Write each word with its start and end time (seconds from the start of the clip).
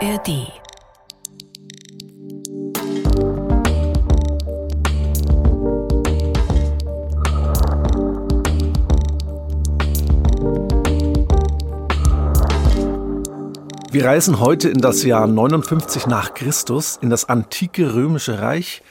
ARD 0.00 0.28
Wir 13.90 14.04
reisen 14.04 14.38
heute 14.38 14.68
in 14.68 14.78
das 14.78 15.02
Jahr 15.02 15.26
59 15.26 16.06
nach 16.06 16.34
Christus 16.34 16.96
in 17.02 17.10
das 17.10 17.28
antike 17.28 17.92
römische 17.94 18.40
Reich 18.40 18.82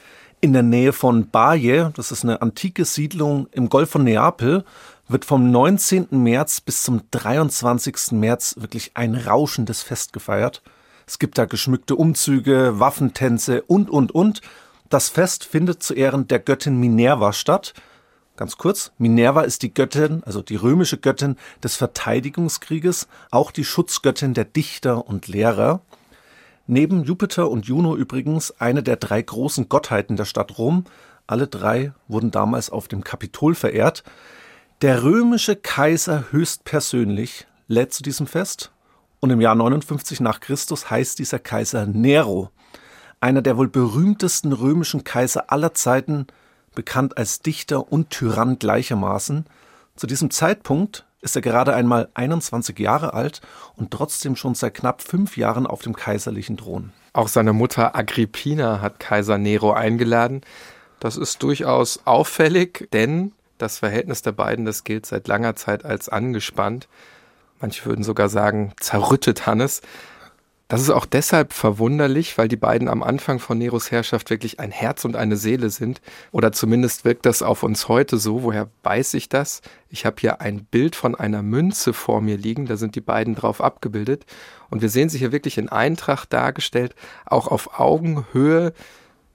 in 0.42 0.52
der 0.52 0.62
Nähe 0.62 0.92
von 0.92 1.30
Baje. 1.30 1.90
Das 1.96 2.12
ist 2.12 2.24
eine 2.24 2.42
antike 2.42 2.84
Siedlung 2.84 3.48
im 3.52 3.70
Golf 3.70 3.88
von 3.90 4.04
Neapel. 4.04 4.62
Wird 5.08 5.24
vom 5.24 5.50
19. 5.50 6.08
März 6.10 6.60
bis 6.60 6.82
zum 6.82 7.00
23. 7.10 8.12
März 8.12 8.56
wirklich 8.58 8.90
ein 8.92 9.14
rauschendes 9.14 9.82
Fest 9.82 10.12
gefeiert. 10.12 10.60
Es 11.08 11.18
gibt 11.18 11.38
da 11.38 11.46
geschmückte 11.46 11.96
Umzüge, 11.96 12.80
Waffentänze 12.80 13.62
und, 13.62 13.88
und, 13.88 14.12
und. 14.12 14.42
Das 14.90 15.08
Fest 15.08 15.42
findet 15.42 15.82
zu 15.82 15.94
Ehren 15.94 16.28
der 16.28 16.38
Göttin 16.38 16.78
Minerva 16.78 17.32
statt. 17.32 17.72
Ganz 18.36 18.58
kurz, 18.58 18.92
Minerva 18.98 19.40
ist 19.40 19.62
die 19.62 19.72
Göttin, 19.72 20.22
also 20.24 20.42
die 20.42 20.56
römische 20.56 20.98
Göttin 20.98 21.36
des 21.64 21.76
Verteidigungskrieges, 21.76 23.08
auch 23.30 23.52
die 23.52 23.64
Schutzgöttin 23.64 24.34
der 24.34 24.44
Dichter 24.44 25.08
und 25.08 25.28
Lehrer. 25.28 25.80
Neben 26.66 27.04
Jupiter 27.04 27.50
und 27.50 27.64
Juno 27.64 27.96
übrigens 27.96 28.60
eine 28.60 28.82
der 28.82 28.96
drei 28.96 29.22
großen 29.22 29.70
Gottheiten 29.70 30.16
der 30.16 30.26
Stadt 30.26 30.58
Rom. 30.58 30.84
Alle 31.26 31.46
drei 31.46 31.94
wurden 32.06 32.30
damals 32.30 32.68
auf 32.68 32.86
dem 32.86 33.02
Kapitol 33.02 33.54
verehrt. 33.54 34.04
Der 34.82 35.02
römische 35.02 35.56
Kaiser 35.56 36.26
höchstpersönlich 36.32 37.46
lädt 37.66 37.94
zu 37.94 38.02
diesem 38.02 38.26
Fest 38.26 38.72
und 39.20 39.30
im 39.30 39.40
Jahr 39.40 39.54
59 39.54 40.20
nach 40.20 40.40
Christus 40.40 40.90
heißt 40.90 41.18
dieser 41.18 41.38
Kaiser 41.38 41.86
Nero, 41.86 42.50
einer 43.20 43.42
der 43.42 43.56
wohl 43.56 43.68
berühmtesten 43.68 44.52
römischen 44.52 45.04
Kaiser 45.04 45.50
aller 45.52 45.74
Zeiten, 45.74 46.26
bekannt 46.74 47.18
als 47.18 47.40
Dichter 47.40 47.90
und 47.90 48.10
Tyrann 48.10 48.58
gleichermaßen. 48.58 49.46
Zu 49.96 50.06
diesem 50.06 50.30
Zeitpunkt 50.30 51.04
ist 51.20 51.34
er 51.34 51.42
gerade 51.42 51.74
einmal 51.74 52.08
21 52.14 52.78
Jahre 52.78 53.14
alt 53.14 53.40
und 53.76 53.90
trotzdem 53.90 54.36
schon 54.36 54.54
seit 54.54 54.74
knapp 54.74 55.02
fünf 55.02 55.36
Jahren 55.36 55.66
auf 55.66 55.82
dem 55.82 55.96
kaiserlichen 55.96 56.56
Thron. 56.56 56.92
Auch 57.12 57.28
seine 57.28 57.52
Mutter 57.52 57.96
Agrippina 57.96 58.80
hat 58.80 59.00
Kaiser 59.00 59.38
Nero 59.38 59.72
eingeladen. 59.72 60.42
Das 61.00 61.16
ist 61.16 61.42
durchaus 61.42 62.00
auffällig, 62.04 62.88
denn 62.92 63.32
das 63.58 63.78
Verhältnis 63.78 64.22
der 64.22 64.32
beiden, 64.32 64.64
das 64.64 64.84
gilt 64.84 65.06
seit 65.06 65.26
langer 65.26 65.56
Zeit 65.56 65.84
als 65.84 66.08
angespannt. 66.08 66.86
Manche 67.60 67.84
würden 67.86 68.04
sogar 68.04 68.28
sagen, 68.28 68.72
zerrüttet 68.78 69.46
Hannes. 69.46 69.82
Das 70.68 70.82
ist 70.82 70.90
auch 70.90 71.06
deshalb 71.06 71.54
verwunderlich, 71.54 72.36
weil 72.36 72.46
die 72.46 72.56
beiden 72.56 72.88
am 72.88 73.02
Anfang 73.02 73.38
von 73.38 73.56
Neros 73.56 73.90
Herrschaft 73.90 74.28
wirklich 74.28 74.60
ein 74.60 74.70
Herz 74.70 75.06
und 75.06 75.16
eine 75.16 75.38
Seele 75.38 75.70
sind. 75.70 76.02
Oder 76.30 76.52
zumindest 76.52 77.06
wirkt 77.06 77.24
das 77.24 77.40
auf 77.40 77.62
uns 77.62 77.88
heute 77.88 78.18
so. 78.18 78.42
Woher 78.42 78.68
weiß 78.82 79.14
ich 79.14 79.30
das? 79.30 79.62
Ich 79.88 80.04
habe 80.04 80.16
hier 80.20 80.42
ein 80.42 80.66
Bild 80.66 80.94
von 80.94 81.14
einer 81.14 81.42
Münze 81.42 81.94
vor 81.94 82.20
mir 82.20 82.36
liegen. 82.36 82.66
Da 82.66 82.76
sind 82.76 82.96
die 82.96 83.00
beiden 83.00 83.34
drauf 83.34 83.62
abgebildet. 83.62 84.26
Und 84.68 84.82
wir 84.82 84.90
sehen 84.90 85.08
sie 85.08 85.16
hier 85.16 85.32
wirklich 85.32 85.56
in 85.56 85.70
Eintracht 85.70 86.34
dargestellt, 86.34 86.94
auch 87.24 87.48
auf 87.48 87.80
Augenhöhe. 87.80 88.74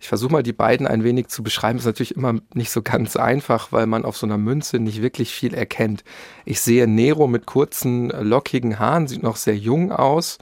Ich 0.04 0.10
versuche 0.10 0.34
mal 0.34 0.44
die 0.44 0.52
beiden 0.52 0.86
ein 0.86 1.06
wenig 1.06 1.30
zu 1.30 1.44
beschreiben. 1.44 1.80
Ist 1.80 1.86
natürlich 1.86 2.18
immer 2.18 2.36
nicht 2.54 2.72
so 2.72 2.82
ganz 2.82 3.16
einfach, 3.16 3.72
weil 3.72 3.88
man 3.88 4.04
auf 4.04 4.18
so 4.18 4.26
einer 4.26 4.38
Münze 4.38 4.78
nicht 4.80 5.02
wirklich 5.02 5.34
viel 5.34 5.54
erkennt. 5.54 6.04
Ich 6.44 6.60
sehe 6.60 6.88
Nero 6.88 7.26
mit 7.26 7.46
kurzen, 7.46 8.10
lockigen 8.10 8.80
Haaren, 8.80 9.08
sieht 9.08 9.24
noch 9.24 9.38
sehr 9.38 9.56
jung 9.56 9.94
aus 9.94 10.40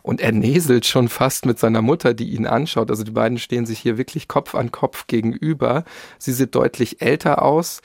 und 0.00 0.22
er 0.22 0.32
näselt 0.32 0.86
schon 0.86 1.10
fast 1.10 1.44
mit 1.44 1.58
seiner 1.58 1.82
Mutter, 1.82 2.14
die 2.14 2.30
ihn 2.30 2.46
anschaut. 2.46 2.88
Also 2.88 3.04
die 3.04 3.10
beiden 3.10 3.36
stehen 3.36 3.66
sich 3.66 3.78
hier 3.78 3.98
wirklich 3.98 4.26
Kopf 4.26 4.54
an 4.54 4.72
Kopf 4.72 5.06
gegenüber. 5.06 5.84
Sie 6.18 6.32
sieht 6.32 6.54
deutlich 6.54 7.02
älter 7.02 7.42
aus. 7.42 7.82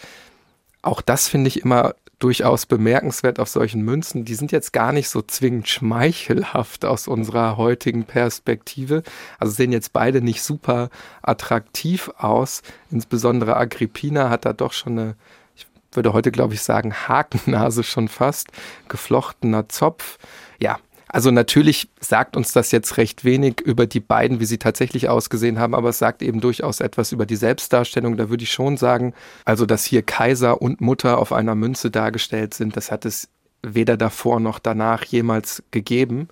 Auch 0.81 1.01
das 1.01 1.27
finde 1.27 1.49
ich 1.49 1.59
immer 1.59 1.95
durchaus 2.19 2.65
bemerkenswert 2.65 3.39
auf 3.39 3.47
solchen 3.47 3.81
Münzen. 3.81 4.25
Die 4.25 4.35
sind 4.35 4.51
jetzt 4.51 4.73
gar 4.73 4.91
nicht 4.91 5.09
so 5.09 5.21
zwingend 5.21 5.67
schmeichelhaft 5.67 6.85
aus 6.85 7.07
unserer 7.07 7.57
heutigen 7.57 8.03
Perspektive. 8.03 9.03
Also 9.39 9.53
sehen 9.53 9.71
jetzt 9.71 9.93
beide 9.93 10.21
nicht 10.21 10.43
super 10.43 10.89
attraktiv 11.21 12.11
aus. 12.17 12.61
Insbesondere 12.91 13.55
Agrippina 13.55 14.29
hat 14.29 14.45
da 14.45 14.53
doch 14.53 14.73
schon 14.73 14.99
eine, 14.99 15.15
ich 15.55 15.65
würde 15.93 16.11
heute 16.13 16.31
glaube 16.31 16.53
ich 16.53 16.61
sagen, 16.61 16.93
Hakennase 16.93 17.83
schon 17.83 18.09
fast, 18.09 18.49
geflochtener 18.89 19.69
Zopf. 19.69 20.17
Ja, 20.59 20.77
also 21.11 21.31
natürlich 21.31 21.89
sagt 21.99 22.37
uns 22.37 22.53
das 22.53 22.71
jetzt 22.71 22.97
recht 22.97 23.25
wenig 23.25 23.61
über 23.61 23.87
die 23.87 23.99
beiden, 23.99 24.39
wie 24.39 24.45
sie 24.45 24.59
tatsächlich 24.59 25.09
ausgesehen 25.09 25.57
haben, 25.57 25.73
aber 25.73 25.89
es 25.89 25.97
sagt 25.97 26.21
eben 26.21 26.39
durchaus 26.39 26.81
etwas 26.81 27.11
über 27.11 27.25
die 27.25 27.35
Selbstdarstellung. 27.35 28.15
Da 28.15 28.29
würde 28.29 28.43
ich 28.43 28.51
schon 28.51 28.77
sagen, 28.77 29.15
also 29.43 29.65
dass 29.65 29.85
hier 29.85 30.03
Kaiser 30.03 30.61
und 30.61 30.81
Mutter 30.81 31.17
auf 31.17 31.33
einer 31.33 31.55
Münze 31.55 31.89
dargestellt 31.89 32.53
sind, 32.53 32.77
das 32.77 32.91
hat 32.91 33.05
es 33.05 33.27
weder 33.63 33.97
davor 33.97 34.39
noch 34.39 34.59
danach 34.59 35.03
jemals 35.03 35.63
gegeben. 35.71 36.29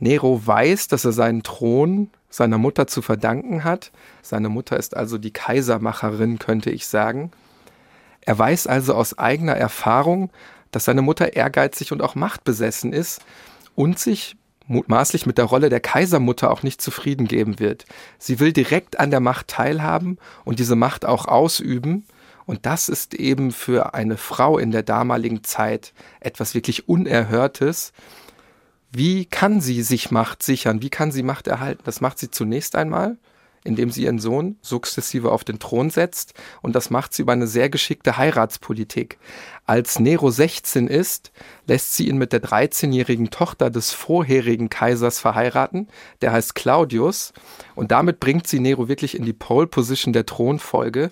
Nero 0.00 0.44
weiß, 0.44 0.88
dass 0.88 1.04
er 1.04 1.12
seinen 1.12 1.44
Thron 1.44 2.10
seiner 2.28 2.58
Mutter 2.58 2.88
zu 2.88 3.02
verdanken 3.02 3.62
hat. 3.62 3.92
Seine 4.20 4.48
Mutter 4.48 4.76
ist 4.78 4.96
also 4.96 5.16
die 5.16 5.32
Kaisermacherin, 5.32 6.40
könnte 6.40 6.70
ich 6.70 6.88
sagen. 6.88 7.30
Er 8.20 8.36
weiß 8.36 8.66
also 8.66 8.94
aus 8.94 9.16
eigener 9.16 9.54
Erfahrung, 9.54 10.30
dass 10.72 10.86
seine 10.86 11.02
Mutter 11.02 11.34
ehrgeizig 11.36 11.92
und 11.92 12.02
auch 12.02 12.16
machtbesessen 12.16 12.92
ist 12.92 13.20
und 13.74 13.98
sich 13.98 14.36
mutmaßlich 14.66 15.26
mit 15.26 15.38
der 15.38 15.44
Rolle 15.46 15.68
der 15.68 15.80
Kaisermutter 15.80 16.50
auch 16.50 16.62
nicht 16.62 16.80
zufrieden 16.80 17.26
geben 17.26 17.58
wird. 17.58 17.84
Sie 18.18 18.40
will 18.40 18.52
direkt 18.52 18.98
an 18.98 19.10
der 19.10 19.20
Macht 19.20 19.48
teilhaben 19.48 20.18
und 20.44 20.58
diese 20.58 20.76
Macht 20.76 21.04
auch 21.04 21.26
ausüben. 21.26 22.06
Und 22.46 22.66
das 22.66 22.88
ist 22.88 23.14
eben 23.14 23.52
für 23.52 23.94
eine 23.94 24.16
Frau 24.16 24.58
in 24.58 24.70
der 24.70 24.82
damaligen 24.82 25.44
Zeit 25.44 25.92
etwas 26.20 26.54
wirklich 26.54 26.88
Unerhörtes. 26.88 27.92
Wie 28.90 29.24
kann 29.24 29.60
sie 29.60 29.82
sich 29.82 30.10
Macht 30.10 30.42
sichern? 30.42 30.82
Wie 30.82 30.90
kann 30.90 31.12
sie 31.12 31.22
Macht 31.22 31.46
erhalten? 31.46 31.82
Das 31.84 32.00
macht 32.00 32.18
sie 32.18 32.30
zunächst 32.30 32.76
einmal, 32.76 33.16
indem 33.64 33.90
sie 33.90 34.04
ihren 34.04 34.18
Sohn 34.18 34.56
sukzessive 34.60 35.30
auf 35.30 35.44
den 35.44 35.58
Thron 35.58 35.90
setzt. 35.90 36.34
Und 36.62 36.74
das 36.74 36.90
macht 36.90 37.14
sie 37.14 37.22
über 37.22 37.32
eine 37.32 37.46
sehr 37.46 37.68
geschickte 37.68 38.16
Heiratspolitik. 38.16 39.18
Als 39.66 40.00
Nero 40.00 40.30
16 40.30 40.88
ist, 40.88 41.32
lässt 41.66 41.94
sie 41.94 42.08
ihn 42.08 42.18
mit 42.18 42.32
der 42.32 42.42
13-jährigen 42.42 43.30
Tochter 43.30 43.70
des 43.70 43.92
vorherigen 43.92 44.68
Kaisers 44.68 45.20
verheiraten. 45.20 45.88
Der 46.20 46.32
heißt 46.32 46.54
Claudius. 46.54 47.32
Und 47.74 47.92
damit 47.92 48.20
bringt 48.20 48.46
sie 48.46 48.60
Nero 48.60 48.88
wirklich 48.88 49.16
in 49.16 49.24
die 49.24 49.32
Pole 49.32 49.66
Position 49.66 50.12
der 50.12 50.26
Thronfolge. 50.26 51.10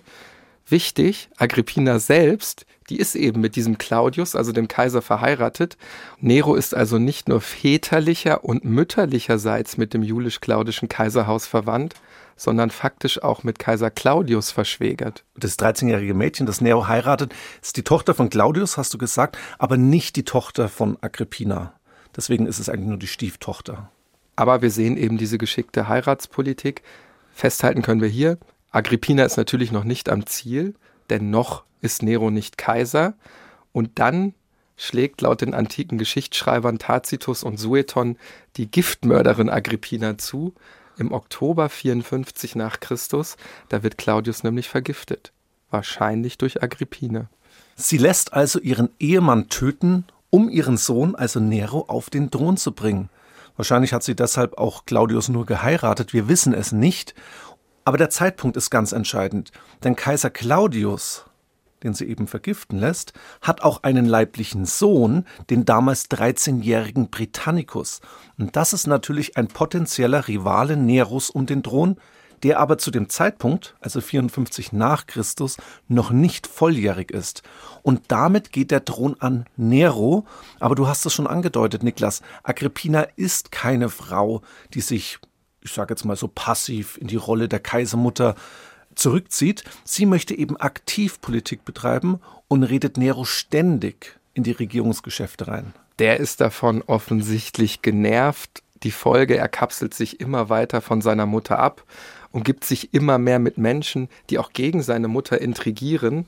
Wichtig, 0.66 1.30
Agrippina 1.36 1.98
selbst, 1.98 2.64
die 2.90 2.98
ist 2.98 3.16
eben 3.16 3.40
mit 3.40 3.56
diesem 3.56 3.78
Claudius, 3.78 4.36
also 4.36 4.52
dem 4.52 4.68
Kaiser, 4.68 5.02
verheiratet. 5.02 5.76
Nero 6.20 6.54
ist 6.54 6.74
also 6.74 6.98
nicht 6.98 7.28
nur 7.28 7.40
väterlicher 7.40 8.44
und 8.44 8.64
mütterlicherseits 8.64 9.76
mit 9.76 9.94
dem 9.94 10.02
julisch-claudischen 10.02 10.88
Kaiserhaus 10.88 11.46
verwandt, 11.46 11.94
sondern 12.40 12.70
faktisch 12.70 13.22
auch 13.22 13.44
mit 13.44 13.58
Kaiser 13.58 13.90
Claudius 13.90 14.50
verschwägert. 14.50 15.24
Das 15.36 15.58
13-jährige 15.58 16.14
Mädchen, 16.14 16.46
das 16.46 16.62
Nero 16.62 16.88
heiratet, 16.88 17.34
ist 17.60 17.76
die 17.76 17.82
Tochter 17.82 18.14
von 18.14 18.30
Claudius, 18.30 18.78
hast 18.78 18.94
du 18.94 18.98
gesagt, 18.98 19.36
aber 19.58 19.76
nicht 19.76 20.16
die 20.16 20.24
Tochter 20.24 20.70
von 20.70 20.96
Agrippina. 21.02 21.74
Deswegen 22.16 22.46
ist 22.46 22.58
es 22.58 22.70
eigentlich 22.70 22.88
nur 22.88 22.96
die 22.96 23.08
Stieftochter. 23.08 23.90
Aber 24.36 24.62
wir 24.62 24.70
sehen 24.70 24.96
eben 24.96 25.18
diese 25.18 25.36
geschickte 25.36 25.86
Heiratspolitik. 25.86 26.82
Festhalten 27.34 27.82
können 27.82 28.00
wir 28.00 28.08
hier, 28.08 28.38
Agrippina 28.70 29.24
ist 29.24 29.36
natürlich 29.36 29.70
noch 29.70 29.84
nicht 29.84 30.08
am 30.08 30.24
Ziel, 30.24 30.74
denn 31.10 31.28
noch 31.28 31.64
ist 31.82 32.02
Nero 32.02 32.30
nicht 32.30 32.56
Kaiser. 32.56 33.12
Und 33.72 33.98
dann 33.98 34.32
schlägt 34.78 35.20
laut 35.20 35.42
den 35.42 35.52
antiken 35.52 35.98
Geschichtsschreibern 35.98 36.78
Tacitus 36.78 37.42
und 37.44 37.58
Sueton 37.58 38.16
die 38.56 38.70
Giftmörderin 38.70 39.50
Agrippina 39.50 40.16
zu, 40.16 40.54
im 41.00 41.12
Oktober 41.12 41.68
54 41.68 42.54
nach 42.54 42.78
Christus. 42.78 43.36
Da 43.68 43.82
wird 43.82 43.98
Claudius 43.98 44.44
nämlich 44.44 44.68
vergiftet. 44.68 45.32
Wahrscheinlich 45.70 46.38
durch 46.38 46.62
Agrippina. 46.62 47.28
Sie 47.74 47.98
lässt 47.98 48.32
also 48.34 48.60
ihren 48.60 48.90
Ehemann 48.98 49.48
töten, 49.48 50.04
um 50.28 50.48
ihren 50.48 50.76
Sohn, 50.76 51.14
also 51.14 51.40
Nero, 51.40 51.86
auf 51.88 52.10
den 52.10 52.30
Thron 52.30 52.56
zu 52.56 52.72
bringen. 52.72 53.08
Wahrscheinlich 53.56 53.92
hat 53.92 54.02
sie 54.02 54.14
deshalb 54.14 54.58
auch 54.58 54.84
Claudius 54.84 55.28
nur 55.28 55.46
geheiratet, 55.46 56.12
wir 56.12 56.28
wissen 56.28 56.54
es 56.54 56.72
nicht. 56.72 57.14
Aber 57.84 57.96
der 57.96 58.10
Zeitpunkt 58.10 58.56
ist 58.56 58.70
ganz 58.70 58.92
entscheidend, 58.92 59.52
denn 59.82 59.96
Kaiser 59.96 60.30
Claudius 60.30 61.24
den 61.82 61.94
sie 61.94 62.06
eben 62.06 62.26
vergiften 62.26 62.78
lässt, 62.78 63.12
hat 63.40 63.62
auch 63.62 63.82
einen 63.82 64.06
leiblichen 64.06 64.64
Sohn, 64.64 65.24
den 65.48 65.64
damals 65.64 66.10
13-jährigen 66.10 67.10
Britannicus. 67.10 68.00
Und 68.38 68.56
das 68.56 68.72
ist 68.72 68.86
natürlich 68.86 69.36
ein 69.36 69.48
potenzieller 69.48 70.28
Rivale 70.28 70.76
Neros 70.76 71.30
um 71.30 71.46
den 71.46 71.62
Thron, 71.62 71.96
der 72.42 72.58
aber 72.58 72.78
zu 72.78 72.90
dem 72.90 73.08
Zeitpunkt, 73.08 73.76
also 73.80 74.00
54 74.00 74.72
nach 74.72 75.06
Christus, 75.06 75.56
noch 75.88 76.10
nicht 76.10 76.46
volljährig 76.46 77.10
ist. 77.10 77.42
Und 77.82 78.04
damit 78.08 78.52
geht 78.52 78.70
der 78.70 78.84
Thron 78.84 79.16
an 79.20 79.46
Nero. 79.56 80.26
Aber 80.58 80.74
du 80.74 80.86
hast 80.86 81.04
es 81.06 81.12
schon 81.12 81.26
angedeutet, 81.26 81.82
Niklas. 81.82 82.22
Agrippina 82.42 83.02
ist 83.16 83.52
keine 83.52 83.88
Frau, 83.88 84.42
die 84.74 84.80
sich, 84.80 85.18
ich 85.60 85.72
sage 85.72 85.92
jetzt 85.92 86.04
mal 86.04 86.16
so 86.16 86.28
passiv 86.28 86.96
in 86.96 87.08
die 87.08 87.16
Rolle 87.16 87.48
der 87.48 87.60
Kaisermutter 87.60 88.34
zurückzieht. 89.00 89.64
Sie 89.84 90.06
möchte 90.06 90.36
eben 90.36 90.56
aktiv 90.56 91.20
Politik 91.20 91.64
betreiben 91.64 92.20
und 92.48 92.62
redet 92.62 92.96
Nero 92.96 93.24
ständig 93.24 94.18
in 94.34 94.44
die 94.44 94.52
Regierungsgeschäfte 94.52 95.48
rein. 95.48 95.72
Der 95.98 96.18
ist 96.18 96.40
davon 96.40 96.82
offensichtlich 96.82 97.82
genervt. 97.82 98.62
Die 98.82 98.90
Folge, 98.90 99.36
er 99.36 99.48
kapselt 99.48 99.92
sich 99.92 100.20
immer 100.20 100.48
weiter 100.48 100.80
von 100.80 101.02
seiner 101.02 101.26
Mutter 101.26 101.58
ab 101.58 101.84
und 102.32 102.44
gibt 102.44 102.64
sich 102.64 102.94
immer 102.94 103.18
mehr 103.18 103.38
mit 103.38 103.58
Menschen, 103.58 104.08
die 104.30 104.38
auch 104.38 104.52
gegen 104.52 104.82
seine 104.82 105.08
Mutter 105.08 105.40
intrigieren. 105.40 106.26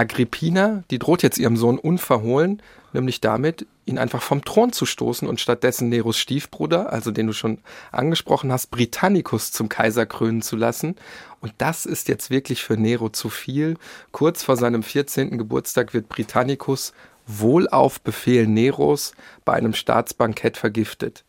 Agrippina, 0.00 0.82
die 0.90 0.98
droht 0.98 1.22
jetzt 1.22 1.36
ihrem 1.36 1.58
Sohn 1.58 1.78
unverhohlen, 1.78 2.62
nämlich 2.94 3.20
damit, 3.20 3.66
ihn 3.84 3.98
einfach 3.98 4.22
vom 4.22 4.42
Thron 4.42 4.72
zu 4.72 4.86
stoßen 4.86 5.28
und 5.28 5.40
stattdessen 5.40 5.90
Neros 5.90 6.16
Stiefbruder, 6.16 6.90
also 6.90 7.10
den 7.10 7.26
du 7.26 7.34
schon 7.34 7.58
angesprochen 7.92 8.50
hast, 8.50 8.70
Britannicus 8.70 9.52
zum 9.52 9.68
Kaiser 9.68 10.06
krönen 10.06 10.40
zu 10.40 10.56
lassen. 10.56 10.96
Und 11.40 11.52
das 11.58 11.84
ist 11.84 12.08
jetzt 12.08 12.30
wirklich 12.30 12.62
für 12.62 12.78
Nero 12.78 13.10
zu 13.10 13.28
viel. 13.28 13.76
Kurz 14.10 14.42
vor 14.42 14.56
seinem 14.56 14.82
14. 14.82 15.36
Geburtstag 15.36 15.92
wird 15.92 16.08
Britannicus 16.08 16.94
wohl 17.26 17.68
auf 17.68 18.00
Befehl 18.00 18.46
Neros 18.46 19.12
bei 19.44 19.52
einem 19.52 19.74
Staatsbankett 19.74 20.56
vergiftet. 20.56 21.24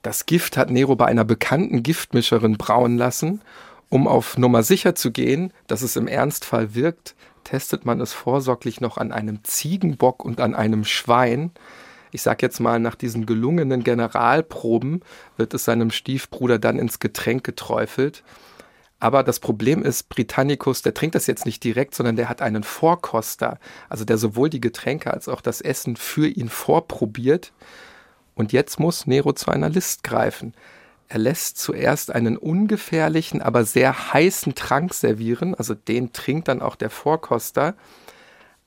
Das 0.00 0.24
Gift 0.24 0.56
hat 0.56 0.70
Nero 0.70 0.96
bei 0.96 1.04
einer 1.04 1.24
bekannten 1.24 1.82
Giftmischerin 1.82 2.56
brauen 2.56 2.96
lassen. 2.96 3.42
Um 3.90 4.08
auf 4.08 4.38
Nummer 4.38 4.62
sicher 4.62 4.94
zu 4.94 5.10
gehen, 5.10 5.52
dass 5.66 5.82
es 5.82 5.96
im 5.96 6.08
Ernstfall 6.08 6.74
wirkt, 6.74 7.14
testet 7.48 7.86
man 7.86 7.98
es 8.02 8.12
vorsorglich 8.12 8.82
noch 8.82 8.98
an 8.98 9.10
einem 9.10 9.42
Ziegenbock 9.42 10.22
und 10.22 10.38
an 10.38 10.54
einem 10.54 10.84
Schwein. 10.84 11.50
Ich 12.10 12.20
sag 12.20 12.42
jetzt 12.42 12.60
mal, 12.60 12.78
nach 12.78 12.94
diesen 12.94 13.24
gelungenen 13.24 13.82
Generalproben 13.84 15.00
wird 15.38 15.54
es 15.54 15.64
seinem 15.64 15.90
Stiefbruder 15.90 16.58
dann 16.58 16.78
ins 16.78 16.98
Getränk 16.98 17.44
geträufelt. 17.44 18.22
Aber 19.00 19.22
das 19.22 19.40
Problem 19.40 19.82
ist, 19.82 20.10
Britannicus, 20.10 20.82
der 20.82 20.92
trinkt 20.92 21.14
das 21.14 21.26
jetzt 21.26 21.46
nicht 21.46 21.64
direkt, 21.64 21.94
sondern 21.94 22.16
der 22.16 22.28
hat 22.28 22.42
einen 22.42 22.64
Vorkoster, 22.64 23.58
also 23.88 24.04
der 24.04 24.18
sowohl 24.18 24.50
die 24.50 24.60
Getränke 24.60 25.10
als 25.10 25.26
auch 25.26 25.40
das 25.40 25.62
Essen 25.62 25.96
für 25.96 26.28
ihn 26.28 26.50
vorprobiert. 26.50 27.54
Und 28.34 28.52
jetzt 28.52 28.78
muss 28.78 29.06
Nero 29.06 29.32
zu 29.32 29.50
einer 29.50 29.70
List 29.70 30.04
greifen. 30.04 30.52
Er 31.08 31.18
lässt 31.18 31.58
zuerst 31.58 32.14
einen 32.14 32.36
ungefährlichen, 32.36 33.40
aber 33.40 33.64
sehr 33.64 34.12
heißen 34.12 34.54
Trank 34.54 34.92
servieren, 34.92 35.54
also 35.54 35.74
den 35.74 36.12
trinkt 36.12 36.48
dann 36.48 36.60
auch 36.60 36.76
der 36.76 36.90
Vorkoster. 36.90 37.74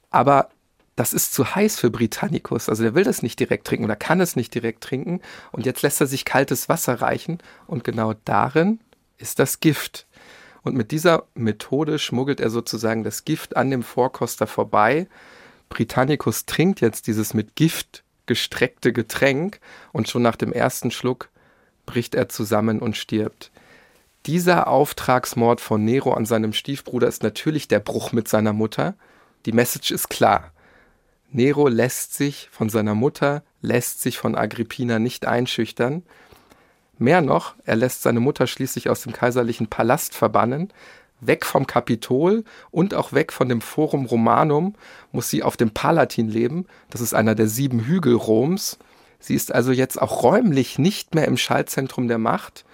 Aber 0.10 0.50
das 0.96 1.14
ist 1.14 1.34
zu 1.34 1.56
heiß 1.56 1.80
für 1.80 1.90
Britannicus. 1.90 2.68
Also 2.68 2.84
der 2.84 2.96
will 2.96 3.04
das 3.04 3.24
nicht 3.24 3.40
direkt 3.40 3.66
trinken 3.66 3.86
oder 3.86 3.96
kann 3.96 4.20
es 4.20 4.36
nicht 4.36 4.54
direkt 4.54 4.84
trinken. 4.84 5.22
Und 5.52 5.66
jetzt 5.66 5.82
lässt 5.84 6.02
er 6.02 6.08
sich 6.08 6.26
kaltes 6.26 6.68
Wasser 6.68 7.02
reichen. 7.02 7.40
Und 7.66 7.84
genau 7.84 8.14
darin 8.26 8.80
ist 9.18 9.40
das 9.40 9.60
Gift. 9.62 10.06
Und 10.64 10.76
mit 10.76 10.92
dieser 10.92 11.24
Methode 11.34 11.98
schmuggelt 11.98 12.40
er 12.40 12.50
sozusagen 12.50 13.04
das 13.04 13.24
Gift 13.26 13.56
an 13.56 13.72
dem 13.72 13.84
Vorkoster 13.84 14.48
vorbei. 14.48 15.08
Britannicus 15.70 16.46
trinkt 16.46 16.82
jetzt 16.82 17.08
dieses 17.08 17.34
mit 17.34 17.56
Gift 17.56 18.04
gestreckte 18.26 18.94
Getränk 18.94 19.60
und 19.94 20.08
schon 20.08 20.22
nach 20.22 20.36
dem 20.36 20.54
ersten 20.54 20.92
Schluck 20.92 21.31
bricht 21.86 22.16
er 22.16 22.30
zusammen 22.30 22.80
und 22.80 22.98
stirbt. 22.98 23.52
Dieser 24.26 24.68
Auftragsmord 24.68 25.62
von 25.62 25.84
Nero 25.84 26.14
an 26.14 26.26
seinem 26.26 26.54
Stiefbruder 26.54 27.08
ist 27.08 27.24
natürlich 27.24 27.68
der 27.68 27.80
Bruch 27.80 28.12
mit 28.12 28.28
seiner 28.28 28.54
Mutter. 28.54 28.94
Die 29.46 29.52
Message 29.52 29.92
ist 29.92 30.10
klar. 30.10 30.52
Nero 31.32 31.68
lässt 31.68 32.14
sich 32.14 32.50
von 32.52 32.70
seiner 32.70 32.94
Mutter, 32.94 33.44
lässt 33.62 34.02
sich 34.02 34.18
von 34.18 34.36
Agrippina 34.36 35.00
nicht 35.00 35.26
einschüchtern. 35.26 36.04
Mehr 36.98 37.22
noch, 37.22 37.56
er 37.66 37.78
lässt 37.78 38.04
seine 38.04 38.20
Mutter 38.20 38.46
schließlich 38.46 38.90
aus 38.90 39.02
dem 39.02 39.14
kaiserlichen 39.14 39.68
Palast 39.68 40.14
verbannen, 40.14 40.72
weg 41.20 41.46
vom 41.46 41.66
Kapitol 41.66 42.44
und 42.70 42.94
auch 42.94 43.14
weg 43.14 43.32
von 43.32 43.50
dem 43.50 43.62
Forum 43.62 44.06
Romanum 44.06 44.76
muss 45.12 45.30
sie 45.30 45.42
auf 45.42 45.58
dem 45.58 45.72
Palatin 45.72 46.28
leben, 46.28 46.66
das 46.90 47.02
ist 47.02 47.14
einer 47.14 47.34
der 47.34 47.48
sieben 47.48 47.86
Hügel 47.86 48.16
Roms. 48.16 48.78
Sie 49.22 49.36
ist 49.36 49.54
also 49.54 49.72
jetzt 49.72 50.02
auch 50.02 50.24
räumlich 50.24 50.78
nicht 50.78 51.16
mehr 51.16 51.26
im 51.26 51.38
Schaltzentrum 51.38 52.10
der 52.10 52.18
Macht 52.18 52.66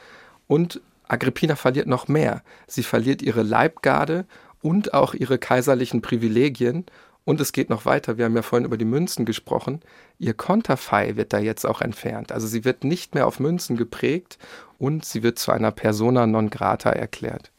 und 0.48 0.82
Agrippina 1.08 1.56
verliert 1.56 1.88
noch 1.88 2.08
mehr. 2.08 2.42
Sie 2.66 2.84
verliert 2.84 3.22
ihre 3.22 3.44
Leibgarde 3.44 4.26
und 4.62 4.94
auch 4.94 5.14
ihre 5.14 5.38
kaiserlichen 5.38 6.02
Privilegien 6.02 6.86
und 7.26 7.42
es 7.42 7.52
geht 7.52 7.70
noch 7.70 7.86
weiter. 7.86 8.18
Wir 8.18 8.26
haben 8.26 8.36
ja 8.36 8.42
vorhin 8.42 8.66
über 8.66 8.78
die 8.78 8.86
Münzen 8.86 9.26
gesprochen. 9.26 9.82
Ihr 10.18 10.34
Konterfei 10.34 11.18
wird 11.18 11.34
da 11.34 11.40
jetzt 11.40 11.66
auch 11.66 11.82
entfernt. 11.82 12.32
Also 12.32 12.48
sie 12.48 12.64
wird 12.64 12.86
nicht 12.86 13.16
mehr 13.16 13.28
auf 13.28 13.40
Münzen 13.40 13.76
geprägt 13.76 14.38
und 14.80 15.04
sie 15.04 15.24
wird 15.24 15.38
zu 15.38 15.52
einer 15.52 15.72
Persona 15.72 16.26
non 16.26 16.50
grata 16.50 16.90
erklärt. 16.90 17.52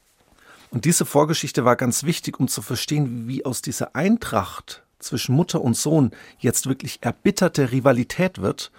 Und 0.70 0.87
diese 0.87 1.05
Vorgeschichte 1.05 1.64
war 1.64 1.76
ganz 1.76 2.05
wichtig, 2.05 2.41
um 2.41 2.49
zu 2.49 2.62
verstehen, 2.62 3.29
wie 3.29 3.44
aus 3.44 3.62
dieser 3.62 3.94
Eintracht 3.94 4.82
zwischen 4.98 5.34
Mutter 5.34 5.60
und 5.60 5.76
Sohn 5.76 6.10
jetzt 6.38 6.66
wirklich 6.66 6.98
erbitterte 7.02 7.72
Rivalität 7.72 8.40
wird. 8.40 8.70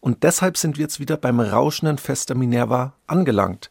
Und 0.00 0.22
deshalb 0.22 0.56
sind 0.56 0.76
wir 0.76 0.82
jetzt 0.82 1.00
wieder 1.00 1.16
beim 1.16 1.40
rauschenden 1.40 1.98
Fest 1.98 2.28
der 2.28 2.36
Minerva 2.36 2.94
angelangt. 3.06 3.70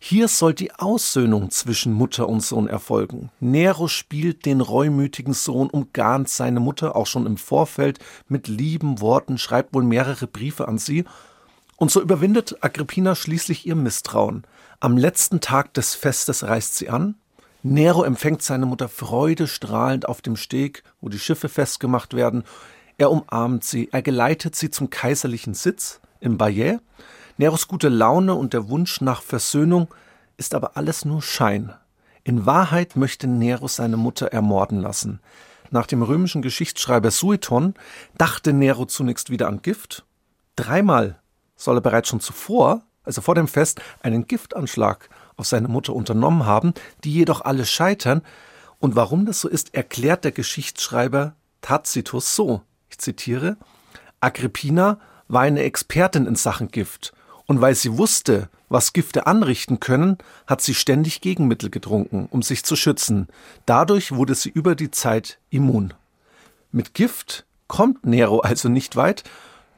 Hier 0.00 0.28
soll 0.28 0.54
die 0.54 0.72
Aussöhnung 0.72 1.50
zwischen 1.50 1.92
Mutter 1.92 2.28
und 2.28 2.40
Sohn 2.40 2.68
erfolgen. 2.68 3.30
Nero 3.40 3.88
spielt 3.88 4.46
den 4.46 4.60
reumütigen 4.60 5.34
Sohn, 5.34 5.68
umgarnt 5.68 6.28
seine 6.28 6.60
Mutter 6.60 6.94
auch 6.94 7.06
schon 7.06 7.26
im 7.26 7.36
Vorfeld 7.36 7.98
mit 8.28 8.46
lieben 8.46 9.00
Worten, 9.00 9.38
schreibt 9.38 9.74
wohl 9.74 9.82
mehrere 9.82 10.28
Briefe 10.28 10.68
an 10.68 10.78
sie. 10.78 11.04
Und 11.76 11.90
so 11.90 12.00
überwindet 12.00 12.62
Agrippina 12.62 13.16
schließlich 13.16 13.66
ihr 13.66 13.74
Misstrauen. 13.74 14.44
Am 14.78 14.96
letzten 14.96 15.40
Tag 15.40 15.74
des 15.74 15.96
Festes 15.96 16.44
reist 16.44 16.76
sie 16.76 16.88
an. 16.88 17.16
Nero 17.62 18.04
empfängt 18.04 18.42
seine 18.42 18.66
Mutter 18.66 18.88
freudestrahlend 18.88 20.08
auf 20.08 20.22
dem 20.22 20.36
Steg, 20.36 20.84
wo 21.00 21.08
die 21.08 21.18
Schiffe 21.18 21.48
festgemacht 21.48 22.14
werden. 22.14 22.44
Er 22.98 23.10
umarmt 23.10 23.64
sie, 23.64 23.88
er 23.90 24.02
geleitet 24.02 24.54
sie 24.54 24.70
zum 24.70 24.90
kaiserlichen 24.90 25.54
Sitz 25.54 26.00
im 26.20 26.38
Bayet. 26.38 26.80
Neros 27.36 27.66
gute 27.68 27.88
Laune 27.88 28.34
und 28.34 28.52
der 28.52 28.68
Wunsch 28.68 29.00
nach 29.00 29.22
Versöhnung 29.22 29.88
ist 30.36 30.54
aber 30.54 30.76
alles 30.76 31.04
nur 31.04 31.20
Schein. 31.20 31.72
In 32.22 32.46
Wahrheit 32.46 32.94
möchte 32.94 33.26
Nero 33.26 33.66
seine 33.68 33.96
Mutter 33.96 34.28
ermorden 34.28 34.80
lassen. 34.80 35.20
Nach 35.70 35.86
dem 35.86 36.02
römischen 36.02 36.42
Geschichtsschreiber 36.42 37.10
Sueton 37.10 37.74
dachte 38.16 38.52
Nero 38.52 38.86
zunächst 38.86 39.30
wieder 39.30 39.48
an 39.48 39.62
Gift. 39.62 40.04
Dreimal 40.56 41.18
soll 41.56 41.78
er 41.78 41.80
bereits 41.80 42.08
schon 42.08 42.20
zuvor, 42.20 42.82
also 43.04 43.20
vor 43.20 43.34
dem 43.34 43.48
Fest, 43.48 43.80
einen 44.02 44.26
Giftanschlag 44.26 45.08
auf 45.38 45.46
seine 45.46 45.68
Mutter 45.68 45.94
unternommen 45.94 46.44
haben, 46.44 46.74
die 47.04 47.12
jedoch 47.12 47.40
alle 47.40 47.64
scheitern. 47.64 48.20
Und 48.78 48.94
warum 48.94 49.24
das 49.24 49.40
so 49.40 49.48
ist, 49.48 49.74
erklärt 49.74 50.24
der 50.24 50.32
Geschichtsschreiber 50.32 51.34
Tacitus 51.62 52.36
so. 52.36 52.62
Ich 52.90 52.98
zitiere: 52.98 53.56
Agrippina 54.20 54.98
war 55.28 55.42
eine 55.42 55.62
Expertin 55.62 56.26
in 56.26 56.36
Sachen 56.36 56.68
Gift 56.68 57.12
und 57.46 57.60
weil 57.60 57.74
sie 57.74 57.96
wusste, 57.96 58.48
was 58.68 58.92
Gifte 58.92 59.26
anrichten 59.26 59.80
können, 59.80 60.18
hat 60.46 60.60
sie 60.60 60.74
ständig 60.74 61.22
Gegenmittel 61.22 61.70
getrunken, 61.70 62.28
um 62.30 62.42
sich 62.42 62.64
zu 62.64 62.76
schützen. 62.76 63.28
Dadurch 63.64 64.12
wurde 64.12 64.34
sie 64.34 64.50
über 64.50 64.74
die 64.74 64.90
Zeit 64.90 65.38
immun. 65.48 65.94
Mit 66.70 66.92
Gift 66.92 67.46
kommt 67.66 68.04
Nero 68.04 68.40
also 68.40 68.68
nicht 68.68 68.96
weit, 68.96 69.24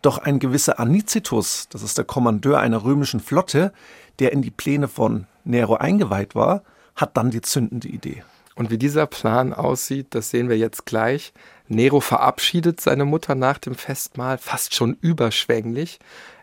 doch 0.03 0.19
ein 0.19 0.41
gewisser 0.41 0.81
Anicetus, 0.81 1.69
das 1.69 1.83
ist 1.83 1.99
der 1.99 2.05
Kommandeur 2.05 2.59
einer 2.59 2.83
römischen 2.83 3.21
Flotte, 3.21 3.73
der 4.19 4.33
in 4.33 4.43
die 4.43 4.51
Pläne 4.51 4.89
von 4.89 5.27
Nero 5.45 5.75
eingeweiht 5.75 6.35
war, 6.35 6.63
hat 6.97 7.17
dann 7.17 7.31
die 7.31 7.41
zündende 7.41 7.89
Idee. 7.89 8.25
Und 8.55 8.71
wie 8.71 8.79
dieser 8.79 9.07
Plan 9.07 9.53
aussieht, 9.55 10.09
das 10.11 10.31
sehen 10.31 10.49
wir 10.49 10.59
jetzt 10.59 10.85
gleich. 10.85 11.33
Nero 11.69 12.01
verabschiedet 12.01 12.81
seine 12.81 13.05
Mutter 13.05 13.35
nach 13.35 13.59
dem 13.59 13.75
Festmahl, 13.75 14.39
fast 14.39 14.75
schon 14.75 14.97
überschwänglich. 15.01 15.99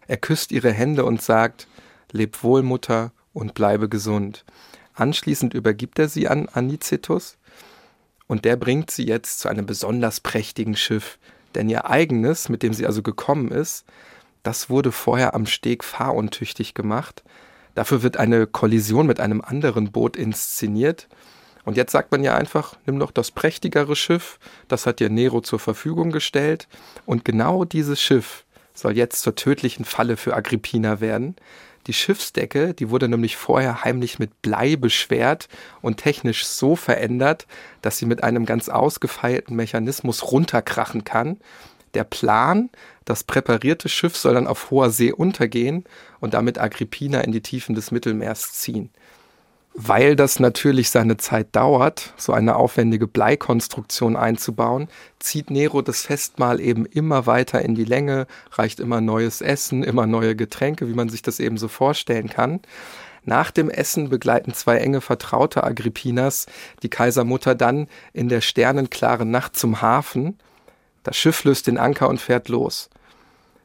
Er 0.07 0.17
küsst 0.17 0.51
ihre 0.51 0.71
Hände 0.71 1.05
und 1.05 1.21
sagt, 1.21 1.67
Leb 2.11 2.41
wohl, 2.43 2.63
Mutter, 2.63 3.11
und 3.33 3.53
bleibe 3.53 3.87
gesund. 3.87 4.45
Anschließend 4.95 5.53
übergibt 5.53 5.99
er 5.99 6.09
sie 6.09 6.27
an 6.27 6.49
Anicetus 6.49 7.37
und 8.25 8.45
der 8.45 8.55
bringt 8.55 8.89
sie 8.89 9.05
jetzt 9.05 9.39
zu 9.39 9.47
einem 9.47 9.65
besonders 9.65 10.19
prächtigen 10.19 10.75
Schiff, 10.75 11.19
denn 11.55 11.69
ihr 11.69 11.89
eigenes, 11.89 12.49
mit 12.49 12.63
dem 12.63 12.73
sie 12.73 12.87
also 12.87 13.03
gekommen 13.03 13.51
ist, 13.51 13.85
das 14.43 14.69
wurde 14.69 14.91
vorher 14.91 15.35
am 15.35 15.45
Steg 15.45 15.83
fahruntüchtig 15.83 16.73
gemacht. 16.73 17.23
Dafür 17.77 18.01
wird 18.01 18.17
eine 18.17 18.47
Kollision 18.47 19.05
mit 19.05 19.19
einem 19.19 19.39
anderen 19.39 19.91
Boot 19.91 20.17
inszeniert. 20.17 21.07
Und 21.63 21.77
jetzt 21.77 21.91
sagt 21.91 22.11
man 22.11 22.23
ja 22.23 22.33
einfach, 22.35 22.75
nimm 22.87 22.97
doch 22.97 23.11
das 23.11 23.29
prächtigere 23.29 23.95
Schiff, 23.95 24.39
das 24.67 24.87
hat 24.87 24.99
dir 24.99 25.11
Nero 25.11 25.41
zur 25.41 25.59
Verfügung 25.59 26.09
gestellt. 26.09 26.67
Und 27.05 27.23
genau 27.23 27.65
dieses 27.65 28.01
Schiff 28.01 28.45
soll 28.73 28.97
jetzt 28.97 29.21
zur 29.21 29.35
tödlichen 29.35 29.85
Falle 29.85 30.17
für 30.17 30.35
Agrippina 30.35 31.01
werden. 31.01 31.35
Die 31.85 31.93
Schiffsdecke, 31.93 32.73
die 32.73 32.89
wurde 32.89 33.09
nämlich 33.09 33.37
vorher 33.37 33.83
heimlich 33.83 34.17
mit 34.17 34.41
Blei 34.41 34.75
beschwert 34.75 35.47
und 35.83 35.97
technisch 35.97 36.47
so 36.47 36.75
verändert, 36.75 37.45
dass 37.83 37.99
sie 37.99 38.07
mit 38.07 38.23
einem 38.23 38.47
ganz 38.47 38.69
ausgefeilten 38.69 39.55
Mechanismus 39.55 40.31
runterkrachen 40.31 41.03
kann. 41.03 41.37
Der 41.97 42.03
Plan, 42.03 42.69
das 43.05 43.23
präparierte 43.23 43.89
Schiff 43.89 44.15
soll 44.15 44.35
dann 44.35 44.45
auf 44.45 44.69
hoher 44.69 44.91
See 44.91 45.11
untergehen 45.11 45.83
und 46.19 46.35
damit 46.35 46.59
Agrippina 46.59 47.21
in 47.21 47.31
die 47.31 47.41
Tiefen 47.41 47.73
des 47.73 47.89
Mittelmeers 47.89 48.53
ziehen. 48.53 48.91
Weil 49.73 50.15
das 50.15 50.39
natürlich 50.39 50.91
seine 50.91 51.17
Zeit 51.17 51.55
dauert, 51.55 52.13
so 52.15 52.33
eine 52.33 52.55
aufwendige 52.55 53.07
Bleikonstruktion 53.07 54.15
einzubauen, 54.15 54.89
zieht 55.17 55.49
Nero 55.49 55.81
das 55.81 56.03
Festmahl 56.03 56.59
eben 56.59 56.85
immer 56.85 57.25
weiter 57.25 57.63
in 57.63 57.73
die 57.73 57.83
Länge, 57.83 58.27
reicht 58.51 58.79
immer 58.79 59.01
neues 59.01 59.41
Essen, 59.41 59.81
immer 59.81 60.05
neue 60.05 60.35
Getränke, 60.35 60.87
wie 60.87 60.93
man 60.93 61.09
sich 61.09 61.23
das 61.23 61.39
eben 61.39 61.57
so 61.57 61.67
vorstellen 61.67 62.29
kann. 62.29 62.59
Nach 63.25 63.49
dem 63.49 63.71
Essen 63.71 64.09
begleiten 64.09 64.53
zwei 64.53 64.77
enge 64.77 65.01
Vertraute 65.01 65.63
Agrippinas 65.63 66.45
die 66.83 66.89
Kaisermutter 66.89 67.55
dann 67.55 67.87
in 68.13 68.29
der 68.29 68.41
sternenklaren 68.41 69.31
Nacht 69.31 69.57
zum 69.57 69.81
Hafen. 69.81 70.37
Das 71.03 71.15
Schiff 71.17 71.43
löst 71.43 71.67
den 71.67 71.77
Anker 71.77 72.09
und 72.09 72.19
fährt 72.19 72.49
los. 72.49 72.89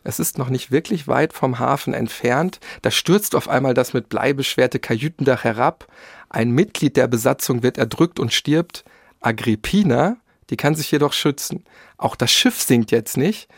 Es 0.04 0.18
ist 0.18 0.38
noch 0.38 0.48
nicht 0.48 0.70
wirklich 0.70 1.06
weit 1.06 1.32
vom 1.32 1.58
Hafen 1.58 1.94
entfernt. 1.94 2.60
Da 2.82 2.90
stürzt 2.90 3.34
auf 3.34 3.48
einmal 3.48 3.74
das 3.74 3.92
mit 3.92 4.08
Blei 4.08 4.32
beschwerte 4.32 4.78
Kajütendach 4.78 5.44
herab. 5.44 5.86
Ein 6.28 6.50
Mitglied 6.50 6.96
der 6.96 7.06
Besatzung 7.06 7.62
wird 7.62 7.78
erdrückt 7.78 8.18
und 8.18 8.32
stirbt. 8.32 8.84
Agrippina, 9.20 10.16
die 10.50 10.56
kann 10.56 10.74
sich 10.74 10.90
jedoch 10.90 11.12
schützen. 11.12 11.64
Auch 11.98 12.16
das 12.16 12.32
Schiff 12.32 12.60
sinkt 12.60 12.90
jetzt 12.90 13.16
nicht. 13.16 13.48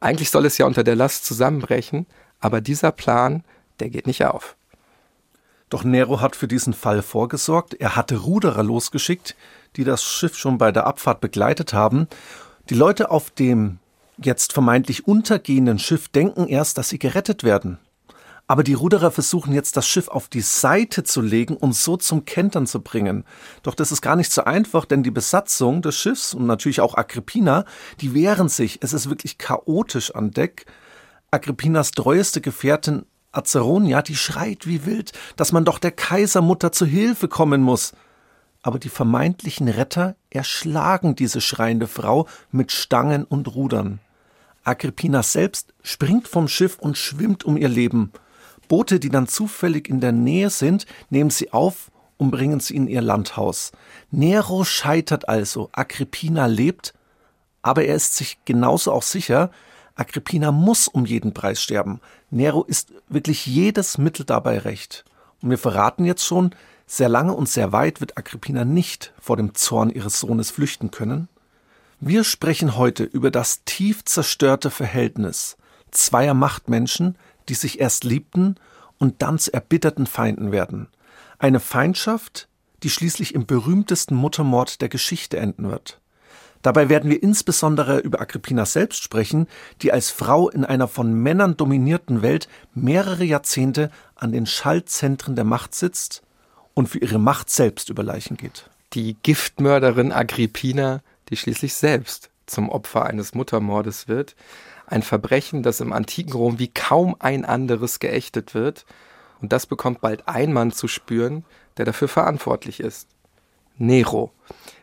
Eigentlich 0.00 0.30
soll 0.30 0.44
es 0.44 0.58
ja 0.58 0.66
unter 0.66 0.84
der 0.84 0.96
Last 0.96 1.24
zusammenbrechen, 1.24 2.06
aber 2.38 2.60
dieser 2.60 2.92
Plan, 2.92 3.42
der 3.80 3.88
geht 3.88 4.06
nicht 4.06 4.24
auf. 4.24 4.56
Doch 5.70 5.82
Nero 5.82 6.20
hat 6.20 6.36
für 6.36 6.46
diesen 6.46 6.74
Fall 6.74 7.00
vorgesorgt. 7.02 7.74
Er 7.74 7.96
hatte 7.96 8.18
Ruderer 8.18 8.62
losgeschickt, 8.62 9.34
die 9.76 9.84
das 9.84 10.04
Schiff 10.04 10.36
schon 10.36 10.58
bei 10.58 10.70
der 10.70 10.86
Abfahrt 10.86 11.20
begleitet 11.20 11.72
haben. 11.72 12.06
Die 12.70 12.74
Leute 12.74 13.10
auf 13.10 13.30
dem 13.30 13.78
jetzt 14.16 14.54
vermeintlich 14.54 15.06
untergehenden 15.06 15.78
Schiff 15.78 16.08
denken 16.08 16.48
erst, 16.48 16.78
dass 16.78 16.88
sie 16.88 16.98
gerettet 16.98 17.44
werden. 17.44 17.78
Aber 18.46 18.62
die 18.62 18.72
Ruderer 18.72 19.10
versuchen 19.10 19.52
jetzt 19.52 19.76
das 19.76 19.86
Schiff 19.86 20.08
auf 20.08 20.28
die 20.28 20.40
Seite 20.40 21.04
zu 21.04 21.20
legen 21.20 21.56
und 21.56 21.74
so 21.74 21.98
zum 21.98 22.24
Kentern 22.24 22.66
zu 22.66 22.80
bringen. 22.80 23.24
Doch 23.62 23.74
das 23.74 23.92
ist 23.92 24.00
gar 24.00 24.16
nicht 24.16 24.32
so 24.32 24.44
einfach, 24.44 24.86
denn 24.86 25.02
die 25.02 25.10
Besatzung 25.10 25.82
des 25.82 25.96
Schiffs 25.96 26.32
und 26.32 26.46
natürlich 26.46 26.80
auch 26.80 26.96
Agrippina, 26.96 27.66
die 28.00 28.14
wehren 28.14 28.48
sich. 28.48 28.78
Es 28.82 28.94
ist 28.94 29.10
wirklich 29.10 29.36
chaotisch 29.36 30.14
an 30.14 30.30
Deck. 30.30 30.64
Agrippinas 31.30 31.90
treueste 31.90 32.40
Gefährtin 32.40 33.04
Azeronia, 33.32 34.00
die 34.00 34.16
schreit 34.16 34.66
wie 34.66 34.86
wild, 34.86 35.12
dass 35.36 35.52
man 35.52 35.64
doch 35.64 35.78
der 35.78 35.90
Kaisermutter 35.90 36.72
zu 36.72 36.86
Hilfe 36.86 37.28
kommen 37.28 37.60
muss. 37.60 37.92
Aber 38.66 38.78
die 38.78 38.88
vermeintlichen 38.88 39.68
Retter 39.68 40.16
erschlagen 40.30 41.14
diese 41.14 41.42
schreiende 41.42 41.86
Frau 41.86 42.26
mit 42.50 42.72
Stangen 42.72 43.24
und 43.24 43.54
Rudern. 43.54 44.00
Agrippina 44.62 45.22
selbst 45.22 45.74
springt 45.82 46.26
vom 46.28 46.48
Schiff 46.48 46.78
und 46.78 46.96
schwimmt 46.96 47.44
um 47.44 47.58
ihr 47.58 47.68
Leben. 47.68 48.10
Boote, 48.66 49.00
die 49.00 49.10
dann 49.10 49.28
zufällig 49.28 49.90
in 49.90 50.00
der 50.00 50.12
Nähe 50.12 50.48
sind, 50.48 50.86
nehmen 51.10 51.28
sie 51.28 51.52
auf 51.52 51.90
und 52.16 52.30
bringen 52.30 52.58
sie 52.58 52.74
in 52.74 52.88
ihr 52.88 53.02
Landhaus. 53.02 53.72
Nero 54.10 54.64
scheitert 54.64 55.28
also, 55.28 55.68
Agrippina 55.72 56.46
lebt, 56.46 56.94
aber 57.60 57.84
er 57.84 57.96
ist 57.96 58.16
sich 58.16 58.38
genauso 58.46 58.92
auch 58.92 59.02
sicher, 59.02 59.50
Agrippina 59.94 60.52
muss 60.52 60.88
um 60.88 61.04
jeden 61.04 61.34
Preis 61.34 61.60
sterben. 61.60 62.00
Nero 62.30 62.62
ist 62.62 62.94
wirklich 63.10 63.44
jedes 63.44 63.98
Mittel 63.98 64.24
dabei 64.24 64.56
recht. 64.56 65.04
Und 65.42 65.50
wir 65.50 65.58
verraten 65.58 66.06
jetzt 66.06 66.24
schon, 66.24 66.54
sehr 66.86 67.08
lange 67.08 67.32
und 67.32 67.48
sehr 67.48 67.72
weit 67.72 68.00
wird 68.00 68.18
Agrippina 68.18 68.64
nicht 68.64 69.12
vor 69.20 69.36
dem 69.36 69.54
Zorn 69.54 69.90
ihres 69.90 70.20
Sohnes 70.20 70.50
flüchten 70.50 70.90
können. 70.90 71.28
Wir 72.00 72.24
sprechen 72.24 72.76
heute 72.76 73.04
über 73.04 73.30
das 73.30 73.64
tief 73.64 74.04
zerstörte 74.04 74.70
Verhältnis 74.70 75.56
zweier 75.94 76.34
Machtmenschen, 76.34 77.16
die 77.48 77.54
sich 77.54 77.80
erst 77.80 78.04
liebten 78.04 78.56
und 78.98 79.22
dann 79.22 79.38
zu 79.38 79.52
erbitterten 79.54 80.06
Feinden 80.06 80.52
werden. 80.52 80.88
Eine 81.38 81.60
Feindschaft, 81.60 82.48
die 82.82 82.90
schließlich 82.90 83.34
im 83.34 83.46
berühmtesten 83.46 84.14
Muttermord 84.14 84.80
der 84.80 84.88
Geschichte 84.88 85.38
enden 85.38 85.70
wird. 85.70 86.00
Dabei 86.62 86.88
werden 86.88 87.10
wir 87.10 87.22
insbesondere 87.22 87.98
über 87.98 88.20
Agrippina 88.20 88.64
selbst 88.64 89.02
sprechen, 89.02 89.46
die 89.82 89.92
als 89.92 90.10
Frau 90.10 90.48
in 90.48 90.64
einer 90.64 90.88
von 90.88 91.12
Männern 91.12 91.56
dominierten 91.56 92.22
Welt 92.22 92.48
mehrere 92.74 93.24
Jahrzehnte 93.24 93.90
an 94.14 94.32
den 94.32 94.46
Schaltzentren 94.46 95.36
der 95.36 95.44
Macht 95.44 95.74
sitzt 95.74 96.23
und 96.74 96.88
für 96.88 96.98
ihre 96.98 97.18
Macht 97.18 97.50
selbst 97.50 97.88
über 97.88 98.02
Leichen 98.02 98.36
geht. 98.36 98.68
Die 98.92 99.16
Giftmörderin 99.22 100.12
Agrippina, 100.12 101.02
die 101.28 101.36
schließlich 101.36 101.74
selbst 101.74 102.30
zum 102.46 102.68
Opfer 102.68 103.06
eines 103.06 103.34
Muttermordes 103.34 104.08
wird, 104.08 104.36
ein 104.86 105.02
Verbrechen, 105.02 105.62
das 105.62 105.80
im 105.80 105.92
antiken 105.92 106.34
Rom 106.34 106.58
wie 106.58 106.68
kaum 106.68 107.16
ein 107.18 107.44
anderes 107.44 108.00
geächtet 108.00 108.54
wird, 108.54 108.84
und 109.40 109.52
das 109.52 109.66
bekommt 109.66 110.00
bald 110.00 110.28
ein 110.28 110.52
Mann 110.52 110.72
zu 110.72 110.88
spüren, 110.88 111.44
der 111.76 111.84
dafür 111.84 112.08
verantwortlich 112.08 112.80
ist. 112.80 113.08
Nero. 113.76 114.32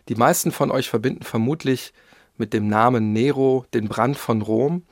Die 0.10 0.15
meisten 0.15 0.51
von 0.51 0.71
euch 0.71 0.89
verbinden 0.89 1.24
vermutlich 1.24 1.93
mit 2.38 2.53
dem 2.53 2.67
Namen 2.67 3.13
Nero 3.13 3.65
den 3.74 3.88
Brand 3.88 4.17
von 4.17 4.41
Rom. 4.41 4.83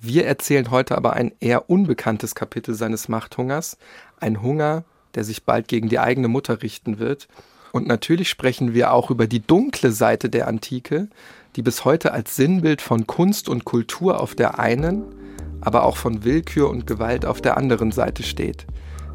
Wir 0.00 0.26
erzählen 0.26 0.70
heute 0.70 0.96
aber 0.96 1.12
ein 1.12 1.32
eher 1.40 1.68
unbekanntes 1.68 2.34
Kapitel 2.34 2.74
seines 2.74 3.08
Machthungers, 3.08 3.76
ein 4.18 4.42
Hunger, 4.42 4.84
der 5.14 5.24
sich 5.24 5.44
bald 5.44 5.68
gegen 5.68 5.88
die 5.88 5.98
eigene 5.98 6.28
Mutter 6.28 6.62
richten 6.62 6.98
wird. 6.98 7.28
Und 7.72 7.86
natürlich 7.86 8.28
sprechen 8.28 8.74
wir 8.74 8.92
auch 8.92 9.10
über 9.10 9.26
die 9.26 9.40
dunkle 9.40 9.92
Seite 9.92 10.28
der 10.28 10.46
Antike, 10.46 11.08
die 11.56 11.62
bis 11.62 11.84
heute 11.84 12.12
als 12.12 12.36
Sinnbild 12.36 12.82
von 12.82 13.06
Kunst 13.06 13.48
und 13.48 13.64
Kultur 13.64 14.20
auf 14.20 14.34
der 14.34 14.58
einen, 14.58 15.04
aber 15.60 15.84
auch 15.84 15.96
von 15.96 16.24
Willkür 16.24 16.68
und 16.68 16.86
Gewalt 16.86 17.24
auf 17.24 17.40
der 17.40 17.56
anderen 17.56 17.92
Seite 17.92 18.22
steht. 18.22 18.66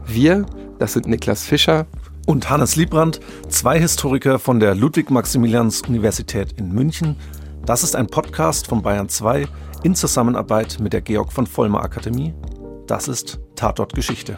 Wir, 0.06 0.46
das 0.80 0.94
sind 0.94 1.08
Niklas 1.08 1.44
Fischer 1.44 1.86
und 2.26 2.50
Hannes 2.50 2.76
Liebrandt, 2.76 3.20
zwei 3.50 3.80
Historiker 3.80 4.40
von 4.40 4.60
der 4.60 4.76
Ludwig-Maximilians-Universität 4.76 6.54
in 6.58 6.72
München. 6.72 7.16
Das 7.66 7.84
ist 7.84 7.96
ein 7.96 8.08
Podcast 8.08 8.68
von 8.68 8.82
Bayern 8.82 9.10
2 9.10 9.46
in 9.84 9.96
Zusammenarbeit 9.96 10.80
mit 10.80 10.94
der 10.94 11.02
Georg 11.02 11.32
von 11.32 11.48
Vollmer 11.48 11.84
Akademie. 11.84 12.34
Das 12.88 13.08
ist 13.08 13.40
Tatort 13.56 13.94
Geschichte. 13.94 14.38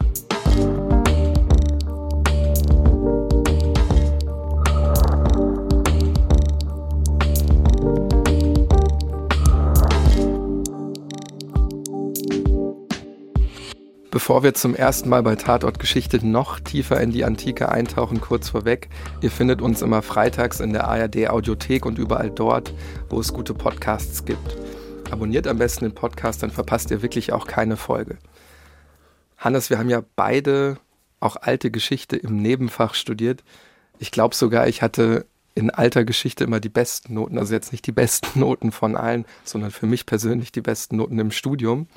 Bevor 14.12 14.42
wir 14.42 14.56
zum 14.56 14.74
ersten 14.74 15.08
Mal 15.08 15.22
bei 15.22 15.36
Tatort 15.36 15.78
Geschichte 15.78 16.26
noch 16.26 16.60
tiefer 16.60 17.00
in 17.00 17.12
die 17.12 17.26
Antike 17.26 17.70
eintauchen, 17.70 18.20
kurz 18.20 18.50
vorweg, 18.50 18.90
ihr 19.22 19.30
findet 19.30 19.62
uns 19.62 19.84
immer 19.84 20.02
freitags 20.02 20.60
in 20.62 20.74
der 20.74 20.88
ARD 20.88 21.30
Audiothek 21.30 21.86
und 21.86 22.00
überall 22.00 22.32
dort, 22.32 22.74
wo 23.10 23.20
es 23.20 23.34
gute 23.34 23.54
Podcasts 23.54 24.26
gibt. 24.26 24.58
Abonniert 25.12 25.46
am 25.46 25.60
besten 25.60 25.86
den 25.86 25.94
Podcast, 25.94 26.42
dann 26.42 26.50
verpasst 26.50 26.90
ihr 26.90 27.04
wirklich 27.04 27.34
auch 27.34 27.46
keine 27.46 27.78
Folge. 27.78 28.18
Hannes, 29.38 29.70
wir 29.70 29.78
haben 29.78 29.92
ja 29.92 30.02
beide 30.16 30.78
auch 31.20 31.36
alte 31.36 31.70
Geschichte 31.70 32.16
im 32.16 32.38
Nebenfach 32.38 32.96
studiert. 32.96 33.44
Ich 34.00 34.10
glaube 34.10 34.34
sogar, 34.34 34.68
ich 34.68 34.82
hatte 34.82 35.28
in 35.54 35.70
alter 35.70 36.04
Geschichte 36.04 36.46
immer 36.46 36.60
die 36.60 36.70
besten 36.70 37.14
Noten, 37.14 37.38
also 37.38 37.54
jetzt 37.54 37.72
nicht 37.72 37.86
die 37.86 37.92
besten 37.92 38.40
Noten 38.40 38.72
von 38.72 38.96
allen, 38.96 39.26
sondern 39.44 39.70
für 39.70 39.86
mich 39.86 40.08
persönlich 40.08 40.52
die 40.52 40.62
besten 40.62 40.98
Noten 40.98 41.20
im 41.20 41.30
Studium. 41.30 41.88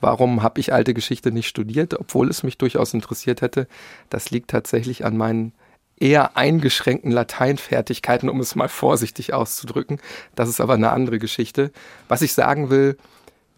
Warum 0.00 0.42
habe 0.42 0.60
ich 0.60 0.72
alte 0.72 0.94
Geschichte 0.94 1.32
nicht 1.32 1.48
studiert, 1.48 1.98
obwohl 1.98 2.28
es 2.28 2.42
mich 2.42 2.58
durchaus 2.58 2.94
interessiert 2.94 3.40
hätte? 3.40 3.66
Das 4.10 4.30
liegt 4.30 4.50
tatsächlich 4.50 5.04
an 5.04 5.16
meinen 5.16 5.52
eher 5.98 6.36
eingeschränkten 6.36 7.10
Lateinfertigkeiten, 7.10 8.28
um 8.28 8.40
es 8.40 8.54
mal 8.54 8.68
vorsichtig 8.68 9.32
auszudrücken. 9.32 9.98
Das 10.34 10.48
ist 10.48 10.60
aber 10.60 10.74
eine 10.74 10.90
andere 10.90 11.18
Geschichte. 11.18 11.72
Was 12.08 12.22
ich 12.22 12.34
sagen 12.34 12.70
will, 12.70 12.96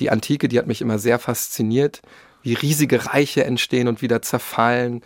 die 0.00 0.11
Antike, 0.11 0.49
die 0.49 0.59
hat 0.59 0.68
mich 0.68 0.80
immer 0.80 0.99
sehr 0.99 1.18
fasziniert, 1.18 2.00
wie 2.42 2.54
riesige 2.54 3.07
Reiche 3.07 3.45
entstehen 3.45 3.88
und 3.88 4.00
wieder 4.02 4.23
zerfallen. 4.23 5.02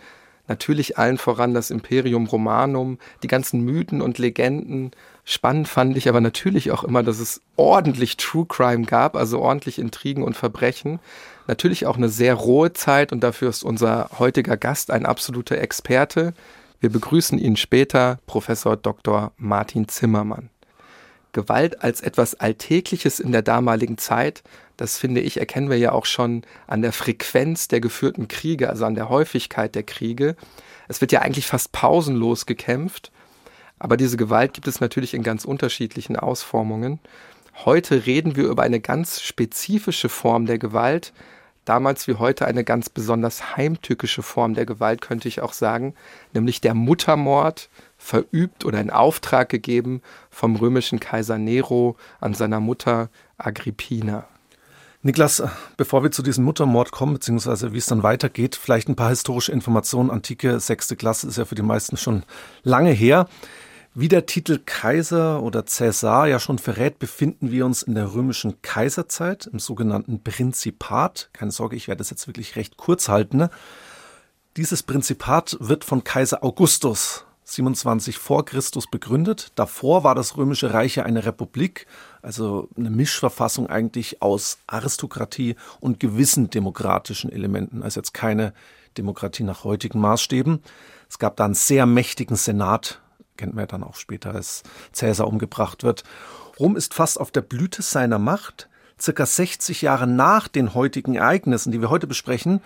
Natürlich 0.47 0.97
allen 0.97 1.17
voran 1.17 1.53
das 1.53 1.71
Imperium 1.71 2.27
Romanum, 2.27 2.99
die 3.23 3.27
ganzen 3.27 3.61
Mythen 3.61 4.01
und 4.01 4.19
Legenden, 4.19 4.91
Spannend 5.25 5.69
fand 5.69 5.95
ich 5.95 6.09
aber 6.09 6.19
natürlich 6.19 6.71
auch 6.71 6.83
immer, 6.83 7.01
dass 7.01 7.19
es 7.19 7.41
ordentlich 7.55 8.17
True 8.17 8.45
Crime 8.45 8.85
gab, 8.85 9.15
also 9.15 9.39
ordentlich 9.39 9.79
Intrigen 9.79 10.23
und 10.23 10.35
Verbrechen. 10.35 10.99
Natürlich 11.47 11.85
auch 11.85 11.95
eine 11.95 12.09
sehr 12.09 12.33
rohe 12.33 12.73
Zeit 12.73 13.13
und 13.13 13.21
dafür 13.21 13.49
ist 13.49 13.63
unser 13.63 14.09
heutiger 14.19 14.57
Gast 14.57 14.91
ein 14.91 15.05
absoluter 15.05 15.57
Experte. 15.57 16.33
Wir 16.81 16.89
begrüßen 16.89 17.39
ihn 17.39 17.55
später, 17.55 18.19
Professor 18.25 18.75
Dr. 18.75 19.31
Martin 19.37 19.87
Zimmermann. 19.87 20.49
Gewalt 21.31 21.81
als 21.81 22.01
etwas 22.01 22.35
Alltägliches 22.35 23.19
in 23.19 23.31
der 23.31 23.41
damaligen 23.41 23.97
Zeit, 23.97 24.43
Das 24.77 24.97
finde 24.97 25.21
ich, 25.21 25.39
erkennen 25.39 25.69
wir 25.69 25.77
ja 25.77 25.91
auch 25.91 26.05
schon 26.05 26.43
an 26.67 26.81
der 26.81 26.93
Frequenz 26.93 27.67
der 27.67 27.79
geführten 27.79 28.27
Kriege, 28.27 28.69
also 28.69 28.85
an 28.85 28.95
der 28.95 29.07
Häufigkeit 29.07 29.75
der 29.75 29.83
Kriege. 29.83 30.35
Es 30.87 30.99
wird 30.99 31.11
ja 31.11 31.21
eigentlich 31.21 31.45
fast 31.45 31.71
pausenlos 31.71 32.45
gekämpft, 32.45 33.11
aber 33.83 33.97
diese 33.97 34.15
Gewalt 34.15 34.53
gibt 34.53 34.65
es 34.69 34.79
natürlich 34.79 35.13
in 35.13 35.23
ganz 35.23 35.43
unterschiedlichen 35.43 36.15
Ausformungen. 36.15 36.99
Heute 37.65 38.05
reden 38.05 38.37
wir 38.37 38.45
über 38.45 38.63
eine 38.63 38.79
ganz 38.79 39.21
spezifische 39.21 40.07
Form 40.07 40.45
der 40.45 40.57
Gewalt, 40.57 41.11
damals 41.65 42.07
wie 42.07 42.13
heute 42.13 42.45
eine 42.45 42.63
ganz 42.63 42.87
besonders 42.87 43.57
heimtückische 43.57 44.23
Form 44.23 44.53
der 44.53 44.65
Gewalt, 44.65 45.01
könnte 45.01 45.27
ich 45.27 45.41
auch 45.41 45.51
sagen, 45.51 45.95
nämlich 46.33 46.61
der 46.61 46.75
Muttermord, 46.75 47.69
verübt 47.97 48.63
oder 48.63 48.79
in 48.79 48.89
Auftrag 48.89 49.49
gegeben 49.49 50.01
vom 50.29 50.55
römischen 50.55 51.01
Kaiser 51.01 51.37
Nero 51.37 51.97
an 52.21 52.33
seiner 52.33 52.61
Mutter 52.61 53.09
Agrippina. 53.37 54.25
Niklas, 55.01 55.43
bevor 55.75 56.03
wir 56.03 56.11
zu 56.11 56.23
diesem 56.23 56.45
Muttermord 56.45 56.91
kommen, 56.91 57.15
beziehungsweise 57.15 57.73
wie 57.73 57.79
es 57.79 57.87
dann 57.87 58.03
weitergeht, 58.03 58.55
vielleicht 58.55 58.87
ein 58.87 58.95
paar 58.95 59.09
historische 59.09 59.51
Informationen. 59.51 60.09
Antike 60.09 60.61
sechste 60.61 60.95
Klasse 60.95 61.27
ist 61.27 61.37
ja 61.37 61.43
für 61.43 61.55
die 61.55 61.61
meisten 61.61 61.97
schon 61.97 62.23
lange 62.63 62.91
her. 62.91 63.27
Wie 63.95 64.07
der 64.07 64.25
Titel 64.25 64.59
Kaiser 64.65 65.43
oder 65.43 65.67
Cäsar 65.67 66.27
ja 66.27 66.39
schon 66.39 66.57
verrät, 66.57 66.97
befinden 66.97 67.51
wir 67.51 67.63
uns 67.63 67.83
in 67.83 67.93
der 67.93 68.15
römischen 68.15 68.59
Kaiserzeit, 68.63 69.45
im 69.45 69.59
sogenannten 69.59 70.23
Prinzipat. 70.23 71.29
Keine 71.31 71.51
Sorge, 71.51 71.75
ich 71.75 71.87
werde 71.87 71.99
das 71.99 72.09
jetzt 72.09 72.25
wirklich 72.25 72.55
recht 72.55 72.75
kurz 72.75 73.07
halten. 73.07 73.49
Dieses 74.57 74.81
Prinzipat 74.81 75.57
wird 75.59 75.83
von 75.83 76.03
Kaiser 76.03 76.43
Augustus 76.43 77.25
27 77.43 78.17
vor 78.17 78.45
Christus 78.45 78.87
begründet. 78.87 79.51
Davor 79.53 80.03
war 80.03 80.15
das 80.15 80.37
Römische 80.37 80.73
Reich 80.73 80.95
ja 80.95 81.03
eine 81.03 81.25
Republik, 81.25 81.85
also 82.23 82.69
eine 82.75 82.89
Mischverfassung 82.89 83.67
eigentlich 83.67 84.23
aus 84.23 84.57
Aristokratie 84.65 85.55
und 85.79 85.99
gewissen 85.99 86.49
demokratischen 86.49 87.31
Elementen, 87.31 87.83
also 87.83 87.99
jetzt 87.99 88.15
keine 88.15 88.55
Demokratie 88.97 89.43
nach 89.43 89.63
heutigen 89.63 89.99
Maßstäben. 89.99 90.63
Es 91.09 91.19
gab 91.19 91.35
da 91.35 91.45
einen 91.45 91.53
sehr 91.53 91.85
mächtigen 91.85 92.35
Senat, 92.35 93.02
kennt 93.37 93.53
man 93.53 93.63
ja 93.63 93.67
dann 93.67 93.83
auch 93.83 93.95
später, 93.95 94.33
als 94.33 94.63
Cäsar 94.91 95.27
umgebracht 95.27 95.83
wird. 95.83 96.03
Rom 96.59 96.75
ist 96.75 96.93
fast 96.93 97.19
auf 97.19 97.31
der 97.31 97.41
Blüte 97.41 97.81
seiner 97.81 98.19
Macht. 98.19 98.69
Circa 98.99 99.25
60 99.25 99.81
Jahre 99.81 100.07
nach 100.07 100.47
den 100.47 100.73
heutigen 100.73 101.15
Ereignissen, 101.15 101.71
die 101.71 101.81
wir 101.81 101.89
heute 101.89 102.07
besprechen, 102.07 102.61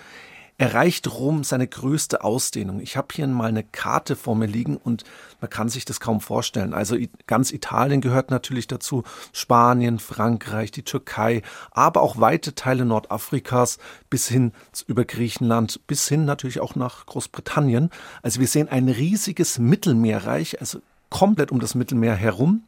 erreicht 0.57 1.07
Rom 1.11 1.43
seine 1.43 1.67
größte 1.67 2.23
Ausdehnung. 2.23 2.79
Ich 2.79 2.97
habe 2.97 3.07
hier 3.11 3.27
mal 3.27 3.49
eine 3.49 3.63
Karte 3.63 4.15
vor 4.15 4.35
mir 4.35 4.47
liegen 4.47 4.75
und 4.75 5.03
man 5.39 5.49
kann 5.49 5.69
sich 5.69 5.85
das 5.85 5.99
kaum 5.99 6.19
vorstellen. 6.19 6.73
Also 6.73 6.97
ganz 7.27 7.51
Italien 7.51 8.01
gehört 8.01 8.31
natürlich 8.31 8.65
dazu, 8.65 9.03
Spanien, 9.33 9.99
Frankreich, 9.99 10.71
die 10.71 10.81
Türkei, 10.81 11.43
aber 11.71 12.01
auch 12.01 12.19
weite 12.19 12.55
Teile 12.55 12.85
Nordafrikas 12.85 13.77
bis 14.09 14.27
hin 14.27 14.51
über 14.87 15.05
Griechenland, 15.05 15.79
bis 15.85 16.07
hin 16.07 16.25
natürlich 16.25 16.59
auch 16.59 16.75
nach 16.75 17.05
Großbritannien. 17.05 17.91
Also 18.23 18.39
wir 18.39 18.47
sehen 18.47 18.67
ein 18.67 18.89
riesiges 18.89 19.59
Mittelmeerreich, 19.59 20.59
also 20.59 20.79
komplett 21.09 21.51
um 21.51 21.59
das 21.59 21.75
Mittelmeer 21.75 22.15
herum. 22.15 22.63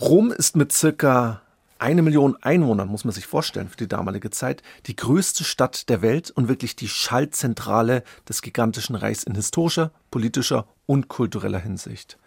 Rom 0.00 0.32
ist 0.32 0.56
mit 0.56 0.72
circa 0.72 1.40
eine 1.82 2.02
Million 2.02 2.36
Einwohner, 2.40 2.86
muss 2.86 3.04
man 3.04 3.12
sich 3.12 3.26
vorstellen, 3.26 3.68
für 3.68 3.76
die 3.76 3.88
damalige 3.88 4.30
Zeit, 4.30 4.62
die 4.86 4.94
größte 4.94 5.42
Stadt 5.42 5.88
der 5.88 6.00
Welt 6.00 6.30
und 6.30 6.48
wirklich 6.48 6.76
die 6.76 6.88
Schaltzentrale 6.88 8.04
des 8.28 8.40
gigantischen 8.40 8.94
Reichs 8.94 9.24
in 9.24 9.34
historischer, 9.34 9.90
politischer 10.12 10.66
und 10.86 11.08
kultureller 11.08 11.58
Hinsicht. 11.58 12.18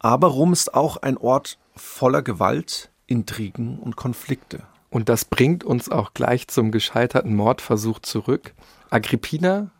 Aber 0.00 0.26
Rom 0.26 0.52
ist 0.52 0.74
auch 0.74 0.96
ein 0.96 1.16
Ort 1.16 1.58
voller 1.76 2.22
Gewalt, 2.22 2.90
Intrigen 3.06 3.78
und 3.78 3.94
Konflikte. 3.94 4.64
Und 4.90 5.08
das 5.08 5.24
bringt 5.24 5.62
uns 5.62 5.88
auch 5.88 6.12
gleich 6.12 6.48
zum 6.48 6.72
gescheiterten 6.72 7.36
Mordversuch 7.36 8.00
zurück. 8.00 8.52
Agrippina 8.90 9.70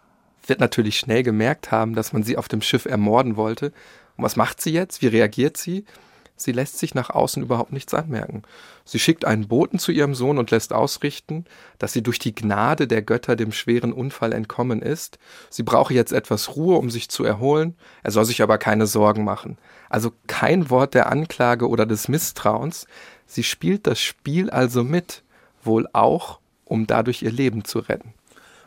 wird 0.47 0.61
natürlich 0.61 0.97
schnell 0.97 1.25
gemerkt 1.25 1.73
haben, 1.73 1.95
dass 1.95 2.13
man 2.13 2.23
sie 2.23 2.37
auf 2.39 2.47
dem 2.47 2.63
Schiff 2.63 2.87
ermorden 2.87 3.37
wollte. 3.37 3.73
Und 4.17 4.25
was 4.25 4.37
macht 4.37 4.61
sie 4.61 4.73
jetzt? 4.73 5.03
Wie 5.03 5.09
reagiert 5.09 5.57
sie? 5.57 5.87
Sie 6.37 6.53
lässt 6.53 6.79
sich 6.79 6.95
nach 6.95 7.11
außen 7.11 7.43
überhaupt 7.43 7.73
nichts 7.73 7.95
anmerken. 7.95 8.43
Sie 8.85 8.99
schickt 8.99 9.25
einen 9.25 9.49
Boten 9.49 9.79
zu 9.79 9.93
ihrem 9.93 10.15
Sohn 10.15 10.39
und 10.39 10.51
lässt 10.51 10.73
ausrichten, 10.73 11.45
dass 11.79 11.93
sie 11.93 12.03
durch 12.03 12.19
die 12.19 12.35
Gnade 12.35 12.89
der 12.89 13.03
Götter 13.03 13.37
dem 13.37 13.53
schweren 13.53 13.93
Unfall 13.93 14.33
entkommen 14.33 14.83
ist. 14.83 15.19
Sie 15.51 15.63
brauche 15.63 15.95
jetzt 15.95 16.13
etwas 16.13 16.57
Ruhe, 16.57 16.77
um 16.77 16.91
sich 16.91 17.09
zu 17.09 17.25
erholen. 17.25 17.77
Er 18.03 18.11
soll 18.11 18.25
sich 18.25 18.43
aber 18.43 18.59
keine 18.59 18.87
Sorgen 18.87 19.25
machen. 19.25 19.59
Also 19.89 20.13
kein 20.27 20.71
Wort 20.71 20.95
der 20.95 21.11
Anklage 21.11 21.69
oder 21.69 21.87
des 21.87 22.09
Misstrauens. 22.09 22.87
Sie 23.27 23.45
spielt 23.45 23.87
das 23.87 24.01
Spiel 24.01 24.51
also 24.51 24.83
mit, 24.85 25.23
wohl 25.63 25.89
auch, 25.93 26.41
um 26.65 26.87
dadurch 26.87 27.23
ihr 27.23 27.33
Leben 27.33 27.65
zu 27.65 27.79
retten. 27.79 28.15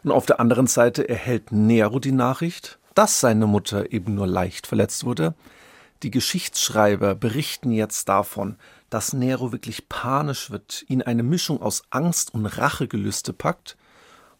Und 0.04 0.12
auf 0.12 0.28
der 0.28 0.39
anderen 0.39 0.67
Seite 0.67 1.10
erhält 1.10 1.51
Nero 1.51 1.99
die 1.99 2.12
Nachricht, 2.12 2.78
dass 2.93 3.19
seine 3.19 3.47
Mutter 3.47 3.91
eben 3.91 4.15
nur 4.15 4.28
leicht 4.28 4.67
verletzt 4.67 5.04
wurde. 5.04 5.34
Die 6.06 6.12
Geschichtsschreiber 6.12 7.15
berichten 7.15 7.72
jetzt 7.72 8.10
davon, 8.10 8.58
dass 8.91 9.13
Nero 9.13 9.52
wirklich 9.52 9.89
panisch 9.89 10.52
wird, 10.52 10.86
ihn 10.88 11.02
eine 11.02 11.24
Mischung 11.24 11.60
aus 11.63 11.82
Angst 11.89 12.32
und 12.32 12.46
Rachegelüste 12.46 13.34
packt. 13.34 13.76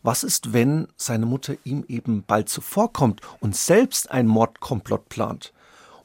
Was 0.04 0.24
ist, 0.24 0.54
wenn 0.54 0.88
seine 0.96 1.26
Mutter 1.26 1.56
ihm 1.64 1.84
eben 1.88 2.22
bald 2.22 2.50
zuvorkommt 2.50 3.22
und 3.40 3.56
selbst 3.56 4.12
ein 4.12 4.28
Mordkomplott 4.28 5.10
plant? 5.10 5.54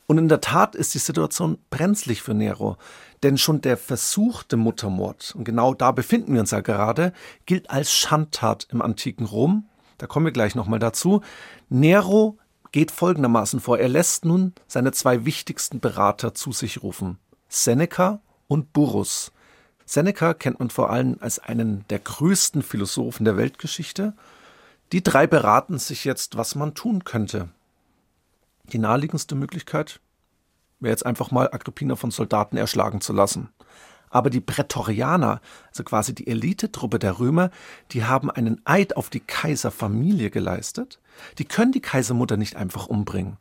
Und 0.06 0.16
in 0.16 0.28
der 0.28 0.40
Tat 0.40 0.74
ist 0.74 0.94
die 0.94 0.98
Situation 0.98 1.58
brenzlig 1.68 2.22
für 2.22 2.32
Nero, 2.32 2.78
denn 3.22 3.36
schon 3.36 3.60
der 3.60 3.76
versuchte 3.76 4.56
Muttermord, 4.56 5.34
und 5.36 5.44
genau 5.44 5.74
da 5.74 5.92
befinden 5.92 6.32
wir 6.32 6.40
uns 6.40 6.52
ja 6.52 6.62
gerade, 6.62 7.12
gilt 7.44 7.68
als 7.68 7.92
Schandtat 7.92 8.66
im 8.70 8.80
antiken 8.80 9.26
Rom. 9.26 9.68
Da 9.98 10.06
kommen 10.06 10.24
wir 10.24 10.32
gleich 10.32 10.54
nochmal 10.54 10.78
dazu. 10.78 11.20
Nero 11.68 12.38
geht 12.72 12.90
folgendermaßen 12.90 13.60
vor. 13.60 13.78
Er 13.78 13.88
lässt 13.88 14.24
nun 14.24 14.52
seine 14.66 14.92
zwei 14.92 15.24
wichtigsten 15.24 15.80
Berater 15.80 16.34
zu 16.34 16.52
sich 16.52 16.82
rufen. 16.82 17.18
Seneca 17.48 18.20
und 18.48 18.72
Burrus. 18.72 19.32
Seneca 19.84 20.34
kennt 20.34 20.60
man 20.60 20.70
vor 20.70 20.90
allem 20.90 21.16
als 21.20 21.38
einen 21.38 21.84
der 21.90 21.98
größten 21.98 22.62
Philosophen 22.62 23.24
der 23.24 23.36
Weltgeschichte. 23.36 24.14
Die 24.92 25.02
drei 25.02 25.26
beraten 25.26 25.78
sich 25.78 26.04
jetzt, 26.04 26.36
was 26.36 26.54
man 26.54 26.74
tun 26.74 27.04
könnte. 27.04 27.48
Die 28.72 28.78
naheliegendste 28.78 29.34
Möglichkeit 29.34 30.00
wäre 30.78 30.92
jetzt 30.92 31.06
einfach 31.06 31.30
mal 31.30 31.48
Agrippina 31.52 31.96
von 31.96 32.10
Soldaten 32.10 32.56
erschlagen 32.56 33.00
zu 33.00 33.12
lassen. 33.12 33.50
Aber 34.10 34.28
die 34.28 34.40
Prätorianer, 34.40 35.40
also 35.68 35.84
quasi 35.84 36.14
die 36.14 36.26
Elitetruppe 36.26 36.98
der 36.98 37.18
Römer, 37.18 37.50
die 37.92 38.04
haben 38.04 38.30
einen 38.30 38.60
Eid 38.64 38.96
auf 38.96 39.08
die 39.08 39.20
Kaiserfamilie 39.20 40.30
geleistet. 40.30 41.00
Die 41.38 41.44
können 41.44 41.72
die 41.72 41.80
Kaisermutter 41.80 42.36
nicht 42.36 42.56
einfach 42.56 42.88
umbringen. 42.88 43.38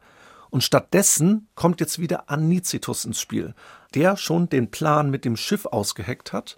Und 0.52 0.64
stattdessen 0.64 1.48
kommt 1.56 1.80
jetzt 1.80 2.00
wieder 2.00 2.30
Anicetus 2.30 3.06
ins 3.06 3.20
Spiel, 3.20 3.54
der 3.94 4.18
schon 4.18 4.50
den 4.50 4.72
Plan 4.72 5.10
mit 5.10 5.26
dem 5.26 5.36
Schiff 5.36 5.66
ausgeheckt 5.66 6.34
hat. 6.34 6.58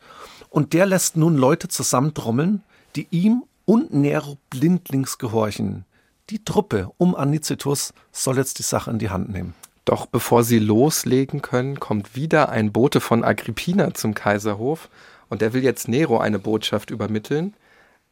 Und 0.50 0.74
der 0.74 0.86
lässt 0.86 1.18
nun 1.18 1.36
Leute 1.36 1.68
zusammentrommeln, 1.68 2.64
die 2.96 3.08
ihm 3.12 3.44
und 3.66 3.94
Nero 3.94 4.38
blindlings 4.50 5.18
gehorchen. 5.18 5.86
Die 6.30 6.44
Truppe 6.44 6.90
um 6.98 7.16
Anicetus 7.16 7.94
soll 8.12 8.38
jetzt 8.38 8.60
die 8.60 8.64
Sache 8.64 8.92
in 8.92 9.00
die 9.00 9.10
Hand 9.10 9.30
nehmen. 9.30 9.54
Doch 9.86 10.06
bevor 10.06 10.44
sie 10.44 10.60
loslegen 10.60 11.42
können, 11.42 11.80
kommt 11.80 12.16
wieder 12.16 12.50
ein 12.50 12.72
Bote 12.72 13.02
von 13.02 13.24
Agrippina 13.24 13.94
zum 13.94 14.14
Kaiserhof 14.14 14.90
und 15.30 15.42
der 15.42 15.54
will 15.54 15.64
jetzt 15.64 15.88
Nero 15.88 16.20
eine 16.20 16.40
Botschaft 16.40 16.92
übermitteln. 16.92 17.56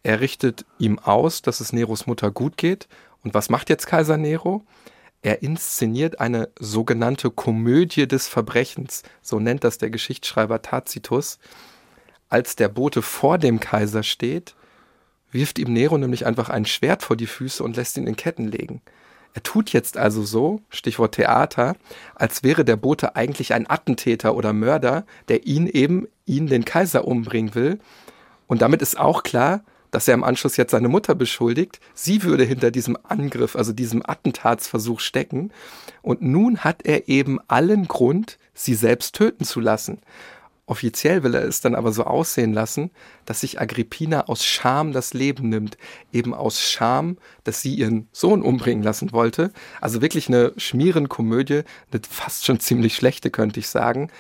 Er 0.02 0.20
richtet 0.22 0.66
ihm 0.80 1.00
aus, 1.00 1.42
dass 1.42 1.60
es 1.60 1.74
Neros 1.74 2.08
Mutter 2.08 2.32
gut 2.32 2.58
geht. 2.58 2.88
Und 3.24 3.34
was 3.34 3.50
macht 3.50 3.70
jetzt 3.70 3.86
Kaiser 3.86 4.18
Nero? 4.18 4.64
Er 5.22 5.44
inszeniert 5.44 6.22
eine 6.22 6.50
sogenannte 6.58 7.30
Komödie 7.30 8.08
des 8.08 8.28
Verbrechens, 8.30 9.04
so 9.22 9.40
nennt 9.40 9.66
das 9.66 9.78
der 9.78 9.90
Geschichtsschreiber 9.90 10.62
Tacitus. 10.62 11.40
Als 12.30 12.56
der 12.56 12.70
Bote 12.70 13.02
vor 13.02 13.38
dem 13.38 13.60
Kaiser 13.60 14.04
steht, 14.04 14.56
wirft 15.32 15.60
ihm 15.60 15.74
Nero 15.74 15.98
nämlich 15.98 16.26
einfach 16.26 16.50
ein 16.50 16.66
Schwert 16.66 17.04
vor 17.04 17.18
die 17.18 17.28
Füße 17.28 17.62
und 17.62 17.76
lässt 17.76 17.98
ihn 17.98 18.08
in 18.08 18.16
Ketten 18.16 18.48
legen. 18.48 18.82
Er 19.34 19.44
tut 19.44 19.72
jetzt 19.72 19.98
also 19.98 20.24
so, 20.24 20.62
Stichwort 20.70 21.15
Theater, 21.15 21.76
als 22.15 22.44
wäre 22.44 22.65
der 22.65 22.76
Bote 22.76 23.15
eigentlich 23.15 23.54
ein 23.54 23.70
Attentäter 23.70 24.36
oder 24.36 24.54
Mörder, 24.54 25.06
der 25.28 25.46
ihn 25.46 25.68
eben, 25.68 26.08
ihn, 26.26 26.48
den 26.48 26.65
Kaiser 26.65 27.08
umbringen 27.08 27.56
will. 27.56 27.80
Und 28.48 28.62
damit 28.62 28.82
ist 28.82 29.00
auch 29.00 29.24
klar, 29.24 29.62
dass 29.92 30.08
er 30.08 30.13
im 30.13 30.24
Anschluss 30.24 30.58
jetzt 30.58 30.72
seine 30.72 30.89
Mutter 30.89 31.15
beschuldigt. 31.15 31.80
Sie 31.94 32.24
würde 32.24 32.44
hinter 32.44 32.72
diesem 32.72 32.98
Angriff, 33.04 33.56
also 33.56 33.74
diesem 33.74 34.04
Attentatsversuch 34.06 35.00
stecken. 35.00 35.52
Und 36.02 36.22
nun 36.22 36.60
hat 36.60 36.84
er 36.84 37.08
eben 37.08 37.39
allen 37.48 37.88
Grund, 37.88 38.38
sie 38.54 38.76
selbst 38.76 39.15
töten 39.15 39.46
zu 39.46 39.60
lassen. 39.60 40.00
Offiziell 40.70 41.24
will 41.24 41.34
er 41.34 41.46
es 41.46 41.62
dann 41.62 41.74
aber 41.74 41.92
so 41.92 42.04
aussehen 42.04 42.54
lassen, 42.54 42.92
dass 43.26 43.40
sich 43.40 43.60
Agrippina 43.60 44.28
aus 44.28 44.46
Scham 44.46 44.94
das 44.94 45.16
Leben 45.16 45.50
nimmt. 45.50 45.80
Eben 46.14 46.36
aus 46.36 46.62
Scham, 46.62 47.18
dass 47.44 47.64
sie 47.64 47.74
ihren 47.74 48.08
Sohn 48.12 48.44
umbringen 48.44 48.84
lassen 48.84 49.12
wollte. 49.12 49.52
Also 49.82 50.04
wirklich 50.04 50.28
eine 50.28 50.54
Schmierenkomödie, 50.58 51.64
eine 51.92 52.02
fast 52.08 52.46
schon 52.46 52.60
ziemlich 52.60 52.96
schlechte, 52.96 53.32
könnte 53.32 53.60
ich 53.60 53.68
sagen. 53.68 54.12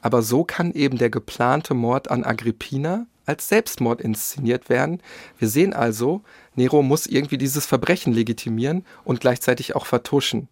Aber 0.00 0.22
so 0.22 0.44
kann 0.44 0.72
eben 0.72 0.96
der 0.96 1.10
geplante 1.10 1.74
Mord 1.74 2.10
an 2.10 2.24
Agrippina, 2.24 3.06
als 3.26 3.50
Selbstmord 3.50 4.00
inszeniert 4.00 4.70
werden. 4.70 5.02
Wir 5.38 5.48
sehen 5.48 5.74
also, 5.74 6.22
Nero 6.54 6.82
muss 6.82 7.06
irgendwie 7.06 7.36
dieses 7.36 7.66
Verbrechen 7.66 8.14
legitimieren 8.14 8.86
und 9.04 9.20
gleichzeitig 9.20 9.76
auch 9.76 9.84
vertuschen. 9.84 10.48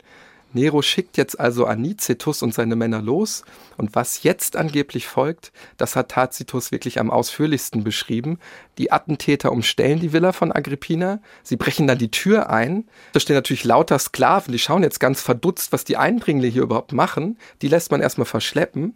Nero 0.53 0.83
schickt 0.83 1.17
jetzt 1.17 1.39
also 1.39 1.67
Anicetus 1.67 2.43
und 2.43 2.55
seine 2.55 2.77
Männer 2.77 3.01
los 3.01 3.45
und 3.77 3.95
was 3.95 4.23
jetzt 4.23 4.57
angeblich 4.57 5.07
folgt, 5.07 5.53
das 5.77 5.97
hat 5.97 6.11
Tacitus 6.11 6.73
wirklich 6.73 6.99
am 6.99 7.11
ausführlichsten 7.11 7.85
beschrieben. 7.85 8.39
Die 8.79 8.93
Attentäter 8.93 9.53
umstellen 9.53 10.01
die 10.01 10.13
Villa 10.13 10.33
von 10.33 10.53
Agrippina, 10.53 11.21
sie 11.43 11.57
brechen 11.57 11.87
dann 11.87 11.99
die 11.99 12.11
Tür 12.11 12.51
ein. 12.51 12.89
Da 13.13 13.21
stehen 13.21 13.37
natürlich 13.37 13.65
lauter 13.65 13.99
Sklaven, 13.99 14.53
die 14.53 14.59
schauen 14.59 14.83
jetzt 14.83 15.01
ganz 15.01 15.21
verdutzt, 15.21 15.73
was 15.73 15.85
die 15.85 15.97
Eindringlinge 15.97 16.53
hier 16.53 16.63
überhaupt 16.63 16.93
machen. 16.93 17.39
Die 17.63 17.69
lässt 17.69 17.91
man 17.91 18.01
erstmal 18.01 18.27
verschleppen. 18.27 18.95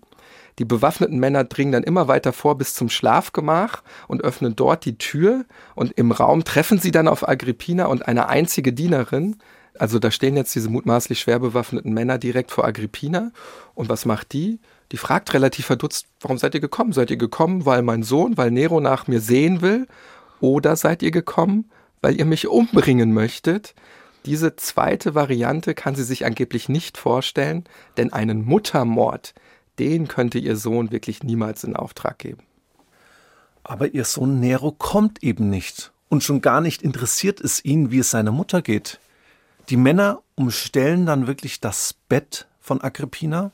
Die 0.59 0.65
bewaffneten 0.65 1.19
Männer 1.19 1.45
dringen 1.45 1.73
dann 1.73 1.83
immer 1.83 2.07
weiter 2.07 2.33
vor 2.33 2.57
bis 2.57 2.75
zum 2.75 2.89
Schlafgemach 2.89 3.83
und 4.07 4.23
öffnen 4.23 4.55
dort 4.55 4.85
die 4.85 4.99
Tür 4.99 5.45
und 5.75 5.93
im 5.93 6.13
Raum 6.13 6.45
treffen 6.45 6.79
sie 6.79 6.93
dann 6.93 7.09
auf 7.09 7.29
Agrippina 7.29 7.87
und 7.87 8.07
eine 8.07 8.29
einzige 8.29 8.73
Dienerin, 8.73 9.37
also 9.79 9.99
da 9.99 10.11
stehen 10.11 10.37
jetzt 10.37 10.55
diese 10.55 10.71
mutmaßlich 10.71 11.21
schwer 11.21 11.39
bewaffneten 11.39 11.93
Männer 11.93 12.19
direkt 12.19 12.51
vor 12.51 12.65
Agrippina. 12.65 13.33
Und 13.75 13.89
was 13.89 14.05
macht 14.05 14.33
die? 14.33 14.61
Die 14.93 14.97
fragt 14.97 15.35
relativ 15.35 15.67
verdutzt, 15.67 16.07
warum 16.21 16.39
seid 16.39 16.55
ihr 16.55 16.61
gekommen? 16.61 16.93
Seid 16.93 17.11
ihr 17.11 17.17
gekommen, 17.17 17.67
weil 17.67 17.83
mein 17.83 18.03
Sohn, 18.03 18.37
weil 18.37 18.51
Nero 18.51 18.81
nach 18.81 19.07
mir 19.07 19.21
sehen 19.21 19.63
will? 19.63 19.87
Oder 20.41 20.77
seid 20.77 21.03
ihr 21.03 21.11
gekommen, 21.11 21.71
weil 22.03 22.19
ihr 22.19 22.25
mich 22.25 22.47
umbringen 22.47 23.13
möchtet? 23.13 23.75
Diese 24.27 24.57
zweite 24.57 25.15
Variante 25.15 25.75
kann 25.75 25.95
sie 25.95 26.05
sich 26.05 26.25
angeblich 26.25 26.69
nicht 26.69 26.97
vorstellen, 26.97 27.65
denn 27.97 28.13
einen 28.13 28.45
Muttermord, 28.45 29.35
den 29.79 30.09
könnte 30.09 30.39
ihr 30.39 30.57
Sohn 30.57 30.93
wirklich 30.93 31.23
niemals 31.23 31.65
in 31.65 31.77
Auftrag 31.77 32.19
geben. 32.19 32.43
Aber 33.65 33.93
ihr 33.93 34.05
Sohn 34.05 34.41
Nero 34.41 34.73
kommt 34.73 35.23
eben 35.23 35.51
nicht. 35.51 35.93
Und 36.09 36.23
schon 36.23 36.43
gar 36.43 36.61
nicht 36.61 36.83
interessiert 36.83 37.41
es 37.41 37.65
ihn, 37.65 37.91
wie 37.91 37.99
es 37.99 38.11
seiner 38.11 38.31
Mutter 38.31 38.63
geht. 38.63 39.01
Die 39.71 39.77
Männer 39.79 40.23
umstellen 40.35 41.07
dann 41.07 41.27
wirklich 41.27 41.61
das 41.61 41.95
Bett 42.09 42.47
von 42.61 42.83
Agrippina. 42.83 43.53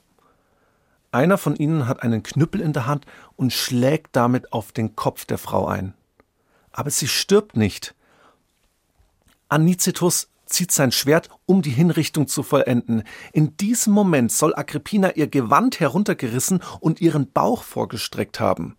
Einer 1.12 1.38
von 1.38 1.54
ihnen 1.54 1.86
hat 1.86 2.02
einen 2.02 2.22
Knüppel 2.22 2.60
in 2.60 2.72
der 2.72 2.86
Hand 2.86 3.06
und 3.36 3.52
schlägt 3.52 4.16
damit 4.16 4.52
auf 4.52 4.72
den 4.72 4.96
Kopf 4.96 5.24
der 5.24 5.38
Frau 5.38 5.66
ein. 5.66 5.94
Aber 6.72 6.90
sie 6.90 7.08
stirbt 7.08 7.56
nicht. 7.56 7.94
Anicetus 9.48 10.28
zieht 10.46 10.72
sein 10.72 10.90
Schwert, 10.90 11.28
um 11.46 11.62
die 11.62 11.70
Hinrichtung 11.70 12.26
zu 12.26 12.42
vollenden. 12.42 13.04
In 13.32 13.56
diesem 13.56 13.92
Moment 13.92 14.32
soll 14.32 14.54
Agrippina 14.54 15.12
ihr 15.12 15.28
Gewand 15.28 15.78
heruntergerissen 15.78 16.60
und 16.80 17.00
ihren 17.00 17.30
Bauch 17.30 17.62
vorgestreckt 17.62 18.40
haben. 18.40 18.76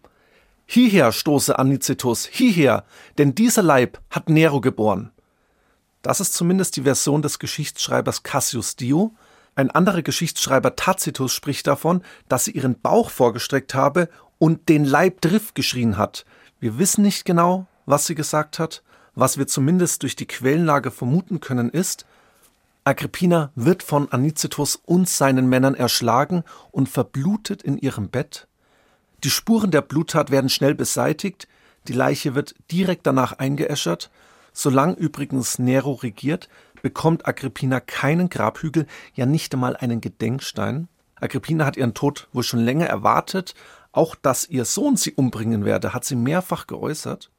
Hierher 0.65 1.11
stoße 1.11 1.57
Anicetus, 1.57 2.25
hierher, 2.25 2.85
denn 3.17 3.35
dieser 3.35 3.63
Leib 3.63 3.99
hat 4.09 4.29
Nero 4.29 4.61
geboren. 4.61 5.11
Das 6.01 6.19
ist 6.19 6.33
zumindest 6.33 6.75
die 6.77 6.83
Version 6.83 7.21
des 7.21 7.37
Geschichtsschreibers 7.37 8.23
Cassius 8.23 8.75
Dio. 8.75 9.13
Ein 9.53 9.69
anderer 9.69 10.01
Geschichtsschreiber 10.01 10.75
Tacitus 10.75 11.33
spricht 11.33 11.67
davon, 11.67 12.01
dass 12.27 12.45
sie 12.45 12.51
ihren 12.51 12.79
Bauch 12.79 13.09
vorgestreckt 13.09 13.75
habe 13.75 14.09
und 14.39 14.69
den 14.69 14.85
Leib 14.85 15.21
Drift 15.21 15.53
geschrien 15.53 15.97
hat. 15.97 16.25
Wir 16.59 16.79
wissen 16.79 17.03
nicht 17.03 17.25
genau, 17.25 17.67
was 17.85 18.07
sie 18.07 18.15
gesagt 18.15 18.57
hat. 18.57 18.81
Was 19.13 19.37
wir 19.37 19.45
zumindest 19.45 20.03
durch 20.03 20.15
die 20.15 20.25
Quellenlage 20.25 20.89
vermuten 20.89 21.39
können, 21.39 21.69
ist, 21.69 22.05
Agrippina 22.83 23.51
wird 23.53 23.83
von 23.83 24.11
Anicetus 24.11 24.75
und 24.75 25.07
seinen 25.07 25.47
Männern 25.49 25.75
erschlagen 25.75 26.43
und 26.71 26.89
verblutet 26.89 27.61
in 27.61 27.77
ihrem 27.77 28.09
Bett. 28.09 28.47
Die 29.23 29.29
Spuren 29.29 29.69
der 29.69 29.81
Bluttat 29.81 30.31
werden 30.31 30.49
schnell 30.49 30.73
beseitigt, 30.73 31.47
die 31.87 31.93
Leiche 31.93 32.33
wird 32.33 32.55
direkt 32.71 33.05
danach 33.05 33.33
eingeäschert 33.33 34.09
Solange 34.53 34.95
übrigens 34.95 35.59
Nero 35.59 35.93
regiert, 35.93 36.49
bekommt 36.81 37.27
Agrippina 37.27 37.79
keinen 37.79 38.29
Grabhügel, 38.29 38.87
ja 39.13 39.25
nicht 39.25 39.53
einmal 39.53 39.75
einen 39.75 40.01
Gedenkstein. 40.01 40.87
Agrippina 41.15 41.65
hat 41.65 41.77
ihren 41.77 41.93
Tod 41.93 42.27
wohl 42.33 42.43
schon 42.43 42.59
länger 42.59 42.87
erwartet. 42.87 43.53
Auch 43.91 44.15
dass 44.15 44.47
ihr 44.47 44.65
Sohn 44.65 44.95
sie 44.95 45.13
umbringen 45.13 45.65
werde, 45.65 45.93
hat 45.93 46.05
sie 46.05 46.15
mehrfach 46.15 46.67
geäußert. 46.67 47.29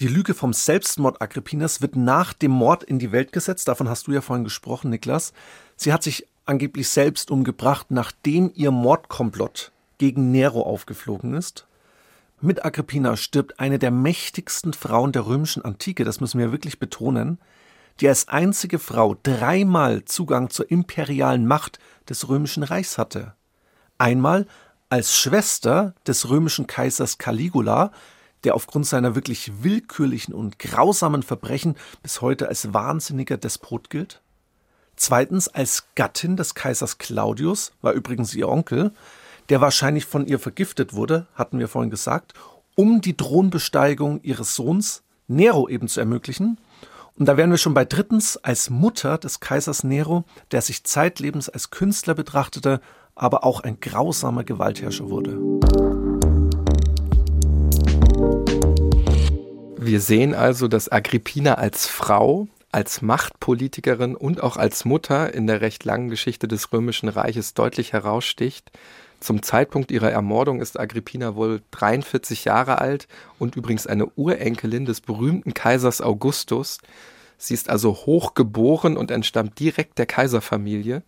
Die 0.00 0.08
Lüge 0.08 0.34
vom 0.34 0.52
Selbstmord 0.52 1.22
Agrippinas 1.22 1.80
wird 1.80 1.96
nach 1.96 2.32
dem 2.32 2.50
Mord 2.50 2.82
in 2.82 2.98
die 2.98 3.12
Welt 3.12 3.32
gesetzt. 3.32 3.68
Davon 3.68 3.88
hast 3.88 4.06
du 4.06 4.12
ja 4.12 4.20
vorhin 4.20 4.44
gesprochen, 4.44 4.90
Niklas. 4.90 5.32
Sie 5.76 5.92
hat 5.92 6.02
sich 6.02 6.26
angeblich 6.44 6.88
selbst 6.88 7.30
umgebracht, 7.30 7.86
nachdem 7.90 8.50
ihr 8.54 8.70
Mordkomplott 8.70 9.70
gegen 9.98 10.30
Nero 10.32 10.62
aufgeflogen 10.62 11.34
ist. 11.34 11.66
Mit 12.44 12.64
Agrippina 12.64 13.16
stirbt 13.16 13.60
eine 13.60 13.78
der 13.78 13.92
mächtigsten 13.92 14.72
Frauen 14.72 15.12
der 15.12 15.26
römischen 15.26 15.64
Antike, 15.64 16.02
das 16.02 16.20
müssen 16.20 16.40
wir 16.40 16.50
wirklich 16.50 16.80
betonen, 16.80 17.38
die 18.00 18.08
als 18.08 18.26
einzige 18.26 18.80
Frau 18.80 19.16
dreimal 19.22 20.04
Zugang 20.06 20.50
zur 20.50 20.68
imperialen 20.68 21.46
Macht 21.46 21.78
des 22.08 22.28
römischen 22.28 22.64
Reichs 22.64 22.98
hatte. 22.98 23.36
Einmal 23.96 24.48
als 24.88 25.14
Schwester 25.16 25.94
des 26.04 26.30
römischen 26.30 26.66
Kaisers 26.66 27.16
Caligula, 27.16 27.92
der 28.42 28.56
aufgrund 28.56 28.86
seiner 28.86 29.14
wirklich 29.14 29.62
willkürlichen 29.62 30.34
und 30.34 30.58
grausamen 30.58 31.22
Verbrechen 31.22 31.76
bis 32.02 32.22
heute 32.22 32.48
als 32.48 32.74
wahnsinniger 32.74 33.36
Despot 33.36 33.88
gilt. 33.88 34.20
Zweitens 34.96 35.46
als 35.46 35.84
Gattin 35.94 36.36
des 36.36 36.56
Kaisers 36.56 36.98
Claudius, 36.98 37.72
war 37.82 37.92
übrigens 37.92 38.34
ihr 38.34 38.48
Onkel, 38.48 38.92
der 39.48 39.60
wahrscheinlich 39.60 40.06
von 40.06 40.26
ihr 40.26 40.38
vergiftet 40.38 40.94
wurde, 40.94 41.26
hatten 41.34 41.58
wir 41.58 41.68
vorhin 41.68 41.90
gesagt, 41.90 42.34
um 42.74 43.00
die 43.00 43.16
Thronbesteigung 43.16 44.20
ihres 44.22 44.54
Sohns 44.54 45.02
Nero 45.28 45.68
eben 45.68 45.88
zu 45.88 46.00
ermöglichen. 46.00 46.58
Und 47.18 47.26
da 47.26 47.36
wären 47.36 47.50
wir 47.50 47.58
schon 47.58 47.74
bei 47.74 47.84
drittens 47.84 48.36
als 48.38 48.70
Mutter 48.70 49.18
des 49.18 49.40
Kaisers 49.40 49.84
Nero, 49.84 50.24
der 50.50 50.62
sich 50.62 50.84
zeitlebens 50.84 51.48
als 51.48 51.70
Künstler 51.70 52.14
betrachtete, 52.14 52.80
aber 53.14 53.44
auch 53.44 53.60
ein 53.60 53.78
grausamer 53.80 54.44
Gewaltherrscher 54.44 55.10
wurde. 55.10 55.38
Wir 59.76 60.00
sehen 60.00 60.34
also, 60.34 60.68
dass 60.68 60.90
Agrippina 60.90 61.54
als 61.54 61.86
Frau, 61.86 62.48
als 62.70 63.02
Machtpolitikerin 63.02 64.14
und 64.14 64.42
auch 64.42 64.56
als 64.56 64.84
Mutter 64.84 65.34
in 65.34 65.46
der 65.46 65.60
recht 65.60 65.84
langen 65.84 66.08
Geschichte 66.08 66.48
des 66.48 66.72
Römischen 66.72 67.08
Reiches 67.08 67.52
deutlich 67.52 67.92
heraussticht. 67.92 68.70
Zum 69.22 69.44
Zeitpunkt 69.44 69.92
ihrer 69.92 70.10
Ermordung 70.10 70.60
ist 70.60 70.80
Agrippina 70.80 71.36
wohl 71.36 71.62
43 71.70 72.44
Jahre 72.44 72.80
alt 72.80 73.06
und 73.38 73.54
übrigens 73.54 73.86
eine 73.86 74.06
Urenkelin 74.06 74.84
des 74.84 75.00
berühmten 75.00 75.54
Kaisers 75.54 76.00
Augustus. 76.00 76.78
Sie 77.38 77.54
ist 77.54 77.70
also 77.70 77.94
hochgeboren 77.94 78.96
und 78.96 79.12
entstammt 79.12 79.60
direkt 79.60 79.98
der 79.98 80.06
Kaiserfamilie. 80.06 81.04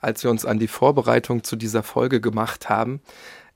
Als 0.00 0.24
wir 0.24 0.32
uns 0.32 0.44
an 0.44 0.58
die 0.58 0.66
Vorbereitung 0.66 1.44
zu 1.44 1.54
dieser 1.54 1.84
Folge 1.84 2.20
gemacht 2.20 2.68
haben, 2.68 3.00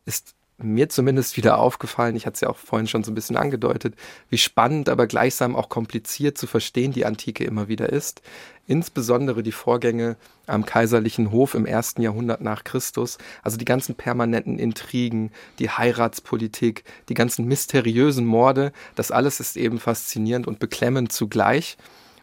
ist 0.04 0.36
mir 0.62 0.88
zumindest 0.88 1.36
wieder 1.36 1.58
aufgefallen, 1.58 2.16
ich 2.16 2.26
hatte 2.26 2.34
es 2.34 2.40
ja 2.40 2.48
auch 2.48 2.56
vorhin 2.56 2.86
schon 2.86 3.04
so 3.04 3.10
ein 3.10 3.14
bisschen 3.14 3.36
angedeutet, 3.36 3.94
wie 4.28 4.38
spannend, 4.38 4.88
aber 4.88 5.06
gleichsam 5.06 5.56
auch 5.56 5.68
kompliziert 5.68 6.38
zu 6.38 6.46
verstehen 6.46 6.92
die 6.92 7.04
Antike 7.04 7.44
immer 7.44 7.68
wieder 7.68 7.90
ist. 7.90 8.22
Insbesondere 8.66 9.42
die 9.42 9.52
Vorgänge 9.52 10.16
am 10.46 10.64
kaiserlichen 10.64 11.32
Hof 11.32 11.54
im 11.54 11.66
ersten 11.66 12.00
Jahrhundert 12.02 12.40
nach 12.40 12.64
Christus, 12.64 13.18
also 13.42 13.56
die 13.56 13.64
ganzen 13.64 13.96
permanenten 13.96 14.58
Intrigen, 14.58 15.32
die 15.58 15.70
Heiratspolitik, 15.70 16.84
die 17.08 17.14
ganzen 17.14 17.46
mysteriösen 17.46 18.24
Morde, 18.24 18.72
das 18.94 19.10
alles 19.10 19.40
ist 19.40 19.56
eben 19.56 19.80
faszinierend 19.80 20.46
und 20.46 20.58
beklemmend 20.58 21.12
zugleich. 21.12 21.76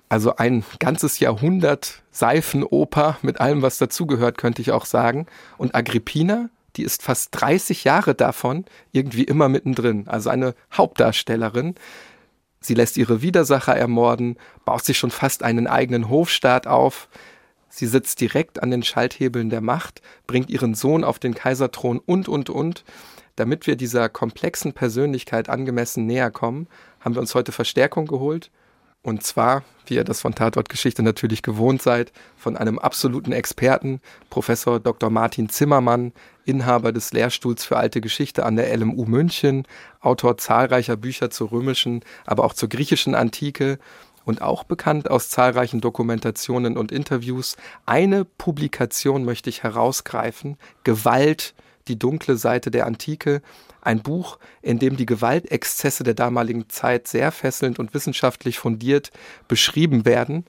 Also 0.09 0.35
ein 0.37 0.63
ganzes 0.79 1.19
Jahrhundert 1.19 2.01
Seifenoper 2.11 3.19
mit 3.21 3.39
allem, 3.39 3.61
was 3.61 3.77
dazugehört, 3.77 4.39
könnte 4.39 4.61
ich 4.61 4.71
auch 4.71 4.85
sagen. 4.85 5.27
Und 5.57 5.75
Agrippina, 5.75 6.49
die 6.75 6.83
ist 6.83 7.01
fast 7.01 7.29
30 7.31 7.83
Jahre 7.83 8.15
davon 8.15 8.65
irgendwie 8.91 9.23
immer 9.23 9.49
mittendrin. 9.49 10.07
Also 10.07 10.29
eine 10.29 10.55
Hauptdarstellerin. 10.73 11.75
Sie 12.61 12.73
lässt 12.73 12.97
ihre 12.97 13.21
Widersacher 13.21 13.75
ermorden, 13.75 14.37
baut 14.65 14.83
sich 14.83 14.97
schon 14.97 15.11
fast 15.11 15.43
einen 15.43 15.67
eigenen 15.67 16.09
Hofstaat 16.09 16.67
auf. 16.67 17.07
Sie 17.69 17.87
sitzt 17.87 18.19
direkt 18.19 18.61
an 18.61 18.71
den 18.71 18.83
Schalthebeln 18.83 19.49
der 19.49 19.61
Macht, 19.61 20.01
bringt 20.27 20.49
ihren 20.49 20.73
Sohn 20.73 21.03
auf 21.03 21.19
den 21.19 21.35
Kaiserthron 21.35 21.99
und, 21.99 22.27
und, 22.27 22.49
und. 22.49 22.83
Damit 23.35 23.67
wir 23.67 23.77
dieser 23.77 24.09
komplexen 24.09 24.73
Persönlichkeit 24.73 25.47
angemessen 25.47 26.05
näher 26.05 26.31
kommen, 26.31 26.67
haben 26.99 27.15
wir 27.15 27.21
uns 27.21 27.35
heute 27.35 27.53
Verstärkung 27.53 28.05
geholt. 28.05 28.51
Und 29.01 29.23
zwar, 29.23 29.63
wie 29.85 29.95
ihr 29.95 30.03
das 30.03 30.19
von 30.21 30.35
Tatort 30.35 30.67
Geschichte 30.67 31.03
natürlich 31.03 31.41
gewohnt 31.41 31.81
seid, 31.81 32.11
von 32.35 32.57
einem 32.57 32.79
absoluten 32.79 33.31
Experten, 33.31 34.01
Professor 34.29 34.79
Dr. 34.79 35.09
Martin 35.09 35.47
Zimmermann, 35.47 36.11
Inhaber 36.43 36.91
des 36.91 37.13
Lehrstuhls 37.13 37.63
für 37.63 37.77
alte 37.77 38.01
Geschichte 38.01 38.45
an 38.45 38.57
der 38.57 38.75
LMU 38.75 39.05
München, 39.05 39.65
Autor 40.01 40.37
zahlreicher 40.37 40.97
Bücher 40.97 41.29
zur 41.29 41.51
römischen, 41.51 42.03
aber 42.25 42.43
auch 42.43 42.53
zur 42.53 42.67
griechischen 42.67 43.15
Antike 43.15 43.79
und 44.25 44.41
auch 44.41 44.63
bekannt 44.65 45.09
aus 45.09 45.29
zahlreichen 45.29 45.79
Dokumentationen 45.79 46.77
und 46.77 46.91
Interviews. 46.91 47.55
Eine 47.85 48.25
Publikation 48.25 49.23
möchte 49.23 49.49
ich 49.49 49.63
herausgreifen, 49.63 50.57
Gewalt, 50.83 51.55
die 51.89 51.99
dunkle 51.99 52.37
Seite 52.37 52.71
der 52.71 52.85
Antike. 52.85 53.41
Ein 53.81 54.01
Buch, 54.01 54.39
in 54.61 54.79
dem 54.79 54.95
die 54.95 55.05
Gewaltexzesse 55.05 56.03
der 56.03 56.13
damaligen 56.13 56.69
Zeit 56.69 57.07
sehr 57.07 57.31
fesselnd 57.31 57.79
und 57.79 57.93
wissenschaftlich 57.93 58.59
fundiert 58.59 59.11
beschrieben 59.47 60.05
werden. 60.05 60.45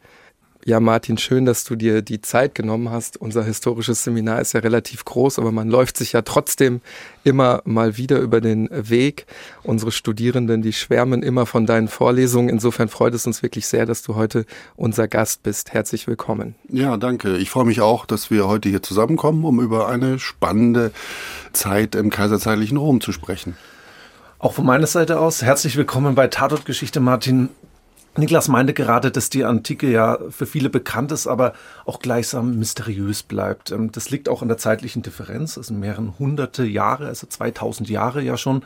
Ja, 0.67 0.79
Martin, 0.79 1.17
schön, 1.17 1.47
dass 1.47 1.65
du 1.65 1.75
dir 1.75 2.03
die 2.03 2.21
Zeit 2.21 2.55
genommen 2.55 2.91
hast. 2.91 3.17
Unser 3.17 3.43
historisches 3.43 4.05
Seminar 4.05 4.43
ist 4.43 4.53
ja 4.53 4.61
relativ 4.61 5.07
groß, 5.07 5.39
aber 5.39 5.53
man 5.53 5.71
läuft 5.71 5.97
sich 5.97 6.13
ja 6.13 6.21
trotzdem 6.21 6.83
immer 7.25 7.63
mal 7.65 7.97
wieder 7.97 8.19
über 8.19 8.43
den 8.43 8.69
Weg. 8.71 9.25
Unsere 9.63 9.91
Studierenden, 9.91 10.61
die 10.61 10.75
schwärmen 10.75 11.23
immer 11.23 11.47
von 11.47 11.65
deinen 11.65 11.89
Vorlesungen. 11.89 12.51
Insofern 12.51 12.89
freut 12.89 13.15
es 13.15 13.27
uns 13.27 13.43
wirklich 13.43 13.67
sehr, 13.69 13.87
dass 13.87 14.03
du 14.03 14.17
heute 14.17 14.45
unser 14.77 15.09
Gast 15.09 15.43
bist. 15.43 15.73
Herzlich 15.73 16.07
willkommen. 16.07 16.55
Ja, 16.69 16.99
danke. 16.99 17.39
Ich 17.39 17.49
freue 17.49 17.65
mich 17.65 17.81
auch, 17.81 18.05
dass 18.05 18.31
wir 18.31 18.47
heute 18.47 18.69
hier 18.69 18.83
zusammenkommen, 18.83 19.47
um 19.47 19.61
über 19.61 19.89
eine 19.89 20.19
spannende 20.19 20.93
Zeit 21.55 21.95
im 21.95 22.11
kaiserzeitlichen 22.11 22.77
Rom 22.77 23.01
zu 23.01 23.13
sprechen. 23.13 23.57
Auch 24.39 24.53
von 24.53 24.67
meiner 24.67 24.87
Seite 24.87 25.21
aus 25.21 25.41
herzlich 25.41 25.77
willkommen 25.79 26.15
bei 26.15 26.29
Tatortgeschichte, 26.29 27.01
Martin. 27.01 27.49
Niklas 28.17 28.49
meinte 28.49 28.75
gerade, 28.75 29.11
dass 29.11 29.31
die 29.31 29.45
Antike 29.45 29.89
ja 29.89 30.19
für 30.31 30.47
viele 30.47 30.69
bekannt 30.69 31.13
ist, 31.13 31.29
aber 31.29 31.53
auch 31.85 32.01
gleichsam 32.01 32.59
mysteriös 32.59 33.23
bleibt. 33.23 33.71
Ähm, 33.71 33.93
das 33.93 34.11
liegt 34.11 34.29
auch 34.29 34.43
an 34.43 34.49
der 34.49 34.59
zeitlichen 34.59 35.03
Differenz. 35.03 35.57
Es 35.57 35.69
sind 35.69 35.79
mehrere 35.79 36.19
hunderte 36.19 36.65
Jahre, 36.65 37.07
also 37.07 37.27
2000 37.27 37.89
Jahre 37.89 38.23
ja 38.23 38.37
schon. 38.37 38.63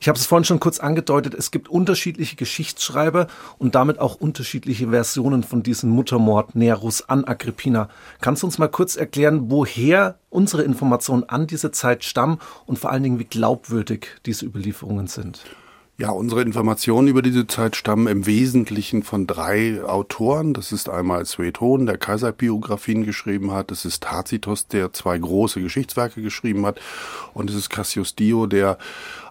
Ich 0.00 0.08
habe 0.08 0.18
es 0.18 0.26
vorhin 0.26 0.44
schon 0.44 0.60
kurz 0.60 0.80
angedeutet, 0.80 1.34
es 1.34 1.50
gibt 1.50 1.68
unterschiedliche 1.68 2.36
Geschichtsschreiber 2.36 3.28
und 3.58 3.74
damit 3.74 4.00
auch 4.00 4.16
unterschiedliche 4.16 4.88
Versionen 4.90 5.44
von 5.44 5.62
diesem 5.62 5.90
Muttermord 5.90 6.56
Neros 6.56 7.08
an 7.08 7.24
Agrippina. 7.24 7.88
Kannst 8.20 8.42
du 8.42 8.46
uns 8.48 8.58
mal 8.58 8.68
kurz 8.68 8.96
erklären, 8.96 9.50
woher 9.50 10.18
unsere 10.30 10.62
Informationen 10.62 11.24
an 11.28 11.46
diese 11.46 11.70
Zeit 11.70 12.04
stammen 12.04 12.38
und 12.66 12.78
vor 12.78 12.90
allen 12.90 13.04
Dingen, 13.04 13.18
wie 13.18 13.24
glaubwürdig 13.24 14.08
diese 14.26 14.44
Überlieferungen 14.44 15.06
sind? 15.06 15.44
Ja, 15.96 16.10
unsere 16.10 16.42
Informationen 16.42 17.06
über 17.06 17.22
diese 17.22 17.46
Zeit 17.46 17.76
stammen 17.76 18.08
im 18.08 18.26
Wesentlichen 18.26 19.04
von 19.04 19.28
drei 19.28 19.80
Autoren. 19.84 20.52
Das 20.52 20.72
ist 20.72 20.88
einmal 20.88 21.24
Sueton, 21.24 21.86
der 21.86 21.98
Kaiserbiografien 21.98 23.04
geschrieben 23.04 23.52
hat. 23.52 23.70
Das 23.70 23.84
ist 23.84 24.02
Tacitus, 24.02 24.66
der 24.66 24.92
zwei 24.92 25.16
große 25.16 25.60
Geschichtswerke 25.60 26.20
geschrieben 26.20 26.66
hat. 26.66 26.80
Und 27.32 27.48
es 27.48 27.54
ist 27.54 27.70
Cassius 27.70 28.16
Dio, 28.16 28.46
der 28.46 28.76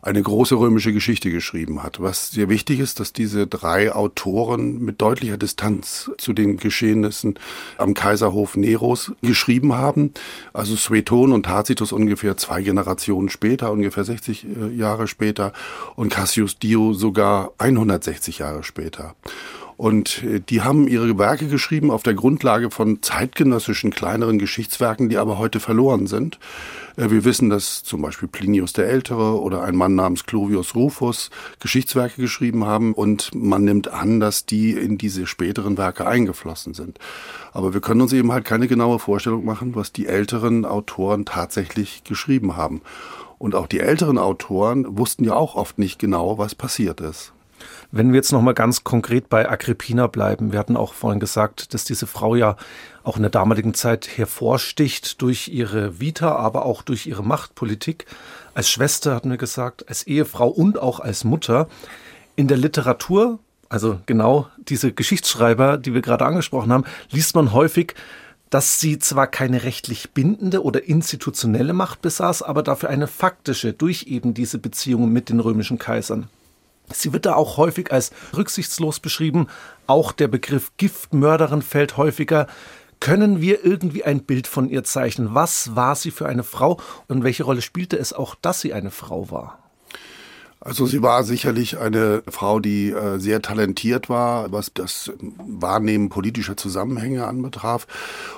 eine 0.04 0.22
große 0.22 0.56
römische 0.56 0.92
Geschichte 0.92 1.32
geschrieben 1.32 1.82
hat. 1.82 2.02
Was 2.02 2.30
sehr 2.30 2.50
wichtig 2.50 2.82
ist, 2.82 3.00
dass 3.00 3.14
diese 3.14 3.48
drei 3.48 3.94
Autoren 3.94 4.80
mit 4.80 5.02
deutlicher 5.02 5.38
Distanz 5.38 6.12
zu 6.18 6.34
den 6.34 6.58
Geschehnissen 6.58 7.40
am 7.78 7.94
Kaiserhof 7.94 8.58
Neros 8.58 9.14
geschrieben 9.22 9.74
haben. 9.74 10.14
Also 10.52 10.76
Sueton 10.76 11.32
und 11.32 11.44
Tacitus 11.46 11.94
ungefähr 11.94 12.36
zwei 12.36 12.62
Generationen 12.62 13.30
später, 13.30 13.72
ungefähr 13.72 14.04
60 14.04 14.46
äh, 14.46 14.76
Jahre 14.76 15.08
später 15.08 15.54
und 15.96 16.12
Cassius 16.12 16.60
Dio 16.60 16.92
sogar 16.94 17.54
160 17.58 18.40
Jahre 18.40 18.64
später. 18.64 19.16
Und 19.84 20.24
äh, 20.24 20.40
die 20.40 20.62
haben 20.62 20.88
ihre 20.88 21.18
Werke 21.20 21.48
geschrieben 21.48 21.92
auf 21.92 22.04
der 22.04 22.14
Grundlage 22.14 22.72
von 22.72 23.02
zeitgenössischen 23.02 23.92
kleineren 23.92 24.40
Geschichtswerken, 24.40 25.10
die 25.10 25.18
aber 25.18 25.38
heute 25.38 25.60
verloren 25.60 26.08
sind. 26.08 26.40
Äh, 26.96 27.10
wir 27.10 27.26
wissen, 27.26 27.50
dass 27.50 27.84
zum 27.84 28.02
Beispiel 28.02 28.30
Plinius 28.30 28.72
der 28.72 28.88
Ältere 28.88 29.42
oder 29.42 29.62
ein 29.62 29.76
Mann 29.76 29.96
namens 29.96 30.26
Clovius 30.26 30.74
Rufus 30.74 31.32
Geschichtswerke 31.60 32.22
geschrieben 32.22 32.64
haben 32.64 32.94
und 32.94 33.36
man 33.36 33.66
nimmt 33.66 33.90
an, 33.90 34.22
dass 34.22 34.46
die 34.46 34.72
in 34.72 34.98
diese 34.98 35.28
späteren 35.28 35.78
Werke 35.78 36.08
eingeflossen 36.08 36.74
sind. 36.74 36.98
Aber 37.52 37.74
wir 37.74 37.82
können 37.82 38.00
uns 38.00 38.14
eben 38.14 38.32
halt 38.32 38.46
keine 38.46 38.70
genaue 38.70 39.00
Vorstellung 39.00 39.44
machen, 39.44 39.76
was 39.76 39.92
die 39.92 40.08
älteren 40.08 40.64
Autoren 40.64 41.26
tatsächlich 41.26 42.06
geschrieben 42.06 42.56
haben. 42.56 42.80
Und 43.38 43.54
auch 43.54 43.68
die 43.68 43.82
älteren 43.82 44.18
Autoren 44.18 44.98
wussten 44.98 45.26
ja 45.26 45.34
auch 45.34 45.56
oft 45.56 45.78
nicht 45.78 46.00
genau, 46.00 46.38
was 46.38 46.56
passiert 46.56 47.02
ist. 47.02 47.34
Wenn 47.96 48.12
wir 48.12 48.16
jetzt 48.16 48.32
noch 48.32 48.42
mal 48.42 48.56
ganz 48.56 48.84
konkret 48.84 49.30
bei 49.30 49.48
Agrippina 49.48 50.08
bleiben, 50.08 50.52
wir 50.52 50.58
hatten 50.58 50.78
auch 50.78 50.96
vorhin 50.96 51.20
gesagt, 51.20 51.76
dass 51.76 51.84
diese 51.84 52.08
Frau 52.08 52.34
ja 52.36 52.56
auch 53.04 53.18
in 53.18 53.22
der 53.22 53.30
damaligen 53.30 53.76
Zeit 53.76 54.18
hervorsticht 54.18 55.22
durch 55.22 55.48
ihre 55.50 56.00
Vita, 56.00 56.34
aber 56.34 56.66
auch 56.66 56.82
durch 56.82 57.06
ihre 57.06 57.24
Machtpolitik. 57.24 58.08
Als 58.56 58.72
Schwester 58.72 59.14
hatten 59.14 59.30
wir 59.30 59.38
gesagt, 59.38 59.90
als 59.90 60.08
Ehefrau 60.08 60.48
und 60.48 60.80
auch 60.80 61.02
als 61.02 61.24
Mutter. 61.24 61.68
In 62.36 62.48
der 62.48 62.58
Literatur, 62.58 63.38
also 63.70 64.00
genau 64.08 64.48
diese 64.58 64.92
Geschichtsschreiber, 64.92 65.78
die 65.78 65.94
wir 65.94 66.02
gerade 66.02 66.26
angesprochen 66.26 66.74
haben, 66.74 66.86
liest 67.12 67.36
man 67.36 67.54
häufig, 67.54 67.94
dass 68.50 68.80
sie 68.80 68.98
zwar 68.98 69.28
keine 69.28 69.62
rechtlich 69.62 70.14
bindende 70.14 70.64
oder 70.64 70.84
institutionelle 70.84 71.74
Macht 71.74 72.02
besaß, 72.02 72.42
aber 72.42 72.64
dafür 72.64 72.90
eine 72.90 73.06
faktische 73.06 73.72
durch 73.72 74.08
eben 74.08 74.34
diese 74.34 74.58
Beziehungen 74.58 75.14
mit 75.14 75.30
den 75.30 75.40
römischen 75.40 75.78
Kaisern. 75.78 76.28
Sie 76.92 77.14
wird 77.14 77.26
da 77.26 77.36
auch 77.36 77.58
häufig 77.58 77.92
als 77.92 78.12
rücksichtslos 78.36 79.00
beschrieben. 79.00 79.48
Auch 79.88 80.12
der 80.12 80.28
Begriff 80.28 80.72
Giftmörderin 80.78 81.62
fällt 81.62 81.98
häufiger. 81.98 82.48
Können 83.00 83.42
wir 83.42 83.66
irgendwie 83.66 84.04
ein 84.04 84.24
Bild 84.24 84.48
von 84.48 84.70
ihr 84.70 84.84
zeichnen? 84.84 85.34
Was 85.34 85.76
war 85.76 85.96
sie 85.96 86.12
für 86.12 86.28
eine 86.28 86.44
Frau 86.44 86.80
und 87.08 87.24
welche 87.24 87.44
Rolle 87.44 87.62
spielte 87.62 87.98
es 87.98 88.14
auch, 88.14 88.36
dass 88.36 88.62
sie 88.62 88.74
eine 88.74 88.92
Frau 88.92 89.30
war? 89.30 89.63
Also 90.66 90.86
sie 90.86 91.02
war 91.02 91.26
sicherlich 91.26 91.78
eine 91.78 92.24
Frau, 92.30 92.62
die 92.62 92.90
äh, 92.90 93.20
sehr 93.20 93.42
talentiert 93.42 94.08
war, 94.08 94.50
was 94.54 94.72
das 94.74 95.12
Wahrnehmen 95.20 96.08
politischer 96.08 96.56
Zusammenhänge 96.56 97.28
anbetraf 97.28 97.86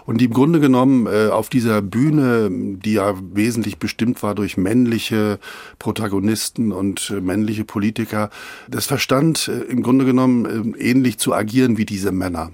und 0.08 0.20
die 0.20 0.26
im 0.26 0.34
Grunde 0.34 0.60
genommen 0.60 1.06
äh, 1.06 1.28
auf 1.28 1.50
dieser 1.50 1.84
Bühne, 1.84 2.50
die 2.52 2.94
ja 2.94 3.14
wesentlich 3.34 3.78
bestimmt 3.78 4.24
war 4.24 4.34
durch 4.34 4.58
männliche 4.58 5.38
Protagonisten 5.78 6.72
und 6.72 7.12
äh, 7.12 7.22
männliche 7.22 7.64
Politiker, 7.64 8.32
das 8.68 8.88
verstand 8.88 9.48
im 9.70 9.84
Grunde 9.84 10.06
genommen 10.06 10.74
äh, 10.76 10.90
ähnlich 10.90 11.20
zu 11.20 11.32
agieren 11.32 11.78
wie 11.78 11.86
diese 11.86 12.12
Männer. 12.12 12.50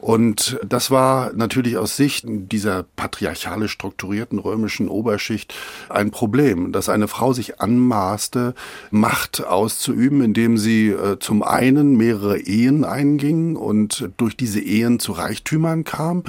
Und 0.00 0.58
das 0.66 0.90
war 0.90 1.32
natürlich 1.34 1.76
aus 1.76 1.96
Sicht 1.96 2.24
dieser 2.26 2.84
patriarchalisch 2.96 3.72
strukturierten 3.72 4.38
römischen 4.38 4.88
Oberschicht 4.88 5.54
ein 5.88 6.10
Problem, 6.10 6.72
dass 6.72 6.88
eine 6.88 7.06
Frau 7.06 7.32
sich 7.32 7.60
anmaßte, 7.60 8.54
Macht 8.90 9.44
auszuüben, 9.44 10.22
indem 10.22 10.56
sie 10.56 10.88
äh, 10.88 11.18
zum 11.18 11.42
einen 11.42 11.96
mehrere 11.96 12.38
Ehen 12.38 12.84
einging 12.84 13.56
und 13.56 14.08
durch 14.16 14.36
diese 14.36 14.60
Ehen 14.60 14.98
zu 15.00 15.12
Reichtümern 15.12 15.84
kam 15.84 16.24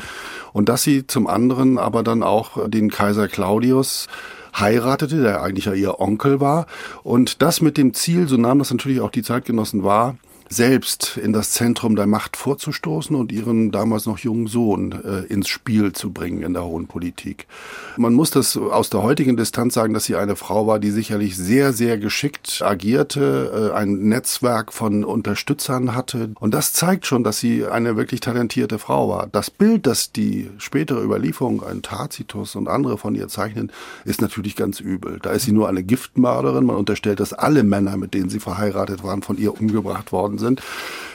und 0.51 0.67
dass 0.67 0.83
sie 0.83 1.07
zum 1.07 1.27
anderen 1.27 1.77
aber 1.77 2.03
dann 2.03 2.23
auch 2.23 2.69
den 2.69 2.91
Kaiser 2.91 3.27
Claudius 3.27 4.07
heiratete, 4.53 5.21
der 5.21 5.41
eigentlich 5.41 5.65
ja 5.65 5.73
ihr 5.73 5.99
Onkel 5.99 6.41
war. 6.41 6.67
Und 7.03 7.41
das 7.41 7.61
mit 7.61 7.77
dem 7.77 7.93
Ziel, 7.93 8.27
so 8.27 8.35
nahm 8.35 8.59
das 8.59 8.71
natürlich 8.71 8.99
auch 8.99 9.11
die 9.11 9.23
Zeitgenossen 9.23 9.83
wahr, 9.83 10.17
selbst 10.51 11.17
in 11.17 11.31
das 11.31 11.51
Zentrum 11.51 11.95
der 11.95 12.07
Macht 12.07 12.35
vorzustoßen 12.35 13.15
und 13.15 13.31
ihren 13.31 13.71
damals 13.71 14.05
noch 14.05 14.17
jungen 14.17 14.47
Sohn 14.47 14.91
äh, 14.91 15.21
ins 15.31 15.47
Spiel 15.47 15.93
zu 15.93 16.11
bringen 16.11 16.43
in 16.43 16.53
der 16.53 16.65
hohen 16.65 16.87
Politik. 16.87 17.47
Man 17.95 18.13
muss 18.13 18.31
das 18.31 18.57
aus 18.57 18.89
der 18.89 19.01
heutigen 19.01 19.37
Distanz 19.37 19.73
sagen, 19.73 19.93
dass 19.93 20.03
sie 20.03 20.17
eine 20.17 20.35
Frau 20.35 20.67
war, 20.67 20.79
die 20.79 20.91
sicherlich 20.91 21.37
sehr, 21.37 21.71
sehr 21.71 21.97
geschickt 21.97 22.61
agierte, 22.61 23.71
äh, 23.71 23.77
ein 23.77 24.09
Netzwerk 24.09 24.73
von 24.73 25.05
Unterstützern 25.05 25.95
hatte. 25.95 26.31
Und 26.39 26.53
das 26.53 26.73
zeigt 26.73 27.05
schon, 27.05 27.23
dass 27.23 27.39
sie 27.39 27.65
eine 27.65 27.95
wirklich 27.95 28.19
talentierte 28.19 28.77
Frau 28.77 29.07
war. 29.07 29.27
Das 29.31 29.51
Bild, 29.51 29.87
das 29.87 30.11
die 30.11 30.49
spätere 30.57 31.01
Überlieferung, 31.01 31.63
ein 31.63 31.81
Tacitus 31.81 32.57
und 32.57 32.67
andere 32.67 32.97
von 32.97 33.15
ihr 33.15 33.29
zeichnen, 33.29 33.71
ist 34.03 34.21
natürlich 34.21 34.57
ganz 34.57 34.81
übel. 34.81 35.19
Da 35.21 35.31
ist 35.31 35.45
sie 35.45 35.53
nur 35.53 35.69
eine 35.69 35.83
Giftmörderin. 35.83 36.65
Man 36.65 36.75
unterstellt, 36.75 37.21
dass 37.21 37.31
alle 37.31 37.63
Männer, 37.63 37.95
mit 37.95 38.13
denen 38.13 38.29
sie 38.29 38.41
verheiratet 38.41 39.01
waren, 39.05 39.21
von 39.21 39.37
ihr 39.37 39.57
umgebracht 39.57 40.11
worden 40.11 40.39
sind. 40.41 40.61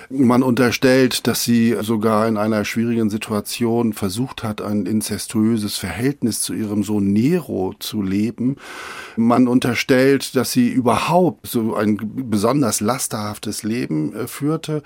Man 0.09 0.45
unterstellt, 0.45 1.27
dass 1.27 1.43
sie 1.43 1.77
sogar 1.81 2.29
in 2.29 2.37
einer 2.37 2.65
schwierigen 2.65 3.11
Situation 3.11 3.93
versucht 3.93 4.45
hat, 4.45 4.63
ein 4.63 4.87
inzestuöses 4.87 5.77
Verhältnis 5.77 6.43
zu 6.43 6.55
ihrem 6.55 6.85
Sohn 6.85 7.13
Nero 7.13 7.75
zu 7.81 8.03
leben. 8.03 8.57
Man 9.17 9.49
unterstellt, 9.49 10.37
dass 10.37 10.53
sie 10.53 10.69
überhaupt 10.69 11.49
so 11.49 11.75
ein 11.75 11.99
besonders 12.31 12.81
lasterhaftes 12.81 13.65
Leben 13.65 14.15
äh, 14.15 14.29
führte. 14.29 14.83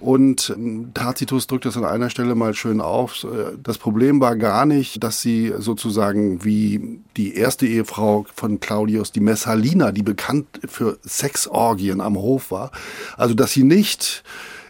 Und 0.00 0.52
ähm, 0.56 0.90
Tacitus 0.92 1.46
drückt 1.46 1.66
das 1.66 1.76
an 1.76 1.84
einer 1.84 2.10
Stelle 2.10 2.34
mal 2.34 2.54
schön 2.54 2.80
auf. 2.80 3.24
Äh, 3.24 3.56
das 3.62 3.78
Problem 3.78 4.20
war 4.20 4.34
gar 4.34 4.66
nicht, 4.66 5.04
dass 5.04 5.20
sie 5.20 5.52
sozusagen 5.56 6.44
wie 6.44 6.98
die 7.16 7.34
erste 7.36 7.66
Ehefrau 7.66 8.26
von 8.34 8.58
Claudius, 8.58 9.12
die 9.12 9.20
Messalina, 9.20 9.92
die 9.92 10.02
bekannt 10.02 10.46
für 10.66 10.98
Sexorgien 11.06 12.00
am 12.00 12.16
Hof 12.16 12.50
war, 12.50 12.72
also 13.16 13.34
dass 13.34 13.52
sie 13.52 13.62
nicht 13.62 14.24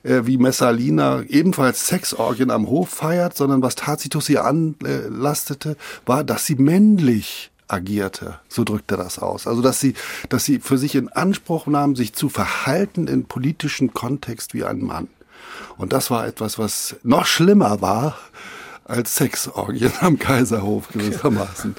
äh, 0.05 0.27
wie 0.27 0.39
Messalina 0.39 1.23
ebenfalls 1.23 1.87
Sexorgien 1.87 2.51
am 2.51 2.69
Hof 2.69 2.91
feiert, 2.91 3.37
sondern 3.37 3.63
was 3.63 3.75
Tacitus 3.75 4.29
ihr 4.29 4.45
anlastete, 4.45 5.77
war, 6.07 6.23
dass 6.23 6.47
sie 6.47 6.57
männlich 6.57 7.51
agierte. 7.69 8.39
So 8.49 8.63
drückt 8.65 8.91
er 8.91 8.99
das 8.99 9.19
aus. 9.19 9.47
Also, 9.47 9.63
dass 9.63 9.81
sie, 9.81 9.95
dass 10.29 10.45
sie 10.45 10.61
für 10.61 10.79
sich 10.79 10.95
in 10.95 11.09
Anspruch 11.09 11.67
nahm, 11.67 11.97
sich 11.97 12.13
zu 12.13 12.29
verhalten 12.29 13.09
in 13.09 13.25
politischen 13.25 13.95
Kontext 13.95 14.55
wie 14.55 14.65
ein 14.65 14.81
Mann. 14.81 15.09
Und 15.77 15.93
das 15.93 16.11
war 16.11 16.27
etwas, 16.27 16.59
was 16.59 16.97
noch 17.03 17.27
schlimmer 17.27 17.81
war 17.81 18.17
als 18.85 19.17
Sexorgien 19.17 19.93
am 20.01 20.19
Kaiserhof 20.19 20.89
gewissermaßen. 20.89 21.75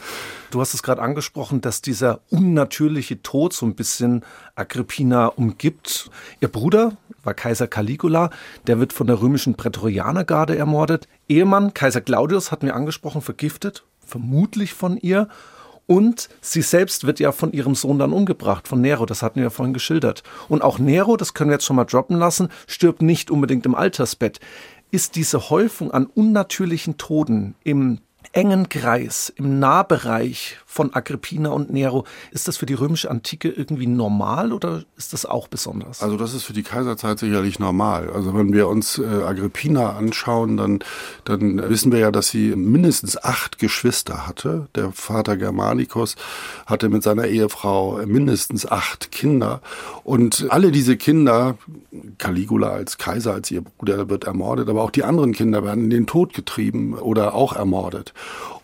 Du 0.51 0.61
hast 0.61 0.73
es 0.73 0.83
gerade 0.83 1.01
angesprochen, 1.01 1.61
dass 1.61 1.81
dieser 1.81 2.21
unnatürliche 2.29 3.21
Tod 3.21 3.53
so 3.53 3.65
ein 3.65 3.75
bisschen 3.75 4.23
Agrippina 4.55 5.27
umgibt. 5.27 6.09
Ihr 6.39 6.47
Bruder 6.47 6.95
war 7.23 7.33
Kaiser 7.33 7.67
Caligula, 7.67 8.29
der 8.67 8.79
wird 8.79 8.93
von 8.93 9.07
der 9.07 9.19
römischen 9.21 9.55
Prätorianergarde 9.55 10.57
ermordet. 10.57 11.07
Ehemann 11.27 11.73
Kaiser 11.73 12.01
Claudius 12.01 12.51
hatten 12.51 12.67
wir 12.67 12.75
angesprochen, 12.75 13.21
vergiftet, 13.21 13.83
vermutlich 14.05 14.73
von 14.73 14.97
ihr. 14.97 15.27
Und 15.87 16.29
sie 16.41 16.63
selbst 16.63 17.05
wird 17.05 17.19
ja 17.19 17.31
von 17.31 17.51
ihrem 17.51 17.75
Sohn 17.75 17.99
dann 17.99 18.11
umgebracht, 18.11 18.67
von 18.67 18.81
Nero, 18.81 19.05
das 19.05 19.21
hatten 19.21 19.35
wir 19.35 19.43
ja 19.43 19.49
vorhin 19.51 19.73
geschildert. 19.73 20.23
Und 20.49 20.63
auch 20.63 20.79
Nero, 20.79 21.15
das 21.15 21.35
können 21.35 21.51
wir 21.51 21.55
jetzt 21.55 21.65
schon 21.65 21.75
mal 21.75 21.85
droppen 21.85 22.17
lassen, 22.17 22.49
stirbt 22.65 23.03
nicht 23.03 23.29
unbedingt 23.29 23.67
im 23.67 23.75
Altersbett. 23.75 24.39
Ist 24.91 25.15
diese 25.15 25.49
Häufung 25.49 25.91
an 25.91 26.05
unnatürlichen 26.05 26.97
Toden 26.97 27.55
im 27.63 27.99
engen 28.35 28.67
Kreis, 28.67 29.31
im 29.37 29.59
Nahbereich 29.59 30.57
von 30.65 30.93
Agrippina 30.93 31.51
und 31.51 31.71
Nero, 31.71 32.05
ist 32.31 32.49
das 32.49 32.57
für 32.57 32.65
die 32.65 32.73
römische 32.73 33.09
Antike 33.09 33.47
irgendwie 33.47 33.87
normal 33.87 34.51
oder 34.51 34.83
ist 34.97 35.13
das 35.13 35.25
auch 35.25 35.47
besonders? 35.47 36.03
Also 36.03 36.17
das 36.17 36.33
ist 36.33 36.43
für 36.43 36.51
die 36.51 36.61
Kaiserzeit 36.61 37.17
sicherlich 37.17 37.59
normal. 37.59 38.09
Also 38.09 38.35
wenn 38.35 38.51
wir 38.51 38.67
uns 38.67 38.97
äh, 38.97 39.05
Agrippina 39.05 39.91
anschauen, 39.91 40.57
dann, 40.57 40.79
dann 41.23 41.69
wissen 41.69 41.93
wir 41.93 41.99
ja, 41.99 42.11
dass 42.11 42.27
sie 42.27 42.57
mindestens 42.57 43.15
acht 43.15 43.57
Geschwister 43.57 44.27
hatte. 44.27 44.67
Der 44.75 44.91
Vater 44.91 45.37
Germanicus 45.37 46.17
hatte 46.65 46.89
mit 46.89 47.03
seiner 47.03 47.27
Ehefrau 47.27 48.01
mindestens 48.05 48.69
acht 48.69 49.13
Kinder. 49.13 49.61
Und 50.03 50.47
alle 50.49 50.73
diese 50.73 50.97
Kinder, 50.97 51.57
Caligula 52.17 52.71
als 52.71 52.97
Kaiser, 52.97 53.33
als 53.33 53.49
ihr 53.49 53.61
Bruder 53.61 54.09
wird 54.09 54.25
ermordet, 54.25 54.67
aber 54.67 54.83
auch 54.83 54.91
die 54.91 55.05
anderen 55.05 55.31
Kinder 55.31 55.63
werden 55.63 55.85
in 55.85 55.89
den 55.89 56.05
Tod 56.05 56.33
getrieben 56.33 56.95
oder 56.95 57.33
auch 57.33 57.53
ermordet. 57.53 58.13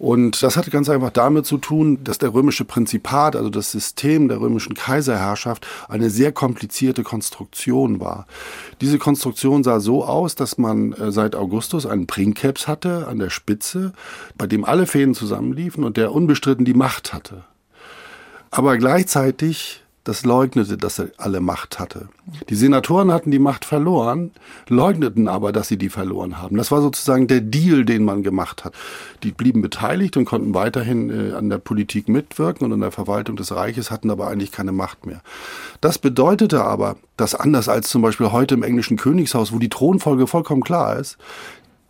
Und 0.01 0.41
das 0.41 0.57
hatte 0.57 0.71
ganz 0.71 0.89
einfach 0.89 1.11
damit 1.11 1.45
zu 1.45 1.59
tun, 1.59 2.03
dass 2.03 2.17
der 2.17 2.33
römische 2.33 2.65
Prinzipat, 2.65 3.35
also 3.35 3.51
das 3.51 3.71
System 3.71 4.29
der 4.29 4.41
römischen 4.41 4.73
Kaiserherrschaft, 4.73 5.67
eine 5.89 6.09
sehr 6.09 6.31
komplizierte 6.31 7.03
Konstruktion 7.03 7.99
war. 7.99 8.25
Diese 8.81 8.97
Konstruktion 8.97 9.63
sah 9.63 9.79
so 9.79 10.03
aus, 10.03 10.33
dass 10.33 10.57
man 10.57 10.93
äh, 10.93 11.11
seit 11.11 11.35
Augustus 11.35 11.85
einen 11.85 12.07
Princeps 12.07 12.67
hatte 12.67 13.07
an 13.07 13.19
der 13.19 13.29
Spitze, 13.29 13.93
bei 14.37 14.47
dem 14.47 14.65
alle 14.65 14.87
Fäden 14.87 15.13
zusammenliefen 15.13 15.83
und 15.83 15.97
der 15.97 16.11
unbestritten 16.13 16.65
die 16.65 16.73
Macht 16.73 17.13
hatte. 17.13 17.43
Aber 18.49 18.77
gleichzeitig 18.77 19.80
das 20.03 20.25
leugnete, 20.25 20.77
dass 20.77 20.97
er 20.97 21.09
alle 21.17 21.41
Macht 21.41 21.77
hatte. 21.77 22.09
Die 22.49 22.55
Senatoren 22.55 23.11
hatten 23.11 23.29
die 23.29 23.39
Macht 23.39 23.65
verloren, 23.65 24.31
leugneten 24.67 25.27
aber, 25.27 25.51
dass 25.51 25.67
sie 25.67 25.77
die 25.77 25.89
verloren 25.89 26.41
haben. 26.41 26.57
Das 26.57 26.71
war 26.71 26.81
sozusagen 26.81 27.27
der 27.27 27.41
Deal, 27.41 27.85
den 27.85 28.03
man 28.03 28.23
gemacht 28.23 28.65
hat. 28.65 28.73
Die 29.21 29.31
blieben 29.31 29.61
beteiligt 29.61 30.17
und 30.17 30.25
konnten 30.25 30.55
weiterhin 30.55 31.09
äh, 31.09 31.33
an 31.33 31.49
der 31.49 31.59
Politik 31.59 32.09
mitwirken 32.09 32.65
und 32.65 32.73
an 32.73 32.81
der 32.81 32.91
Verwaltung 32.91 33.35
des 33.35 33.55
Reiches, 33.55 33.91
hatten 33.91 34.09
aber 34.09 34.27
eigentlich 34.27 34.51
keine 34.51 34.71
Macht 34.71 35.05
mehr. 35.05 35.21
Das 35.81 35.99
bedeutete 35.99 36.63
aber, 36.63 36.95
dass 37.15 37.35
anders 37.35 37.69
als 37.69 37.89
zum 37.89 38.01
Beispiel 38.01 38.31
heute 38.31 38.55
im 38.55 38.63
englischen 38.63 38.97
Königshaus, 38.97 39.53
wo 39.53 39.59
die 39.59 39.69
Thronfolge 39.69 40.25
vollkommen 40.25 40.63
klar 40.63 40.97
ist, 40.97 41.17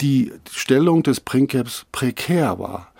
die 0.02 0.34
Stellung 0.50 1.04
des 1.04 1.22
Princeps 1.22 1.86
prekär 1.92 2.60
war 2.60 2.91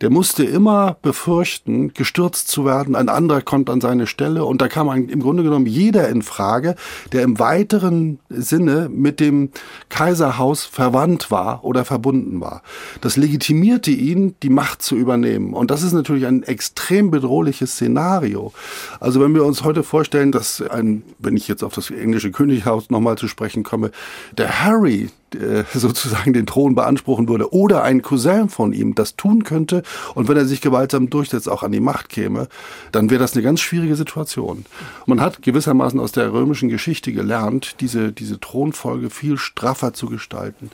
der 0.00 0.10
musste 0.10 0.44
immer 0.44 0.96
befürchten, 1.02 1.92
gestürzt 1.92 2.48
zu 2.48 2.64
werden. 2.64 2.96
Ein 2.96 3.08
anderer 3.08 3.42
kommt 3.42 3.68
an 3.68 3.80
seine 3.80 4.06
Stelle 4.06 4.44
und 4.44 4.62
da 4.62 4.68
kam 4.68 4.90
im 4.90 5.20
Grunde 5.20 5.42
genommen 5.42 5.66
jeder 5.66 6.08
in 6.08 6.22
Frage, 6.22 6.74
der 7.12 7.22
im 7.22 7.38
weiteren 7.38 8.18
Sinne 8.28 8.88
mit 8.90 9.20
dem 9.20 9.50
Kaiserhaus 9.88 10.64
verwandt 10.64 11.30
war 11.30 11.64
oder 11.64 11.84
verbunden 11.84 12.40
war. 12.40 12.62
Das 13.00 13.16
legitimierte 13.16 13.90
ihn, 13.90 14.34
die 14.42 14.50
Macht 14.50 14.82
zu 14.82 14.96
übernehmen. 14.96 15.52
Und 15.52 15.70
das 15.70 15.82
ist 15.82 15.92
natürlich 15.92 16.26
ein 16.26 16.42
extrem 16.42 17.10
bedrohliches 17.10 17.72
Szenario. 17.72 18.52
Also 19.00 19.20
wenn 19.20 19.34
wir 19.34 19.44
uns 19.44 19.64
heute 19.64 19.82
vorstellen, 19.82 20.32
dass 20.32 20.62
ein, 20.62 21.02
wenn 21.18 21.36
ich 21.36 21.48
jetzt 21.48 21.62
auf 21.62 21.74
das 21.74 21.90
englische 21.90 22.30
Könighaus 22.30 22.90
nochmal 22.90 23.18
zu 23.18 23.28
sprechen 23.28 23.62
komme, 23.62 23.90
der 24.36 24.64
Harry, 24.64 25.10
äh, 25.34 25.64
sozusagen 25.74 26.32
den 26.32 26.46
Thron 26.46 26.74
beanspruchen 26.74 27.28
würde 27.28 27.52
oder 27.52 27.82
ein 27.82 28.02
Cousin 28.02 28.48
von 28.48 28.72
ihm 28.72 28.94
das 28.94 29.16
tun 29.16 29.44
könnte 29.44 29.82
und 30.14 30.28
wenn 30.28 30.36
er 30.36 30.44
sich 30.44 30.60
gewaltsam 30.60 31.10
durchsetzt, 31.10 31.48
auch 31.48 31.62
an 31.62 31.72
die 31.72 31.80
Macht 31.80 32.08
käme, 32.08 32.48
dann 32.92 33.10
wäre 33.10 33.20
das 33.20 33.34
eine 33.34 33.42
ganz 33.42 33.60
schwierige 33.60 33.96
Situation. 33.96 34.64
Man 35.06 35.20
hat 35.20 35.42
gewissermaßen 35.42 36.00
aus 36.00 36.12
der 36.12 36.32
römischen 36.32 36.68
Geschichte 36.68 37.12
gelernt, 37.12 37.76
diese, 37.80 38.12
diese 38.12 38.40
Thronfolge 38.40 39.10
viel 39.10 39.38
straffer 39.38 39.92
zu 39.92 40.06
gestalten. 40.06 40.70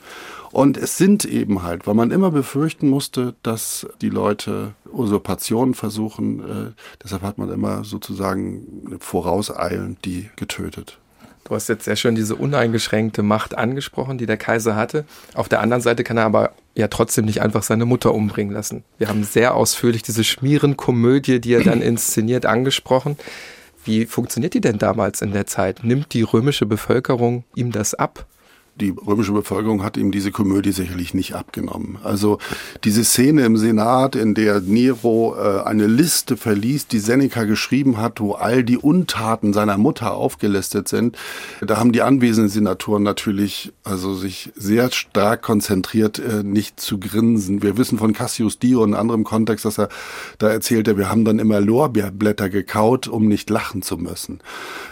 Und 0.51 0.77
es 0.77 0.97
sind 0.97 1.25
eben 1.25 1.63
halt, 1.63 1.87
weil 1.87 1.93
man 1.93 2.11
immer 2.11 2.31
befürchten 2.31 2.89
musste, 2.89 3.35
dass 3.43 3.87
die 4.01 4.09
Leute 4.09 4.73
Usurpationen 4.91 5.73
versuchen, 5.73 6.39
äh, 6.39 6.71
deshalb 7.03 7.21
hat 7.21 7.37
man 7.37 7.51
immer 7.51 7.83
sozusagen 7.83 8.97
vorauseilend 8.99 10.03
die 10.05 10.29
getötet. 10.35 10.99
Du 11.47 11.55
hast 11.55 11.69
jetzt 11.69 11.85
sehr 11.85 11.95
schön 11.95 12.13
diese 12.13 12.35
uneingeschränkte 12.35 13.23
Macht 13.23 13.57
angesprochen, 13.57 14.17
die 14.17 14.25
der 14.25 14.35
Kaiser 14.35 14.75
hatte. 14.75 15.05
Auf 15.33 15.47
der 15.47 15.61
anderen 15.61 15.81
Seite 15.81 16.03
kann 16.03 16.17
er 16.17 16.25
aber 16.25 16.51
ja 16.75 16.89
trotzdem 16.89 17.23
nicht 17.23 17.41
einfach 17.41 17.63
seine 17.63 17.85
Mutter 17.85 18.13
umbringen 18.13 18.53
lassen. 18.53 18.83
Wir 18.97 19.07
haben 19.07 19.23
sehr 19.23 19.55
ausführlich 19.55 20.03
diese 20.03 20.25
Schmierenkomödie, 20.25 21.39
die 21.39 21.53
er 21.53 21.63
dann 21.63 21.81
inszeniert, 21.81 22.45
angesprochen. 22.45 23.17
Wie 23.85 24.05
funktioniert 24.05 24.55
die 24.55 24.61
denn 24.61 24.77
damals 24.77 25.21
in 25.21 25.31
der 25.31 25.47
Zeit? 25.47 25.85
Nimmt 25.85 26.13
die 26.13 26.21
römische 26.21 26.65
Bevölkerung 26.65 27.45
ihm 27.55 27.71
das 27.71 27.93
ab? 27.93 28.25
Die 28.79 28.93
römische 29.05 29.31
Bevölkerung 29.31 29.83
hat 29.83 29.97
ihm 29.97 30.11
diese 30.11 30.31
Komödie 30.31 30.71
sicherlich 30.71 31.13
nicht 31.13 31.33
abgenommen. 31.33 31.97
Also 32.03 32.37
diese 32.83 33.03
Szene 33.03 33.45
im 33.45 33.57
Senat, 33.57 34.15
in 34.15 34.35
der 34.35 34.61
Nero 34.61 35.35
äh, 35.35 35.63
eine 35.63 35.87
Liste 35.87 36.37
verliest, 36.37 36.91
die 36.91 36.99
Seneca 36.99 37.43
geschrieben 37.45 37.97
hat, 37.97 38.19
wo 38.19 38.33
all 38.33 38.63
die 38.63 38.77
Untaten 38.77 39.53
seiner 39.53 39.77
Mutter 39.77 40.13
aufgelistet 40.13 40.87
sind, 40.87 41.17
da 41.61 41.77
haben 41.77 41.91
die 41.91 42.01
anwesenden 42.01 42.49
Senatoren 42.49 43.03
natürlich 43.03 43.73
also 43.83 44.13
sich 44.13 44.51
sehr 44.55 44.91
stark 44.91 45.41
konzentriert, 45.41 46.19
äh, 46.19 46.43
nicht 46.43 46.79
zu 46.79 46.99
grinsen. 46.99 47.63
Wir 47.63 47.77
wissen 47.77 47.97
von 47.97 48.13
Cassius 48.13 48.59
Dio 48.59 48.83
in 48.83 48.93
anderem 48.93 49.23
Kontext, 49.23 49.65
dass 49.65 49.79
er 49.79 49.89
da 50.37 50.49
erzählte, 50.49 50.97
wir 50.97 51.09
haben 51.09 51.25
dann 51.25 51.39
immer 51.39 51.59
Lorbeerblätter 51.59 52.49
gekaut, 52.49 53.07
um 53.07 53.27
nicht 53.27 53.49
lachen 53.49 53.81
zu 53.81 53.97
müssen. 53.97 54.39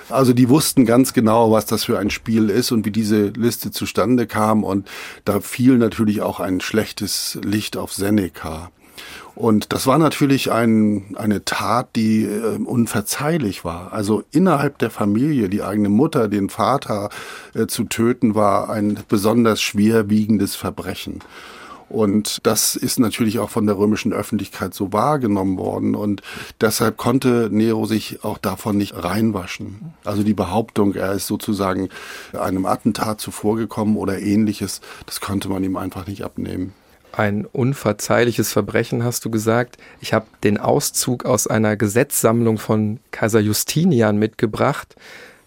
Also 0.10 0.34
die 0.34 0.50
wussten 0.50 0.86
ganz 0.86 1.14
genau, 1.14 1.52
was 1.52 1.66
das 1.66 1.84
für 1.84 1.98
ein 1.98 2.10
Spiel 2.10 2.50
ist 2.50 2.72
und 2.72 2.86
wie 2.86 2.92
diese 2.92 3.28
Liste 3.30 3.72
zustande 3.76 4.26
kam. 4.26 4.64
Und 4.64 4.90
da 5.26 5.40
fiel 5.40 5.78
natürlich 5.78 6.22
auch 6.22 6.40
ein 6.40 6.62
schlechtes 6.62 7.38
Licht 7.44 7.78
auf 7.78 7.94
Seneca. 7.94 8.72
Und 9.36 9.74
das 9.74 9.86
war 9.86 9.98
natürlich 9.98 10.52
ein, 10.52 11.14
eine 11.18 11.44
Tat, 11.44 11.90
die 11.98 12.24
äh, 12.24 12.58
unverzeihlich 12.64 13.66
war. 13.66 13.92
Also 13.92 14.24
innerhalb 14.32 14.78
der 14.78 14.90
Familie, 14.90 15.50
die 15.50 15.62
eigene 15.62 15.90
Mutter, 15.90 16.30
den 16.30 16.50
Vater 16.50 17.10
äh, 17.54 17.68
zu 17.68 17.84
töten, 17.84 18.34
war 18.34 18.70
ein 18.70 18.98
besonders 19.10 19.62
schwerwiegendes 19.62 20.56
Verbrechen. 20.56 21.20
Und 21.90 22.40
das 22.44 22.76
ist 22.76 23.00
natürlich 23.00 23.40
auch 23.40 23.50
von 23.50 23.68
der 23.68 23.78
römischen 23.78 24.12
Öffentlichkeit 24.12 24.74
so 24.74 24.92
wahrgenommen 24.92 25.58
worden. 25.58 25.96
Und 25.96 26.22
deshalb 26.62 26.98
konnte 26.98 27.50
Nero 27.52 27.86
sich 27.86 28.24
auch 28.24 28.38
davon 28.38 28.78
nicht 28.78 28.96
reinwaschen. 28.96 29.94
Also 30.04 30.24
die 30.24 30.34
Behauptung, 30.34 30.96
er 30.96 31.14
ist 31.14 31.28
sozusagen 31.28 31.90
einem 32.34 32.66
Attentat 32.66 33.22
zuvorgekommen 33.22 33.98
oder 33.98 34.20
ähnliches, 34.20 34.82
das 35.06 35.22
konnte 35.22 35.48
man 35.50 35.64
ihm 35.64 35.78
einfach 35.78 36.08
nicht 36.08 36.24
abnehmen. 36.24 36.74
Ein 37.12 37.46
unverzeihliches 37.46 38.52
Verbrechen, 38.52 39.04
hast 39.04 39.24
du 39.24 39.30
gesagt. 39.30 39.78
Ich 40.02 40.14
habe 40.14 40.26
den 40.44 40.58
Auszug 40.58 41.24
aus 41.24 41.48
einer 41.48 41.78
Gesetzsammlung 41.78 42.58
von 42.58 43.00
Kaiser 43.12 43.40
Justinian 43.40 44.18
mitgebracht. 44.18 44.96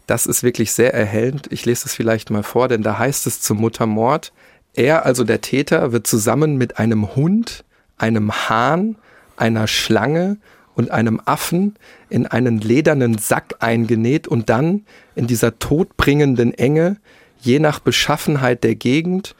Das 0.07 0.25
ist 0.25 0.43
wirklich 0.43 0.73
sehr 0.73 0.95
erhellend. 0.95 1.49
Ich 1.51 1.67
lese 1.67 1.85
es 1.85 1.95
vielleicht 1.95 2.31
mal 2.31 2.43
vor, 2.43 2.69
denn 2.69 2.83
da 2.83 2.99
heißt 2.99 3.27
es 3.27 3.43
zum 3.43 3.59
Muttermord, 3.59 4.33
er, 4.75 5.07
also 5.07 5.25
der 5.25 5.41
Täter, 5.41 5.93
wird 5.93 6.07
zusammen 6.07 6.57
mit 6.57 6.79
einem 6.79 7.17
Hund, 7.17 7.65
einem 7.97 8.33
Hahn, 8.33 8.97
einer 9.37 9.67
Schlange 9.67 10.39
und 10.75 10.91
einem 10.91 11.21
Affen 11.25 11.75
in 12.09 12.27
einen 12.27 12.59
ledernen 12.61 13.19
Sack 13.19 13.57
eingenäht 13.61 14.29
und 14.29 14.49
dann 14.49 14.85
in 15.15 15.27
dieser 15.27 15.59
todbringenden 15.59 16.55
Enge, 16.55 16.99
je 17.41 17.59
nach 17.59 17.81
Beschaffenheit 17.81 18.63
der 18.65 18.75
Gegend, 18.75 19.35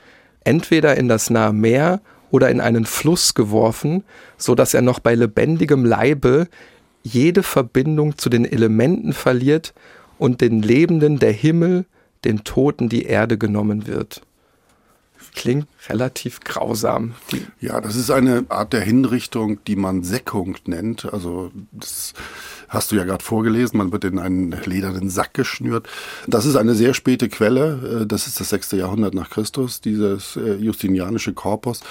entweder 0.45 0.97
in 0.97 1.09
das 1.09 1.31
nahe 1.31 1.53
Meer 1.53 2.01
oder 2.31 2.51
in 2.51 2.61
einen 2.61 2.87
Fluss 2.87 3.35
geworfen, 3.35 4.05
so 4.37 4.55
dass 4.55 4.75
er 4.75 4.83
noch 4.83 4.99
bei 4.99 5.15
lebendigem 5.15 5.85
Leibe 5.85 6.49
jede 7.03 7.43
Verbindung 7.43 8.19
zu 8.19 8.29
den 8.29 8.45
Elementen 8.45 9.13
verliert 9.13 9.75
und 10.19 10.41
den 10.41 10.63
Lebenden 10.63 11.19
der 11.19 11.33
Himmel, 11.33 11.87
den 12.25 12.43
Toten 12.43 12.89
die 12.89 13.05
Erde 13.05 13.39
genommen 13.39 13.87
wird 13.87 14.23
klingt 15.39 15.69
relativ 15.89 16.41
grausam. 16.41 17.15
Ja, 17.61 17.81
das 17.81 17.95
ist 17.95 18.11
eine 18.11 18.45
Art 18.49 18.73
der 18.73 18.81
Hinrichtung, 18.81 19.63
die 19.67 19.77
man 19.77 20.03
Säckung 20.03 20.57
nennt. 20.67 21.11
Also 21.13 21.53
das 21.71 22.13
hast 22.69 22.91
du 22.91 22.97
ja 22.97 23.05
gerade 23.05 23.23
vorgelesen, 23.23 23.79
man 23.79 23.93
wird 23.93 24.05
in 24.05 24.19
einen 24.19 24.51
ledernen 24.65 25.09
Sack 25.09 25.35
geschnürt. 25.35 25.89
Das 26.27 26.45
ist 26.45 26.57
eine 26.57 26.75
sehr 26.75 26.93
späte 26.93 27.29
Quelle, 27.29 28.01
äh, 28.03 28.07
das 28.07 28.27
ist 28.27 28.41
das 28.41 28.49
sechste 28.49 28.77
Jahrhundert 28.77 29.15
nach 29.15 29.31
Christus, 29.31 29.81
dieses 29.81 30.35
äh, 30.35 30.57
justinianische 30.57 31.33
Korpus. 31.33 31.83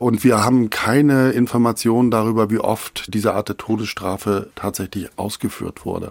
Und 0.00 0.24
wir 0.24 0.44
haben 0.44 0.68
keine 0.68 1.30
Informationen 1.30 2.10
darüber, 2.10 2.50
wie 2.50 2.58
oft 2.58 3.14
diese 3.14 3.34
Art 3.34 3.48
der 3.48 3.56
Todesstrafe 3.56 4.50
tatsächlich 4.56 5.08
ausgeführt 5.16 5.86
wurde. 5.86 6.10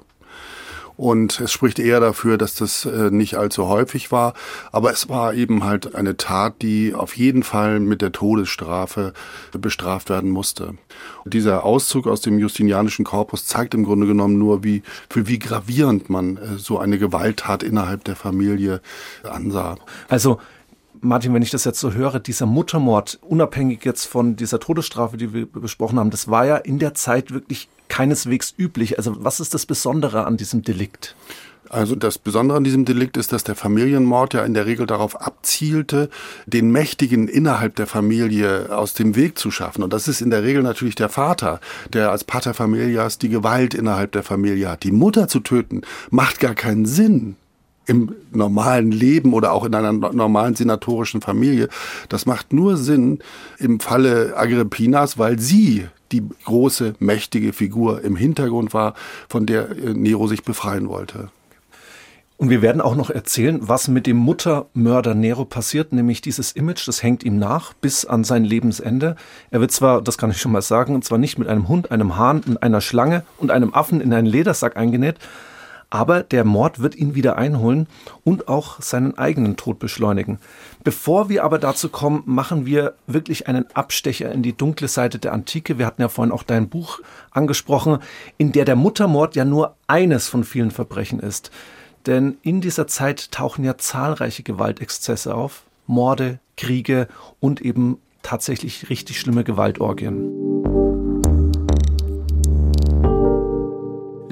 Und 0.97 1.39
es 1.39 1.51
spricht 1.51 1.79
eher 1.79 1.99
dafür, 1.99 2.37
dass 2.37 2.55
das 2.55 2.85
äh, 2.85 3.09
nicht 3.11 3.35
allzu 3.35 3.67
häufig 3.67 4.11
war. 4.11 4.33
Aber 4.71 4.91
es 4.91 5.09
war 5.09 5.33
eben 5.33 5.63
halt 5.63 5.95
eine 5.95 6.17
Tat, 6.17 6.61
die 6.61 6.93
auf 6.93 7.17
jeden 7.17 7.43
Fall 7.43 7.79
mit 7.79 8.01
der 8.01 8.11
Todesstrafe 8.11 9.13
bestraft 9.51 10.09
werden 10.09 10.29
musste. 10.29 10.75
Und 11.23 11.33
dieser 11.33 11.65
Auszug 11.65 12.07
aus 12.07 12.21
dem 12.21 12.39
Justinianischen 12.39 13.05
Korpus 13.05 13.45
zeigt 13.45 13.73
im 13.73 13.83
Grunde 13.83 14.07
genommen 14.07 14.37
nur, 14.37 14.63
wie, 14.63 14.83
für 15.09 15.27
wie 15.27 15.39
gravierend 15.39 16.09
man 16.09 16.37
äh, 16.37 16.57
so 16.57 16.79
eine 16.79 16.97
Gewalttat 16.97 17.63
innerhalb 17.63 18.03
der 18.05 18.15
Familie 18.15 18.81
ansah. 19.23 19.77
Also 20.07 20.39
Martin, 21.01 21.33
wenn 21.33 21.41
ich 21.41 21.51
das 21.51 21.65
jetzt 21.65 21.79
so 21.79 21.93
höre, 21.93 22.19
dieser 22.19 22.45
Muttermord, 22.45 23.19
unabhängig 23.21 23.83
jetzt 23.85 24.05
von 24.05 24.35
dieser 24.35 24.59
Todesstrafe, 24.59 25.17
die 25.17 25.33
wir 25.33 25.45
besprochen 25.45 25.99
haben, 25.99 26.09
das 26.09 26.29
war 26.29 26.45
ja 26.45 26.57
in 26.57 26.79
der 26.79 26.93
Zeit 26.93 27.31
wirklich 27.31 27.69
keineswegs 27.87 28.53
üblich. 28.57 28.97
Also 28.97 29.23
was 29.23 29.39
ist 29.39 29.53
das 29.53 29.65
Besondere 29.65 30.25
an 30.25 30.37
diesem 30.37 30.63
Delikt? 30.63 31.15
Also 31.69 31.95
das 31.95 32.17
Besondere 32.17 32.57
an 32.57 32.63
diesem 32.63 32.85
Delikt 32.85 33.17
ist, 33.17 33.33
dass 33.33 33.43
der 33.43 33.55
Familienmord 33.55 34.33
ja 34.33 34.45
in 34.45 34.53
der 34.53 34.65
Regel 34.65 34.85
darauf 34.85 35.19
abzielte, 35.19 36.09
den 36.45 36.71
Mächtigen 36.71 37.27
innerhalb 37.27 37.75
der 37.75 37.87
Familie 37.87 38.75
aus 38.75 38.93
dem 38.93 39.15
Weg 39.15 39.37
zu 39.39 39.49
schaffen. 39.51 39.83
Und 39.83 39.91
das 39.91 40.07
ist 40.07 40.21
in 40.21 40.29
der 40.29 40.43
Regel 40.43 40.61
natürlich 40.61 40.95
der 40.95 41.09
Vater, 41.09 41.59
der 41.91 42.11
als 42.11 42.23
Pater 42.23 42.53
Familias 42.53 43.17
die 43.17 43.29
Gewalt 43.29 43.73
innerhalb 43.73 44.11
der 44.11 44.23
Familie 44.23 44.69
hat. 44.69 44.83
Die 44.83 44.91
Mutter 44.91 45.27
zu 45.27 45.39
töten, 45.39 45.81
macht 46.11 46.39
gar 46.39 46.53
keinen 46.53 46.85
Sinn 46.85 47.35
im 47.87 48.15
normalen 48.31 48.91
Leben 48.91 49.33
oder 49.33 49.51
auch 49.51 49.65
in 49.65 49.75
einer 49.75 49.91
normalen 49.91 50.55
senatorischen 50.55 51.21
Familie. 51.21 51.69
Das 52.09 52.25
macht 52.25 52.53
nur 52.53 52.77
Sinn 52.77 53.19
im 53.59 53.79
Falle 53.79 54.35
Agrippinas, 54.35 55.17
weil 55.17 55.39
sie 55.39 55.87
die 56.15 56.29
große, 56.45 56.95
mächtige 56.99 57.53
Figur 57.53 58.01
im 58.03 58.15
Hintergrund 58.15 58.73
war, 58.73 58.93
von 59.27 59.45
der 59.45 59.69
äh, 59.71 59.93
Nero 59.93 60.27
sich 60.27 60.43
befreien 60.43 60.89
wollte. 60.89 61.29
Und 62.37 62.49
wir 62.49 62.61
werden 62.61 62.81
auch 62.81 62.95
noch 62.95 63.09
erzählen, 63.09 63.59
was 63.61 63.87
mit 63.87 64.05
dem 64.05 64.17
Muttermörder 64.17 65.15
Nero 65.15 65.45
passiert, 65.45 65.93
nämlich 65.93 66.19
dieses 66.19 66.51
Image, 66.51 66.85
das 66.85 67.01
hängt 67.01 67.23
ihm 67.23 67.39
nach 67.39 67.73
bis 67.73 68.05
an 68.05 68.25
sein 68.25 68.43
Lebensende. 68.43 69.15
Er 69.51 69.61
wird 69.61 69.71
zwar, 69.71 70.01
das 70.01 70.17
kann 70.17 70.31
ich 70.31 70.41
schon 70.41 70.51
mal 70.51 70.61
sagen, 70.61 71.01
zwar 71.01 71.17
nicht 71.17 71.39
mit 71.39 71.47
einem 71.47 71.69
Hund, 71.69 71.91
einem 71.91 72.17
Hahn 72.17 72.41
und 72.45 72.61
einer 72.61 72.81
Schlange 72.81 73.23
und 73.37 73.51
einem 73.51 73.73
Affen 73.73 74.01
in 74.01 74.11
einen 74.13 74.27
Ledersack 74.27 74.75
eingenäht, 74.75 75.15
aber 75.95 76.23
der 76.23 76.43
Mord 76.43 76.81
wird 76.81 76.93
ihn 76.95 77.15
wieder 77.15 77.37
einholen 77.37 77.87
und 78.25 78.49
auch 78.49 78.81
seinen 78.81 79.17
eigenen 79.17 79.55
Tod 79.55 79.79
beschleunigen. 79.79 80.39
Bevor 80.83 81.29
wir 81.29 81.45
aber 81.45 81.57
dazu 81.57 81.87
kommen, 81.87 82.21
machen 82.25 82.65
wir 82.65 82.95
wirklich 83.07 83.47
einen 83.47 83.65
Abstecher 83.73 84.29
in 84.29 84.43
die 84.43 84.51
dunkle 84.51 84.89
Seite 84.89 85.19
der 85.19 85.31
Antike. 85.31 85.79
Wir 85.79 85.85
hatten 85.85 86.01
ja 86.01 86.09
vorhin 86.09 86.33
auch 86.33 86.43
dein 86.43 86.67
Buch 86.67 86.99
angesprochen, 87.31 87.99
in 88.37 88.51
der 88.51 88.65
der 88.65 88.75
Muttermord 88.75 89.37
ja 89.37 89.45
nur 89.45 89.77
eines 89.87 90.27
von 90.27 90.43
vielen 90.43 90.71
Verbrechen 90.71 91.21
ist. 91.21 91.49
Denn 92.05 92.37
in 92.41 92.59
dieser 92.59 92.87
Zeit 92.87 93.31
tauchen 93.31 93.63
ja 93.63 93.77
zahlreiche 93.77 94.43
Gewaltexzesse 94.43 95.33
auf, 95.33 95.63
Morde, 95.87 96.39
Kriege 96.57 97.07
und 97.39 97.61
eben 97.61 97.99
tatsächlich 98.21 98.89
richtig 98.89 99.17
schlimme 99.17 99.45
Gewaltorgien. 99.45 100.84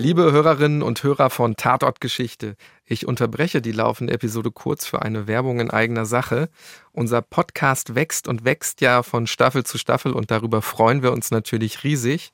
Liebe 0.04 0.34
Hörerinnen 0.34 0.82
und 0.82 1.02
Hörer 1.02 1.30
von 1.30 1.56
Tatort 1.56 2.02
Geschichte, 2.02 2.58
ich 2.84 3.08
unterbreche 3.08 3.62
die 3.62 3.72
laufende 3.72 4.12
Episode 4.12 4.52
kurz 4.52 4.86
für 4.86 5.02
eine 5.02 5.28
Werbung 5.28 5.62
in 5.62 5.72
eigener 5.72 6.06
Sache. 6.06 6.50
Unser 6.92 7.22
Podcast 7.22 7.96
wächst 7.96 8.28
und 8.28 8.44
wächst 8.44 8.82
ja 8.82 9.02
von 9.02 9.28
Staffel 9.28 9.64
zu 9.64 9.78
Staffel 9.78 10.12
und 10.12 10.30
darüber 10.30 10.62
freuen 10.62 11.04
wir 11.04 11.14
uns 11.14 11.32
natürlich 11.32 11.86
riesig. 11.86 12.32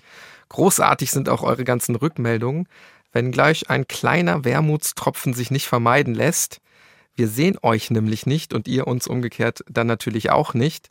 Großartig 0.47 1.11
sind 1.11 1.30
auch 1.30 1.43
eure 1.43 1.63
ganzen 1.63 1.95
Rückmeldungen, 1.95 2.67
wenngleich 3.11 3.70
ein 3.70 3.86
kleiner 3.88 4.43
Wermutstropfen 4.43 5.36
sich 5.36 5.51
nicht 5.51 5.67
vermeiden 5.67 6.15
lässt. 6.15 6.61
Wir 7.13 7.28
sehen 7.28 7.59
euch 7.61 7.91
nämlich 7.91 8.26
nicht 8.26 8.51
und 8.51 8.67
ihr 8.67 8.88
uns 8.88 9.05
umgekehrt 9.05 9.63
dann 9.70 9.86
natürlich 9.86 10.32
auch 10.32 10.55
nicht. 10.55 10.89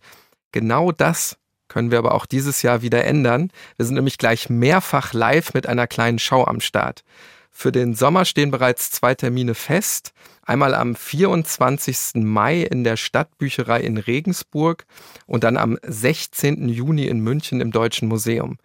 Genau 0.53 0.93
das 0.93 1.39
können 1.69 1.91
wir 1.91 1.99
aber 1.99 2.15
auch 2.15 2.27
dieses 2.27 2.63
Jahr 2.63 2.83
wieder 2.83 3.05
ändern. 3.05 3.51
Wir 3.77 3.87
sind 3.87 3.95
nämlich 3.95 4.19
gleich 4.19 4.51
mehrfach 4.51 5.13
live 5.13 5.55
mit 5.55 5.67
einer 5.67 5.87
kleinen 5.87 6.19
Show 6.19 6.45
am 6.45 6.61
Start. 6.61 7.05
Für 7.51 7.73
den 7.73 7.95
Sommer 7.95 8.25
stehen 8.25 8.53
bereits 8.53 8.93
zwei 8.93 9.17
Termine 9.17 9.55
fest. 9.55 10.13
Einmal 10.43 10.75
am 10.75 10.95
24. 10.95 12.23
Mai 12.23 12.63
in 12.63 12.85
der 12.85 12.97
Stadtbücherei 12.97 13.81
in 13.81 13.99
Regensburg 13.99 14.87
und 15.27 15.43
dann 15.43 15.57
am 15.57 15.77
16. 15.83 16.69
Juni 16.69 17.07
in 17.07 17.19
München 17.19 17.61
im 17.61 17.73
Deutschen 17.73 18.07
Museum. 18.07 18.59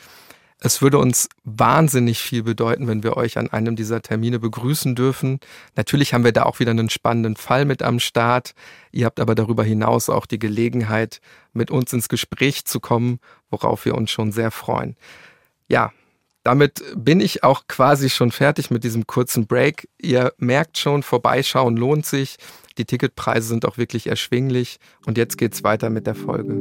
Es 0.61 0.81
würde 0.81 0.97
uns 0.97 1.29
wahnsinnig 1.45 2.19
viel 2.19 2.43
bedeuten, 2.43 2.87
wenn 2.87 3.01
wir 3.01 3.15
euch 3.15 3.37
an 3.37 3.49
einem 3.49 3.77
dieser 3.77 4.01
Termine 4.01 4.39
begrüßen 4.39 4.93
dürfen. 4.93 5.39
Natürlich 5.77 6.13
haben 6.13 6.25
wir 6.25 6.33
da 6.33 6.43
auch 6.43 6.59
wieder 6.59 6.71
einen 6.71 6.89
spannenden 6.89 7.37
Fall 7.37 7.63
mit 7.63 7.81
am 7.81 7.99
Start. 7.99 8.53
Ihr 8.91 9.05
habt 9.05 9.21
aber 9.21 9.35
darüber 9.35 9.63
hinaus 9.63 10.09
auch 10.09 10.25
die 10.25 10.39
Gelegenheit, 10.39 11.21
mit 11.53 11.71
uns 11.71 11.93
ins 11.93 12.09
Gespräch 12.09 12.65
zu 12.65 12.81
kommen, 12.81 13.19
worauf 13.49 13.85
wir 13.85 13.95
uns 13.95 14.11
schon 14.11 14.33
sehr 14.33 14.51
freuen. 14.51 14.97
Ja, 15.69 15.93
damit 16.43 16.83
bin 16.95 17.21
ich 17.21 17.43
auch 17.43 17.67
quasi 17.67 18.09
schon 18.09 18.31
fertig 18.31 18.69
mit 18.69 18.83
diesem 18.83 19.07
kurzen 19.07 19.47
Break. 19.47 19.87
Ihr 19.97 20.33
merkt 20.37 20.77
schon, 20.77 21.03
vorbeischauen 21.03 21.77
lohnt 21.77 22.05
sich. 22.05 22.37
Die 22.77 22.85
Ticketpreise 22.85 23.47
sind 23.47 23.65
auch 23.65 23.77
wirklich 23.77 24.07
erschwinglich. 24.07 24.79
Und 25.05 25.17
jetzt 25.17 25.37
geht's 25.37 25.63
weiter 25.63 25.89
mit 25.89 26.05
der 26.05 26.15
Folge. 26.15 26.59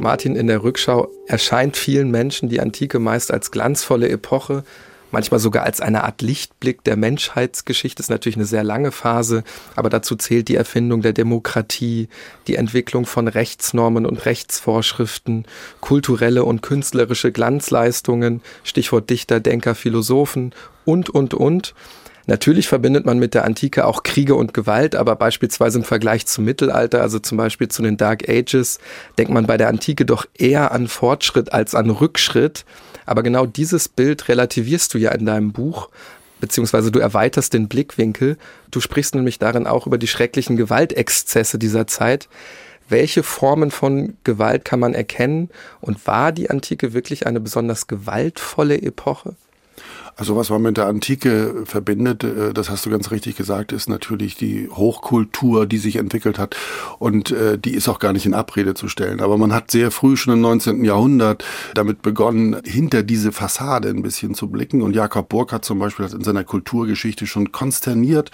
Martin, 0.00 0.34
in 0.34 0.46
der 0.46 0.62
Rückschau 0.62 1.10
erscheint 1.26 1.76
vielen 1.76 2.10
Menschen 2.10 2.48
die 2.48 2.60
Antike 2.60 2.98
meist 2.98 3.30
als 3.30 3.50
glanzvolle 3.50 4.08
Epoche, 4.08 4.64
manchmal 5.10 5.40
sogar 5.40 5.64
als 5.64 5.82
eine 5.82 6.04
Art 6.04 6.22
Lichtblick 6.22 6.82
der 6.84 6.96
Menschheitsgeschichte. 6.96 7.98
Das 7.98 8.06
ist 8.06 8.10
natürlich 8.10 8.36
eine 8.36 8.46
sehr 8.46 8.64
lange 8.64 8.92
Phase, 8.92 9.44
aber 9.76 9.90
dazu 9.90 10.16
zählt 10.16 10.48
die 10.48 10.54
Erfindung 10.54 11.02
der 11.02 11.12
Demokratie, 11.12 12.08
die 12.46 12.56
Entwicklung 12.56 13.04
von 13.04 13.28
Rechtsnormen 13.28 14.06
und 14.06 14.24
Rechtsvorschriften, 14.24 15.44
kulturelle 15.82 16.44
und 16.44 16.62
künstlerische 16.62 17.30
Glanzleistungen, 17.30 18.40
Stichwort 18.64 19.10
Dichter, 19.10 19.38
Denker, 19.38 19.74
Philosophen 19.74 20.54
und, 20.86 21.10
und, 21.10 21.34
und. 21.34 21.74
Natürlich 22.30 22.68
verbindet 22.68 23.06
man 23.06 23.18
mit 23.18 23.34
der 23.34 23.44
Antike 23.44 23.84
auch 23.84 24.04
Kriege 24.04 24.36
und 24.36 24.54
Gewalt, 24.54 24.94
aber 24.94 25.16
beispielsweise 25.16 25.78
im 25.78 25.84
Vergleich 25.84 26.26
zum 26.26 26.44
Mittelalter, 26.44 27.02
also 27.02 27.18
zum 27.18 27.36
Beispiel 27.36 27.66
zu 27.66 27.82
den 27.82 27.96
Dark 27.96 28.28
Ages, 28.28 28.78
denkt 29.18 29.32
man 29.32 29.46
bei 29.46 29.56
der 29.56 29.66
Antike 29.66 30.06
doch 30.06 30.26
eher 30.38 30.70
an 30.70 30.86
Fortschritt 30.86 31.52
als 31.52 31.74
an 31.74 31.90
Rückschritt. 31.90 32.64
Aber 33.04 33.24
genau 33.24 33.46
dieses 33.46 33.88
Bild 33.88 34.28
relativierst 34.28 34.94
du 34.94 34.98
ja 34.98 35.10
in 35.10 35.26
deinem 35.26 35.50
Buch, 35.50 35.88
beziehungsweise 36.40 36.92
du 36.92 37.00
erweiterst 37.00 37.52
den 37.52 37.66
Blickwinkel. 37.66 38.38
Du 38.70 38.80
sprichst 38.80 39.16
nämlich 39.16 39.40
darin 39.40 39.66
auch 39.66 39.88
über 39.88 39.98
die 39.98 40.06
schrecklichen 40.06 40.56
Gewaltexzesse 40.56 41.58
dieser 41.58 41.88
Zeit. 41.88 42.28
Welche 42.88 43.24
Formen 43.24 43.72
von 43.72 44.16
Gewalt 44.22 44.64
kann 44.64 44.78
man 44.78 44.94
erkennen? 44.94 45.50
Und 45.80 46.06
war 46.06 46.30
die 46.30 46.48
Antike 46.48 46.92
wirklich 46.92 47.26
eine 47.26 47.40
besonders 47.40 47.88
gewaltvolle 47.88 48.80
Epoche? 48.80 49.34
Also 50.20 50.36
was 50.36 50.50
man 50.50 50.60
mit 50.60 50.76
der 50.76 50.86
Antike 50.86 51.62
verbindet, 51.64 52.24
äh, 52.24 52.52
das 52.52 52.68
hast 52.68 52.84
du 52.84 52.90
ganz 52.90 53.10
richtig 53.10 53.36
gesagt, 53.36 53.72
ist 53.72 53.88
natürlich 53.88 54.36
die 54.36 54.68
Hochkultur, 54.68 55.64
die 55.64 55.78
sich 55.78 55.96
entwickelt 55.96 56.38
hat 56.38 56.54
und 56.98 57.30
äh, 57.30 57.56
die 57.56 57.70
ist 57.70 57.88
auch 57.88 57.98
gar 57.98 58.12
nicht 58.12 58.26
in 58.26 58.34
Abrede 58.34 58.74
zu 58.74 58.88
stellen. 58.88 59.22
Aber 59.22 59.38
man 59.38 59.54
hat 59.54 59.70
sehr 59.70 59.90
früh 59.90 60.18
schon 60.18 60.34
im 60.34 60.42
19. 60.42 60.84
Jahrhundert 60.84 61.42
damit 61.72 62.02
begonnen, 62.02 62.60
hinter 62.66 63.02
diese 63.02 63.32
Fassade 63.32 63.88
ein 63.88 64.02
bisschen 64.02 64.34
zu 64.34 64.48
blicken 64.48 64.82
und 64.82 64.94
Jakob 64.94 65.30
Burckhardt 65.30 65.64
zum 65.64 65.78
Beispiel 65.78 66.04
hat 66.04 66.12
in 66.12 66.22
seiner 66.22 66.44
Kulturgeschichte 66.44 67.26
schon 67.26 67.50
konsterniert 67.50 68.30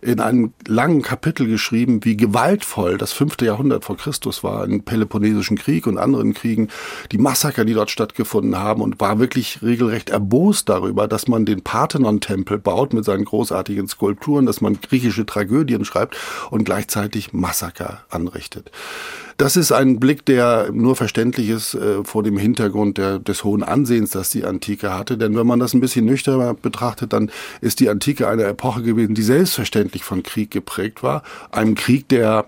in 0.00 0.20
einem 0.20 0.54
langen 0.66 1.02
Kapitel 1.02 1.46
geschrieben, 1.46 2.02
wie 2.02 2.16
gewaltvoll 2.16 2.96
das 2.96 3.12
fünfte 3.12 3.44
Jahrhundert 3.44 3.84
vor 3.84 3.98
Christus 3.98 4.42
war, 4.42 4.64
im 4.64 4.84
Peloponnesischen 4.84 5.58
Krieg 5.58 5.86
und 5.86 5.98
anderen 5.98 6.32
Kriegen, 6.32 6.68
die 7.12 7.18
Massaker, 7.18 7.66
die 7.66 7.74
dort 7.74 7.90
stattgefunden 7.90 8.56
haben 8.56 8.80
und 8.80 9.00
war 9.00 9.18
wirklich 9.18 9.60
regelrecht 9.60 10.08
erbost 10.08 10.70
darüber, 10.70 11.06
dass 11.06 11.25
man 11.28 11.44
den 11.44 11.62
Parthenon-Tempel 11.62 12.58
baut 12.58 12.92
mit 12.92 13.04
seinen 13.04 13.24
großartigen 13.24 13.88
Skulpturen, 13.88 14.46
dass 14.46 14.60
man 14.60 14.80
griechische 14.80 15.26
Tragödien 15.26 15.84
schreibt 15.84 16.16
und 16.50 16.64
gleichzeitig 16.64 17.32
Massaker 17.32 18.04
anrichtet. 18.10 18.70
Das 19.36 19.56
ist 19.56 19.70
ein 19.70 20.00
Blick, 20.00 20.24
der 20.24 20.70
nur 20.72 20.96
verständlich 20.96 21.50
ist 21.50 21.74
äh, 21.74 22.02
vor 22.04 22.22
dem 22.22 22.38
Hintergrund 22.38 22.96
der, 22.96 23.18
des 23.18 23.44
hohen 23.44 23.62
Ansehens, 23.62 24.10
das 24.10 24.30
die 24.30 24.44
Antike 24.44 24.94
hatte. 24.94 25.18
Denn 25.18 25.36
wenn 25.36 25.46
man 25.46 25.58
das 25.58 25.74
ein 25.74 25.80
bisschen 25.80 26.06
nüchterner 26.06 26.54
betrachtet, 26.54 27.12
dann 27.12 27.30
ist 27.60 27.80
die 27.80 27.90
Antike 27.90 28.28
eine 28.28 28.44
Epoche 28.44 28.82
gewesen, 28.82 29.14
die 29.14 29.22
selbstverständlich 29.22 30.04
von 30.04 30.22
Krieg 30.22 30.50
geprägt 30.50 31.02
war. 31.02 31.22
Einem 31.50 31.74
Krieg, 31.74 32.08
der 32.08 32.46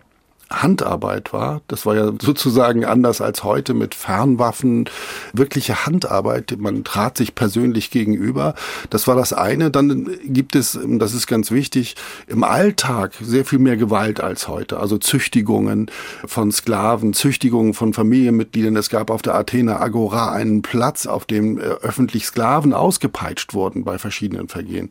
Handarbeit 0.51 1.33
war. 1.33 1.61
Das 1.69 1.85
war 1.85 1.95
ja 1.95 2.13
sozusagen 2.21 2.85
anders 2.85 3.21
als 3.21 3.45
heute 3.45 3.75
mit 3.75 3.95
Fernwaffen, 3.95 4.89
wirkliche 5.33 5.87
Handarbeit. 5.87 6.57
Man 6.59 6.85
trat 6.85 7.19
sich 7.19 7.35
persönlich 7.35 7.91
gegenüber. 7.91 8.55
Das 8.91 9.07
war 9.07 9.15
das 9.15 9.33
eine. 9.33 9.71
Dann 9.71 10.11
gibt 10.25 10.57
es, 10.57 10.79
das 10.83 11.15
ist 11.15 11.27
ganz 11.27 11.51
wichtig, 11.51 11.97
im 12.27 12.45
Alltag 12.45 13.13
sehr 13.21 13.45
viel 13.45 13.59
mehr 13.59 13.77
Gewalt 13.77 14.21
als 14.21 14.49
heute. 14.49 14.81
Also 14.81 14.99
Züchtigungen 14.99 15.91
von 16.25 16.51
Sklaven, 16.51 17.13
Züchtigungen 17.13 17.75
von 17.75 17.93
Familienmitgliedern. 17.93 18.77
Es 18.77 18.89
gab 18.89 19.11
auf 19.11 19.23
der 19.23 19.35
Athener 19.35 19.81
Agora 19.81 20.33
einen 20.33 20.63
Platz, 20.63 21.07
auf 21.07 21.27
dem 21.27 21.59
äh, 21.59 21.63
öffentlich 21.63 22.25
Sklaven 22.27 22.73
ausgepeitscht 22.73 23.55
wurden 23.55 23.85
bei 23.85 23.99
verschiedenen 23.99 24.49
Vergehen. 24.49 24.91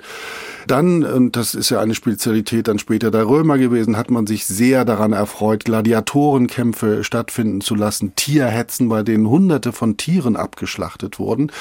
Dann, 0.67 1.03
und 1.03 1.35
das 1.35 1.55
ist 1.55 1.69
ja 1.69 1.79
eine 1.79 1.95
Spezialität 1.95 2.67
dann 2.67 2.79
später 2.79 3.09
der 3.09 3.27
Römer 3.27 3.57
gewesen, 3.57 3.97
hat 3.97 4.11
man 4.11 4.27
sich 4.27 4.45
sehr 4.45 4.85
daran 4.85 5.13
erfreut, 5.13 5.46
gefreut, 5.47 5.65
Gladiatorenkämpfe 5.65 7.03
stattfinden 7.03 7.61
zu 7.61 7.75
lassen, 7.75 8.13
Tierhetzen, 8.15 8.89
bei 8.89 9.03
denen 9.03 9.29
Hunderte 9.29 9.71
von 9.71 9.95
Tieren 9.95 10.35
abgeschlachtet 10.35 11.19
wurden, 11.19 11.51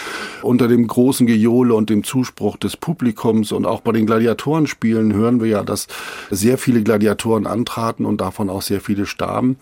unter 0.43 0.67
dem 0.67 0.87
großen 0.87 1.27
Gejohle 1.27 1.75
und 1.75 1.89
dem 1.91 2.03
Zuspruch 2.03 2.57
des 2.57 2.77
Publikums. 2.77 3.53
Und 3.53 3.65
auch 3.67 3.81
bei 3.81 3.93
den 3.93 4.07
Gladiatorenspielen 4.07 5.13
hören 5.13 5.41
wir 5.41 5.49
ja, 5.49 5.63
dass 5.63 5.87
sehr 6.31 6.59
viele 6.59 6.83
Gladiatoren 6.83 7.47
antraten 7.47 8.07
und 8.07 8.21
davon 8.21 8.51
auch 8.51 8.63
sehr 8.63 8.81
viele 8.81 9.07
starben. 9.07 9.57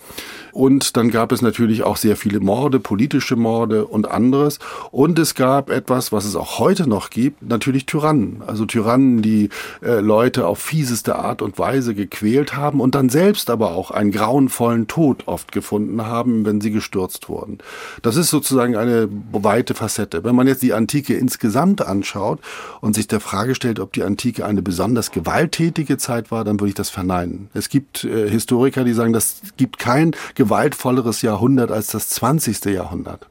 Und 0.52 0.96
dann 0.96 1.10
gab 1.10 1.32
es 1.32 1.42
natürlich 1.42 1.82
auch 1.82 1.96
sehr 1.96 2.16
viele 2.16 2.40
Morde, 2.40 2.80
politische 2.80 3.36
Morde 3.36 3.84
und 3.84 4.10
anderes. 4.10 4.58
Und 4.90 5.18
es 5.18 5.34
gab 5.34 5.68
etwas, 5.68 6.12
was 6.12 6.24
es 6.24 6.36
auch 6.36 6.58
heute 6.58 6.88
noch 6.88 7.10
gibt, 7.10 7.42
natürlich 7.42 7.86
Tyrannen. 7.86 8.42
Also 8.46 8.64
Tyrannen, 8.64 9.20
die 9.20 9.50
äh, 9.82 10.00
Leute 10.00 10.46
auf 10.46 10.60
fieseste 10.60 11.16
Art 11.16 11.42
und 11.42 11.58
Weise 11.58 11.94
gequält 11.94 12.56
haben 12.56 12.80
und 12.80 12.94
dann 12.94 13.08
selbst 13.08 13.50
aber 13.50 13.72
auch 13.72 13.90
einen 13.90 14.13
grauenvollen 14.14 14.86
Tod 14.86 15.26
oft 15.26 15.52
gefunden 15.52 16.06
haben, 16.06 16.46
wenn 16.46 16.60
sie 16.60 16.70
gestürzt 16.70 17.28
wurden. 17.28 17.58
Das 18.02 18.16
ist 18.16 18.30
sozusagen 18.30 18.76
eine 18.76 19.08
weite 19.32 19.74
Facette. 19.74 20.24
Wenn 20.24 20.36
man 20.36 20.46
jetzt 20.46 20.62
die 20.62 20.72
Antike 20.72 21.14
insgesamt 21.14 21.82
anschaut 21.82 22.40
und 22.80 22.94
sich 22.94 23.08
der 23.08 23.20
Frage 23.20 23.54
stellt, 23.54 23.80
ob 23.80 23.92
die 23.92 24.04
Antike 24.04 24.46
eine 24.46 24.62
besonders 24.62 25.10
gewalttätige 25.10 25.98
Zeit 25.98 26.30
war, 26.30 26.44
dann 26.44 26.60
würde 26.60 26.68
ich 26.68 26.74
das 26.74 26.90
verneinen. 26.90 27.48
Es 27.54 27.68
gibt 27.68 28.04
äh, 28.04 28.30
Historiker, 28.30 28.84
die 28.84 28.92
sagen, 28.92 29.12
das 29.12 29.42
gibt 29.56 29.78
kein 29.78 30.12
gewaltvolleres 30.34 31.22
Jahrhundert 31.22 31.70
als 31.70 31.88
das 31.88 32.08
20. 32.10 32.64
Jahrhundert. 32.66 33.28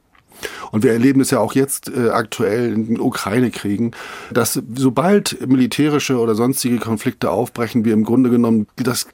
Und 0.70 0.82
wir 0.82 0.92
erleben 0.92 1.20
es 1.20 1.30
ja 1.30 1.38
auch 1.38 1.54
jetzt 1.54 1.88
äh, 1.88 2.10
aktuell 2.10 2.72
in 2.72 2.86
den 2.86 3.00
Ukraine-Kriegen, 3.00 3.92
dass 4.32 4.60
sobald 4.74 5.46
militärische 5.46 6.18
oder 6.18 6.34
sonstige 6.34 6.78
Konflikte 6.78 7.30
aufbrechen, 7.30 7.84
wir 7.84 7.94
im 7.94 8.04
Grunde 8.04 8.30
genommen 8.30 8.66
das 8.76 9.06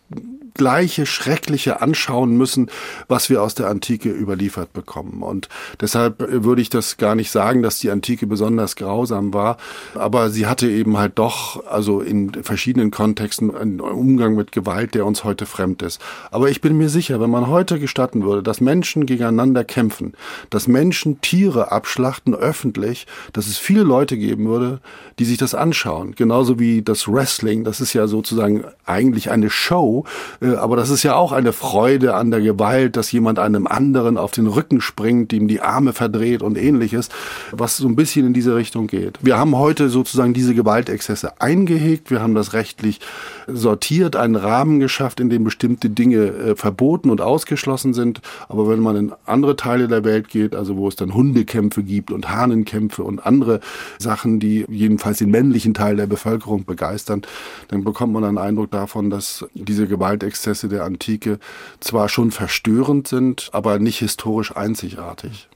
gleiche 0.54 1.06
Schreckliche 1.06 1.80
anschauen 1.80 2.36
müssen, 2.36 2.70
was 3.08 3.30
wir 3.30 3.42
aus 3.42 3.54
der 3.54 3.68
Antike 3.68 4.10
überliefert 4.10 4.72
bekommen. 4.72 5.22
Und 5.22 5.48
deshalb 5.80 6.16
würde 6.18 6.62
ich 6.62 6.70
das 6.70 6.96
gar 6.96 7.14
nicht 7.14 7.30
sagen, 7.30 7.62
dass 7.62 7.78
die 7.78 7.90
Antike 7.90 8.26
besonders 8.26 8.76
grausam 8.76 9.32
war, 9.34 9.56
aber 9.94 10.30
sie 10.30 10.46
hatte 10.46 10.70
eben 10.70 10.98
halt 10.98 11.18
doch, 11.18 11.66
also 11.66 12.00
in 12.00 12.32
verschiedenen 12.42 12.90
Kontexten, 12.90 13.54
einen 13.54 13.80
Umgang 13.80 14.34
mit 14.34 14.52
Gewalt, 14.52 14.94
der 14.94 15.06
uns 15.06 15.24
heute 15.24 15.46
fremd 15.46 15.82
ist. 15.82 16.00
Aber 16.30 16.50
ich 16.50 16.60
bin 16.60 16.76
mir 16.76 16.88
sicher, 16.88 17.20
wenn 17.20 17.30
man 17.30 17.48
heute 17.48 17.78
gestatten 17.78 18.24
würde, 18.24 18.42
dass 18.42 18.60
Menschen 18.60 19.06
gegeneinander 19.06 19.64
kämpfen, 19.64 20.14
dass 20.50 20.68
Menschen 20.68 21.20
Tiere 21.20 21.72
abschlachten 21.72 22.34
öffentlich, 22.34 23.06
dass 23.32 23.46
es 23.46 23.58
viele 23.58 23.82
Leute 23.82 24.16
geben 24.16 24.46
würde, 24.46 24.80
die 25.18 25.24
sich 25.24 25.38
das 25.38 25.54
anschauen. 25.54 26.14
Genauso 26.14 26.58
wie 26.58 26.82
das 26.82 27.08
Wrestling, 27.08 27.64
das 27.64 27.80
ist 27.80 27.92
ja 27.92 28.06
sozusagen 28.06 28.64
eigentlich 28.86 29.30
eine 29.30 29.50
Show, 29.50 30.04
äh, 30.39 30.39
aber 30.40 30.76
das 30.76 30.90
ist 30.90 31.02
ja 31.02 31.14
auch 31.14 31.32
eine 31.32 31.52
Freude 31.52 32.14
an 32.14 32.30
der 32.30 32.40
Gewalt, 32.40 32.96
dass 32.96 33.12
jemand 33.12 33.38
einem 33.38 33.66
anderen 33.66 34.16
auf 34.16 34.30
den 34.30 34.46
Rücken 34.46 34.80
springt, 34.80 35.32
ihm 35.32 35.48
die 35.48 35.60
Arme 35.60 35.92
verdreht 35.92 36.42
und 36.42 36.56
ähnliches, 36.56 37.10
was 37.52 37.76
so 37.76 37.86
ein 37.86 37.96
bisschen 37.96 38.26
in 38.26 38.32
diese 38.32 38.56
Richtung 38.56 38.86
geht. 38.86 39.18
Wir 39.20 39.36
haben 39.36 39.56
heute 39.56 39.90
sozusagen 39.90 40.32
diese 40.32 40.54
Gewaltexzesse 40.54 41.40
eingehegt, 41.40 42.10
wir 42.10 42.22
haben 42.22 42.34
das 42.34 42.54
rechtlich 42.54 43.00
sortiert, 43.46 44.16
einen 44.16 44.36
Rahmen 44.36 44.80
geschafft, 44.80 45.20
in 45.20 45.30
dem 45.30 45.44
bestimmte 45.44 45.90
Dinge 45.90 46.26
äh, 46.26 46.56
verboten 46.56 47.10
und 47.10 47.20
ausgeschlossen 47.20 47.94
sind. 47.94 48.20
Aber 48.48 48.68
wenn 48.68 48.80
man 48.80 48.96
in 48.96 49.12
andere 49.26 49.56
Teile 49.56 49.88
der 49.88 50.04
Welt 50.04 50.28
geht, 50.28 50.54
also 50.54 50.76
wo 50.76 50.88
es 50.88 50.96
dann 50.96 51.14
Hundekämpfe 51.14 51.82
gibt 51.82 52.10
und 52.10 52.30
Hahnenkämpfe 52.30 53.02
und 53.02 53.26
andere 53.26 53.60
Sachen, 53.98 54.40
die 54.40 54.64
jedenfalls 54.68 55.18
den 55.18 55.30
männlichen 55.30 55.74
Teil 55.74 55.96
der 55.96 56.06
Bevölkerung 56.06 56.64
begeistern, 56.64 57.22
dann 57.68 57.84
bekommt 57.84 58.12
man 58.12 58.24
einen 58.24 58.38
Eindruck 58.38 58.70
davon, 58.70 59.10
dass 59.10 59.44
diese 59.54 59.86
Gewaltexzesse 60.30 60.68
der 60.68 60.84
Antike 60.84 61.38
zwar 61.80 62.08
schon 62.08 62.30
verstörend 62.30 63.08
sind, 63.08 63.50
aber 63.52 63.78
nicht 63.78 63.98
historisch 63.98 64.56
einzigartig. 64.56 65.48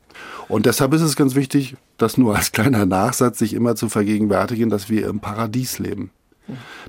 Und 0.48 0.66
deshalb 0.66 0.92
ist 0.94 1.02
es 1.02 1.16
ganz 1.16 1.34
wichtig, 1.34 1.76
das 1.96 2.18
nur 2.18 2.36
als 2.36 2.52
kleiner 2.52 2.86
Nachsatz 2.86 3.38
sich 3.38 3.54
immer 3.54 3.76
zu 3.76 3.88
vergegenwärtigen, 3.88 4.70
dass 4.70 4.88
wir 4.88 5.06
im 5.06 5.20
Paradies 5.20 5.78
leben 5.78 6.10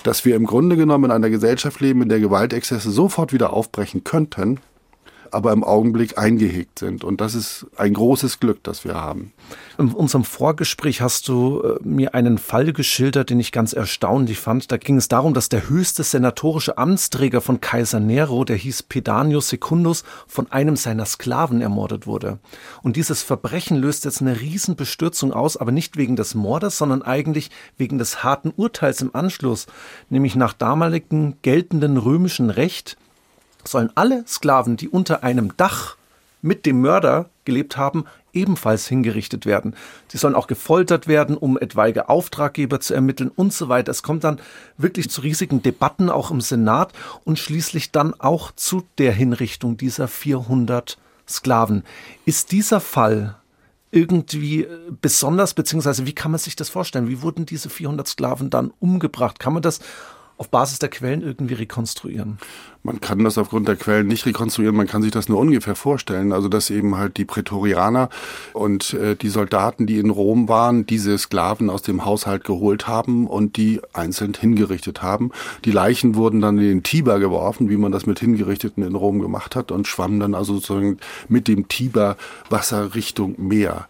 dass 0.03 0.25
wir 0.25 0.36
im 0.36 0.45
Grunde 0.45 0.75
genommen 0.75 1.05
in 1.05 1.11
einer 1.11 1.29
Gesellschaft 1.29 1.79
leben, 1.79 2.01
in 2.01 2.09
der 2.09 2.19
Gewaltexzesse 2.19 2.91
sofort 2.91 3.31
wieder 3.31 3.53
aufbrechen 3.53 4.03
könnten, 4.03 4.59
aber 5.36 5.51
im 5.51 5.65
Augenblick 5.65 6.17
eingehegt 6.17 6.79
sind. 6.79 7.03
Und 7.03 7.19
das 7.19 7.36
ist 7.36 7.67
ein 7.75 7.93
großes 7.93 8.39
Glück, 8.39 8.63
das 8.63 8.86
wir 8.86 8.95
haben. 8.95 9.33
In 9.77 9.91
unserem 9.91 10.23
Vorgespräch 10.23 11.01
hast 11.01 11.27
du 11.27 11.61
äh, 11.61 11.77
mir 11.83 12.15
einen 12.15 12.38
Fall 12.38 12.71
geschildert, 12.71 13.29
den 13.29 13.41
ich 13.41 13.51
ganz 13.51 13.73
erstaunlich 13.73 14.39
fand. 14.39 14.71
Da 14.71 14.77
ging 14.77 14.95
es 14.95 15.09
darum, 15.09 15.33
dass 15.33 15.49
der 15.49 15.67
höchste 15.67 16.03
senatorische 16.03 16.77
Amtsträger 16.77 17.41
von 17.41 17.59
Kaiser 17.59 17.99
Nero, 17.99 18.45
der 18.45 18.55
hieß 18.55 18.83
Pedanius 18.83 19.49
Secundus, 19.49 20.05
von 20.25 20.49
einem 20.53 20.77
seiner 20.77 21.05
Sklaven 21.05 21.59
ermordet 21.59 22.07
wurde. 22.07 22.39
Und 22.81 22.95
dieses 22.95 23.21
Verbrechen 23.21 23.75
löst 23.75 24.05
jetzt 24.05 24.21
eine 24.21 24.39
Riesenbestürzung 24.39 25.33
aus, 25.33 25.57
aber 25.57 25.73
nicht 25.73 25.97
wegen 25.97 26.15
des 26.15 26.33
Mordes, 26.33 26.77
sondern 26.77 27.01
eigentlich 27.01 27.51
wegen 27.77 27.97
des 27.97 28.23
harten 28.23 28.53
Urteils 28.55 29.01
im 29.01 29.13
Anschluss, 29.13 29.67
nämlich 30.09 30.38
nach 30.38 30.53
damaligem 30.53 31.36
geltenden 31.41 31.97
römischen 31.97 32.49
Recht 32.49 32.95
sollen 33.68 33.91
alle 33.95 34.26
Sklaven, 34.28 34.78
die 34.78 34.89
unter 34.89 35.24
einem 35.24 35.55
Dach 35.57 35.95
mit 36.41 36.66
dem 36.66 36.82
Mörder 36.82 37.30
gelebt 37.43 37.78
haben, 37.78 38.05
ebenfalls 38.34 38.88
hingerichtet 38.88 39.45
werden. 39.45 39.76
Sie 40.09 40.18
sollen 40.18 40.36
auch 40.36 40.47
gefoltert 40.47 41.07
werden, 41.07 41.38
um 41.38 41.57
etwaige 41.57 42.09
Auftraggeber 42.09 42.80
zu 42.80 42.93
ermitteln 42.93 43.32
und 43.34 43.53
so 43.53 43.70
weiter. 43.70 43.91
Es 43.91 44.03
kommt 44.03 44.24
dann 44.24 44.39
wirklich 44.78 45.09
zu 45.09 45.22
riesigen 45.22 45.63
Debatten 45.63 46.09
auch 46.09 46.32
im 46.32 46.41
Senat 46.41 46.93
und 47.24 47.39
schließlich 47.39 47.91
dann 47.91 48.13
auch 48.20 48.51
zu 48.51 48.84
der 48.97 49.13
Hinrichtung 49.13 49.78
dieser 49.78 50.07
400 50.07 50.97
Sklaven. 51.28 51.84
Ist 52.26 52.51
dieser 52.51 52.80
Fall 52.82 53.36
irgendwie 53.91 54.68
besonders, 55.01 55.53
beziehungsweise 55.53 56.05
wie 56.05 56.13
kann 56.13 56.32
man 56.32 56.39
sich 56.39 56.55
das 56.55 56.70
vorstellen? 56.70 57.07
Wie 57.07 57.22
wurden 57.22 57.45
diese 57.45 57.70
400 57.70 58.07
Sklaven 58.07 58.49
dann 58.49 58.72
umgebracht? 58.80 59.39
Kann 59.39 59.53
man 59.53 59.61
das 59.61 59.80
auf 60.38 60.49
Basis 60.49 60.79
der 60.79 60.89
Quellen 60.89 61.21
irgendwie 61.21 61.53
rekonstruieren? 61.53 62.38
Man 62.83 63.01
kann 63.01 63.23
das 63.23 63.39
aufgrund 63.39 63.67
der 63.67 63.77
Quellen 63.77 64.05
nicht 64.05 64.27
rekonstruieren, 64.27 64.75
man 64.75 64.86
kann 64.86 65.01
sich 65.01 65.11
das 65.11 65.27
nur 65.27 65.39
ungefähr 65.39 65.75
vorstellen. 65.75 66.31
Also 66.31 66.49
dass 66.49 66.69
eben 66.69 66.95
halt 66.95 67.17
die 67.17 67.25
Prätorianer 67.25 68.09
und 68.53 68.93
äh, 68.93 69.15
die 69.15 69.29
Soldaten, 69.29 69.88
die 69.88 69.97
in 69.97 70.11
Rom 70.11 70.47
waren, 70.47 70.86
diese 70.86 71.17
Sklaven 71.17 71.69
aus 71.69 71.81
dem 71.81 72.05
Haushalt 72.05 72.43
geholt 72.43 72.88
haben 72.88 73.25
und 73.25 73.57
die 73.57 73.81
einzeln 73.93 74.33
hingerichtet 74.39 75.01
haben. 75.01 75.31
Die 75.63 75.71
Leichen 75.71 76.15
wurden 76.15 76.41
dann 76.41 76.59
in 76.59 76.65
den 76.65 76.83
Tiber 76.83 77.19
geworfen, 77.19 77.69
wie 77.69 77.77
man 77.77 77.91
das 77.91 78.05
mit 78.05 78.19
Hingerichteten 78.19 78.83
in 78.83 78.95
Rom 78.95 79.19
gemacht 79.19 79.55
hat 79.55 79.71
und 79.71 79.88
schwammen 79.88 80.19
dann 80.19 80.36
also 80.36 80.55
sozusagen 80.55 80.97
mit 81.27 81.47
dem 81.47 81.67
Tiber 81.67 82.17
Wasser 82.49 82.93
Richtung 82.93 83.36
Meer. 83.38 83.88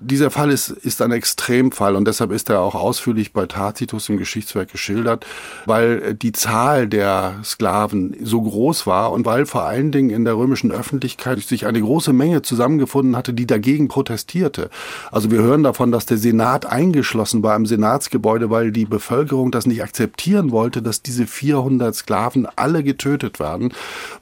Dieser 0.00 0.30
Fall 0.30 0.50
ist, 0.50 0.70
ist 0.70 1.02
ein 1.02 1.12
Extremfall 1.12 1.96
und 1.96 2.06
deshalb 2.06 2.32
ist 2.32 2.50
er 2.50 2.60
auch 2.60 2.74
ausführlich 2.74 3.32
bei 3.32 3.46
Tacitus 3.46 4.08
im 4.08 4.16
Geschichtswerk 4.16 4.70
geschildert, 4.70 5.26
weil 5.66 6.14
die 6.14 6.32
Zahl 6.32 6.88
der 6.88 7.34
Sklaven 7.44 8.16
so 8.22 8.40
groß 8.40 8.86
war 8.86 9.12
und 9.12 9.26
weil 9.26 9.46
vor 9.46 9.64
allen 9.64 9.92
Dingen 9.92 10.10
in 10.10 10.24
der 10.24 10.36
römischen 10.36 10.72
Öffentlichkeit 10.72 11.40
sich 11.40 11.66
eine 11.66 11.80
große 11.80 12.12
Menge 12.12 12.42
zusammengefunden 12.42 13.16
hatte, 13.16 13.32
die 13.32 13.46
dagegen 13.46 13.88
protestierte. 13.88 14.70
Also 15.10 15.30
wir 15.30 15.38
hören 15.38 15.62
davon, 15.62 15.92
dass 15.92 16.06
der 16.06 16.18
Senat 16.18 16.66
eingeschlossen 16.66 17.42
war 17.42 17.56
im 17.56 17.66
Senatsgebäude, 17.66 18.50
weil 18.50 18.72
die 18.72 18.86
Bevölkerung 18.86 19.50
das 19.50 19.66
nicht 19.66 19.82
akzeptieren 19.82 20.50
wollte, 20.50 20.82
dass 20.82 21.02
diese 21.02 21.26
400 21.26 21.94
Sklaven 21.94 22.46
alle 22.56 22.82
getötet 22.82 23.40
werden, 23.40 23.72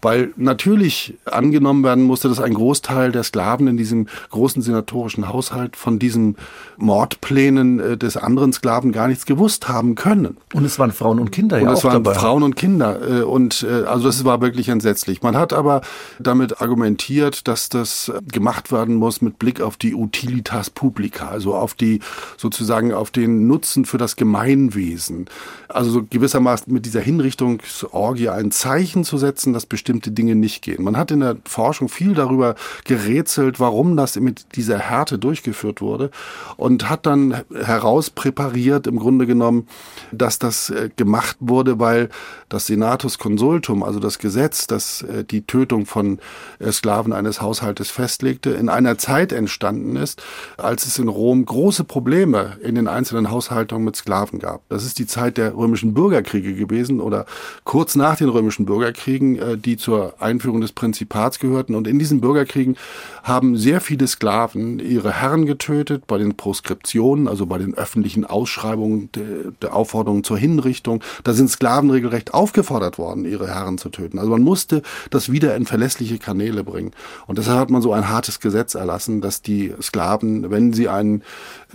weil 0.03 0.33
natürlich 0.37 1.15
angenommen 1.25 1.85
werden 1.85 2.05
musste, 2.05 2.29
dass 2.29 2.41
ein 2.41 2.55
Großteil 2.55 3.13
der 3.13 3.23
Sklaven 3.23 3.69
in 3.69 3.77
diesem 3.77 4.09
großen 4.31 4.63
senatorischen 4.63 5.29
Haushalt 5.29 5.68
halt 5.69 5.77
von 5.77 5.99
diesen 5.99 6.37
Mordplänen 6.77 7.81
äh, 7.81 7.97
des 7.97 8.17
anderen 8.17 8.53
Sklaven 8.53 8.93
gar 8.93 9.09
nichts 9.09 9.27
gewusst 9.27 9.69
haben 9.69 9.95
können. 9.95 10.37
Und 10.55 10.65
es 10.65 10.79
waren 10.79 10.93
Frauen 10.93 11.19
und 11.19 11.33
Kinder 11.33 11.57
und 11.57 11.65
ja 11.65 11.73
es 11.73 11.85
waren 11.85 12.03
dabei. 12.05 12.15
Frauen 12.15 12.43
und 12.43 12.57
Kinder 12.57 13.01
äh, 13.03 13.23
und 13.23 13.67
äh, 13.69 13.85
also 13.85 14.07
das 14.07 14.25
war 14.25 14.41
wirklich 14.41 14.69
entsetzlich. 14.69 15.23
Man 15.23 15.37
hat 15.37 15.53
aber 15.53 15.83
damit 16.19 16.61
argumentiert, 16.61 17.49
dass 17.49 17.69
das 17.69 18.13
gemacht 18.33 18.73
werden 18.73 18.95
muss 18.95 19.21
mit 19.21 19.39
Blick 19.39 19.61
auf 19.61 19.77
die 19.77 19.95
Utilitas 19.95 20.71
publica, 20.71 21.29
also 21.29 21.55
auf 21.55 21.75
die 21.75 22.01
sozusagen 22.37 22.93
auf 22.93 23.11
den 23.11 23.47
Nutzen 23.47 23.85
für 23.85 23.99
das 23.99 24.17
Gemeinwesen. 24.17 25.27
Also 25.69 25.91
so 25.91 26.03
gewissermaßen 26.09 26.73
mit 26.73 26.87
dieser 26.87 27.01
Hinrichtungsorgie 27.01 28.29
ein 28.29 28.51
Zeichen 28.51 29.05
zu 29.05 29.19
setzen, 29.19 29.53
dass 29.53 29.67
bestimmte 29.67 30.11
Dinge 30.11 30.35
nicht 30.35 30.63
gehen. 30.63 30.83
Man 30.83 30.97
hat 30.97 31.11
in 31.11 31.21
der 31.21 31.37
Forschung 31.45 31.89
viel 31.89 32.15
darüber 32.15 32.55
gerätselt, 32.85 33.61
warum 33.61 33.97
das 33.97 34.19
mit 34.19 34.57
dieser 34.57 34.79
Härte 34.79 35.19
durchgeführt 35.19 35.58
durchgeführt 35.59 35.81
wurde 35.81 36.11
und 36.57 36.89
hat 36.89 37.07
dann 37.07 37.43
herauspräpariert 37.53 38.87
im 38.87 38.99
Grunde 38.99 39.27
genommen, 39.27 39.67
dass 40.13 40.39
das 40.39 40.71
äh, 40.71 40.91
gemacht 40.97 41.37
wurde, 41.41 41.79
weil 41.79 42.09
das 42.49 42.67
Senatus 42.67 43.19
Consultum, 43.19 43.83
also 43.83 44.01
das 44.01 44.19
Gesetz, 44.19 44.67
das 44.67 45.03
äh, 45.03 45.25
die 45.25 45.43
Tötung 45.43 45.87
von 45.87 46.19
äh, 46.59 46.73
Sklaven 46.73 47.13
eines 47.13 47.41
Haushaltes 47.41 47.91
festlegte, 47.91 48.51
in 48.51 48.69
einer 48.69 48.99
Zeit 48.99 49.33
entstanden 49.33 49.97
ist, 49.97 50.23
als 50.57 50.87
es 50.87 50.99
in 50.99 51.09
Rom 51.09 51.45
große 51.45 51.85
Probleme 51.85 52.57
in 52.63 52.75
den 52.75 52.89
einzelnen 52.89 53.31
Haushaltungen 53.31 53.85
mit 53.85 53.97
Sklaven 53.97 54.39
gab. 54.39 54.63
Das 54.69 54.85
ist 54.85 54.99
die 54.99 55.07
Zeit 55.07 55.37
der 55.37 55.55
römischen 55.55 55.95
Bürgerkriege 55.95 56.55
gewesen 56.55 57.01
oder 57.01 57.27
kurz 57.65 57.95
nach 57.95 58.17
den 58.17 58.29
römischen 58.29 58.67
Bürgerkriegen, 58.67 59.63
die 59.63 59.77
zur 59.77 60.15
Einführung 60.21 60.61
des 60.61 60.73
Prinzipats 60.73 61.39
gehörten. 61.39 61.75
Und 61.75 61.87
in 61.87 61.99
diesen 61.99 62.21
Bürgerkriegen 62.21 62.77
haben 63.23 63.57
sehr 63.57 63.81
viele 63.81 64.07
Sklaven 64.07 64.79
ihre 64.79 65.13
Herren 65.13 65.47
getötet, 65.47 66.07
bei 66.07 66.19
den 66.19 66.37
Proskriptionen, 66.37 67.29
also 67.29 67.47
bei 67.47 67.59
den 67.59 67.75
öffentlichen 67.75 68.25
Ausschreibungen 68.25 69.11
der, 69.13 69.53
der 69.63 69.75
Aufforderungen 69.75 70.25
zur 70.25 70.39
Hinrichtung. 70.39 71.03
Da 71.25 71.33
sind 71.33 71.51
Sklaven 71.51 71.91
regelrecht 71.91 72.35
aufgefordert 72.39 72.99
worden, 72.99 73.25
ihre 73.25 73.49
Herren 73.49 73.79
zu 73.79 73.89
töten. 73.89 74.19
Also 74.19 74.31
man 74.31 74.43
musste 74.43 74.83
das 75.11 75.31
wieder 75.33 75.57
in 75.57 75.67
verlässliche 75.67 76.19
Kanäle 76.19 76.63
bringen. 76.63 76.93
Und 77.27 77.37
deshalb 77.39 77.59
hat 77.59 77.71
man 77.71 77.83
so 77.83 77.93
ein 77.93 78.09
hartes 78.09 78.39
Gesetz 78.39 78.77
erlassen, 78.77 79.21
dass 79.21 79.43
die 79.43 79.75
Sklaven, 79.83 80.51
wenn 80.51 80.73
sie 80.73 80.89
einen 80.89 81.23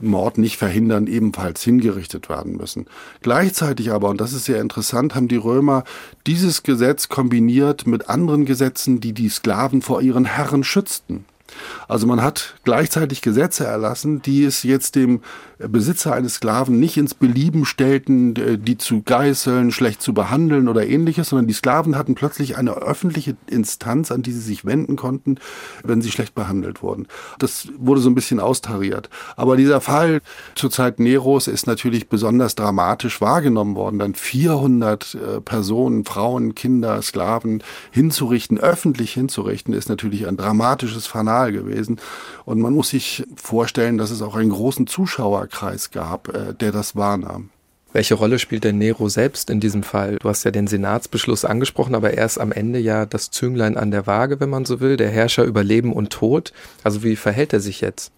Mord 0.01 0.37
nicht 0.37 0.57
verhindern, 0.57 1.07
ebenfalls 1.07 1.61
hingerichtet 1.61 2.29
werden 2.29 2.55
müssen. 2.55 2.85
Gleichzeitig 3.21 3.91
aber, 3.91 4.09
und 4.09 4.21
das 4.21 4.31
ist 4.31 4.45
sehr 4.45 4.61
interessant, 4.61 5.15
haben 5.15 5.27
die 5.27 5.35
Römer 5.35 5.83
dieses 6.25 6.63
Gesetz 6.63 7.09
kombiniert 7.09 7.85
mit 7.85 8.09
anderen 8.09 8.45
Gesetzen, 8.45 9.01
die 9.01 9.11
die 9.11 9.29
Sklaven 9.29 9.81
vor 9.81 10.01
ihren 10.01 10.25
Herren 10.25 10.63
schützten. 10.63 11.25
Also 11.87 12.07
man 12.07 12.21
hat 12.21 12.55
gleichzeitig 12.63 13.21
Gesetze 13.21 13.65
erlassen, 13.65 14.21
die 14.21 14.43
es 14.43 14.63
jetzt 14.63 14.95
dem 14.95 15.21
Besitzer 15.59 16.13
eines 16.13 16.35
Sklaven 16.35 16.79
nicht 16.79 16.97
ins 16.97 17.13
Belieben 17.13 17.65
stellten, 17.65 18.33
die 18.63 18.77
zu 18.77 19.01
geißeln, 19.01 19.71
schlecht 19.71 20.01
zu 20.01 20.13
behandeln 20.13 20.67
oder 20.67 20.85
ähnliches, 20.85 21.29
sondern 21.29 21.47
die 21.47 21.53
Sklaven 21.53 21.95
hatten 21.95 22.15
plötzlich 22.15 22.57
eine 22.57 22.71
öffentliche 22.73 23.35
Instanz, 23.47 24.11
an 24.11 24.21
die 24.23 24.31
sie 24.31 24.39
sich 24.39 24.65
wenden 24.65 24.95
konnten, 24.95 25.37
wenn 25.83 26.01
sie 26.01 26.11
schlecht 26.11 26.35
behandelt 26.35 26.81
wurden. 26.81 27.07
Das 27.39 27.67
wurde 27.77 28.01
so 28.01 28.09
ein 28.09 28.15
bisschen 28.15 28.39
austariert. 28.39 29.09
Aber 29.35 29.57
dieser 29.57 29.81
Fall 29.81 30.21
zur 30.55 30.71
Zeit 30.71 30.99
Neros 30.99 31.47
ist 31.47 31.67
natürlich 31.67 32.09
besonders 32.09 32.55
dramatisch 32.55 33.21
wahrgenommen 33.21 33.75
worden. 33.75 33.99
Dann 33.99 34.15
400 34.15 35.15
äh, 35.15 35.41
Personen, 35.41 36.05
Frauen, 36.05 36.55
Kinder, 36.55 37.01
Sklaven 37.01 37.63
hinzurichten, 37.91 38.59
öffentlich 38.59 39.13
hinzurichten, 39.13 39.73
ist 39.73 39.89
natürlich 39.89 40.27
ein 40.27 40.37
dramatisches 40.37 41.07
Fanal 41.43 41.51
gewesen. 41.51 41.99
Und 42.45 42.59
man 42.59 42.73
muss 42.73 42.89
sich 42.89 43.23
vorstellen, 43.35 43.97
dass 43.97 44.11
es 44.11 44.21
auch 44.21 44.35
einen 44.35 44.49
großen 44.49 44.87
Zuschauerkreis 44.87 45.91
gab, 45.91 46.29
äh, 46.29 46.53
der 46.53 46.71
das 46.71 46.95
wahrnahm. 46.95 47.49
Welche 47.91 48.15
Rolle 48.15 48.39
spielt 48.39 48.63
der 48.63 48.73
Nero 48.73 49.07
selbst 49.07 49.51
in 49.51 49.59
diesem 49.59 49.83
Fall? 49.83 50.17
Du 50.19 50.27
hast 50.27 50.43
ja 50.45 50.51
den 50.51 50.65
Senatsbeschluss 50.65 51.45
angesprochen, 51.45 51.93
aber 51.93 52.13
er 52.13 52.25
ist 52.25 52.39
am 52.39 52.51
Ende 52.51 52.79
ja 52.79 53.05
das 53.05 53.29
Zünglein 53.29 53.77
an 53.77 53.91
der 53.91 54.07
Waage, 54.07 54.39
wenn 54.39 54.49
man 54.49 54.65
so 54.65 54.79
will, 54.79 54.97
der 54.97 55.11
Herrscher 55.11 55.43
über 55.43 55.63
Leben 55.63 55.93
und 55.93 56.09
Tod. 56.09 56.53
Also 56.83 57.03
wie 57.03 57.15
verhält 57.15 57.53
er 57.53 57.59
sich 57.59 57.81
jetzt? 57.81 58.11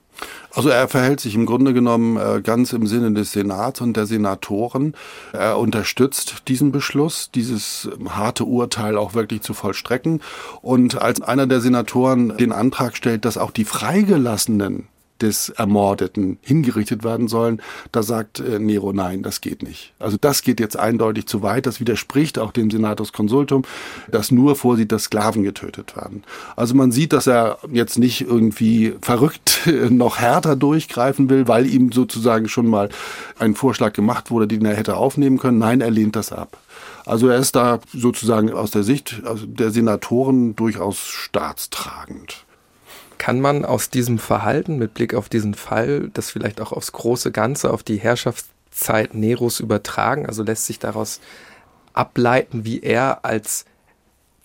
Also 0.53 0.70
er 0.70 0.88
verhält 0.88 1.20
sich 1.20 1.36
im 1.36 1.45
Grunde 1.45 1.74
genommen 1.74 2.18
äh, 2.18 2.41
ganz 2.41 2.72
im 2.72 2.88
Sinne 2.88 3.11
des 3.11 3.34
Senats 3.34 3.82
und 3.82 3.97
der 3.97 4.05
Senatoren. 4.05 4.95
Er 5.34 5.59
unterstützt 5.59 6.43
diesen 6.47 6.72
Beschluss, 6.72 7.30
dieses 7.34 7.89
harte 8.07 8.45
Urteil 8.45 8.97
auch 8.97 9.13
wirklich 9.13 9.41
zu 9.41 9.53
vollstrecken. 9.53 10.22
Und 10.61 11.01
als 11.01 11.22
einer 11.22 11.47
der 11.47 11.59
Senatoren 11.59 12.38
den 12.38 12.53
Antrag 12.53 12.95
stellt, 12.95 13.26
dass 13.26 13.38
auch 13.38 13.51
die 13.51 13.66
Freigelassenen 13.66 14.88
des 15.22 15.49
Ermordeten 15.49 16.38
hingerichtet 16.41 17.03
werden 17.03 17.28
sollen. 17.28 17.61
Da 17.91 18.03
sagt 18.03 18.39
äh, 18.39 18.59
Nero, 18.59 18.93
nein, 18.93 19.24
das 19.24 19.41
geht 19.41 19.63
nicht. 19.63 19.93
Also 19.99 20.18
das 20.20 20.41
geht 20.41 20.59
jetzt 20.59 20.78
eindeutig 20.78 21.28
zu 21.28 21.41
weit. 21.41 21.66
Das 21.66 21.80
widerspricht 21.80 22.38
auch 22.38 22.51
dem 22.51 22.70
Senatus 22.70 23.13
Consultum, 23.13 23.63
das 24.11 24.32
nur 24.32 24.55
vorsieht, 24.55 24.91
dass 24.91 25.03
Sklaven 25.03 25.43
getötet 25.43 25.95
werden. 25.95 26.24
Also 26.55 26.76
man 26.76 26.91
sieht, 26.91 27.13
dass 27.13 27.28
er 27.28 27.59
jetzt 27.72 27.97
nicht 27.97 28.22
irgendwie 28.22 28.93
verrückt 29.01 29.61
noch 29.89 30.20
härter 30.20 30.55
durchgreifen 30.55 31.30
will, 31.30 31.47
weil 31.47 31.66
ihm 31.66 31.91
sozusagen 31.91 32.47
schon 32.47 32.68
mal 32.68 32.89
ein 33.39 33.55
Vorschlag 33.55 33.93
gemacht 33.93 34.32
wurde, 34.32 34.47
den 34.47 34.66
er 34.66 34.76
hätte 34.76 34.97
aufnehmen 34.97 35.38
können. 35.38 35.59
Nein, 35.59 35.82
er 35.82 35.91
lehnt 35.91 36.16
das 36.16 36.32
ab. 36.32 36.57
Also 37.05 37.30
er 37.30 37.38
ist 37.38 37.55
da 37.55 37.80
sozusagen 37.93 38.51
aus 38.51 38.72
der 38.72 38.84
Sicht 38.84 39.22
der 39.45 39.72
Senatoren 39.72 40.55
durchaus 40.55 40.99
staatstragend. 40.99 42.45
Kann 43.18 43.39
man 43.39 43.66
aus 43.66 43.89
diesem 43.89 44.20
Verhalten 44.20 44.78
mit 44.78 44.93
Blick 44.93 45.13
auf 45.13 45.30
diesen 45.30 45.53
Fall 45.53 46.09
das 46.13 46.32
vielleicht 46.32 46.61
auch 46.61 46.72
aufs 46.72 46.91
große 46.91 47.32
Ganze, 47.32 47.72
auf 47.72 47.84
die 47.84 47.97
Herrschaftszeit 47.97 49.13
Neros 49.13 49.59
übertragen? 49.59 50.26
Also 50.26 50.43
lässt 50.43 50.66
sich 50.66 50.80
daraus 50.80 51.20
ableiten, 51.93 52.66
wie 52.66 52.82
er 52.82 53.24
als 53.24 53.66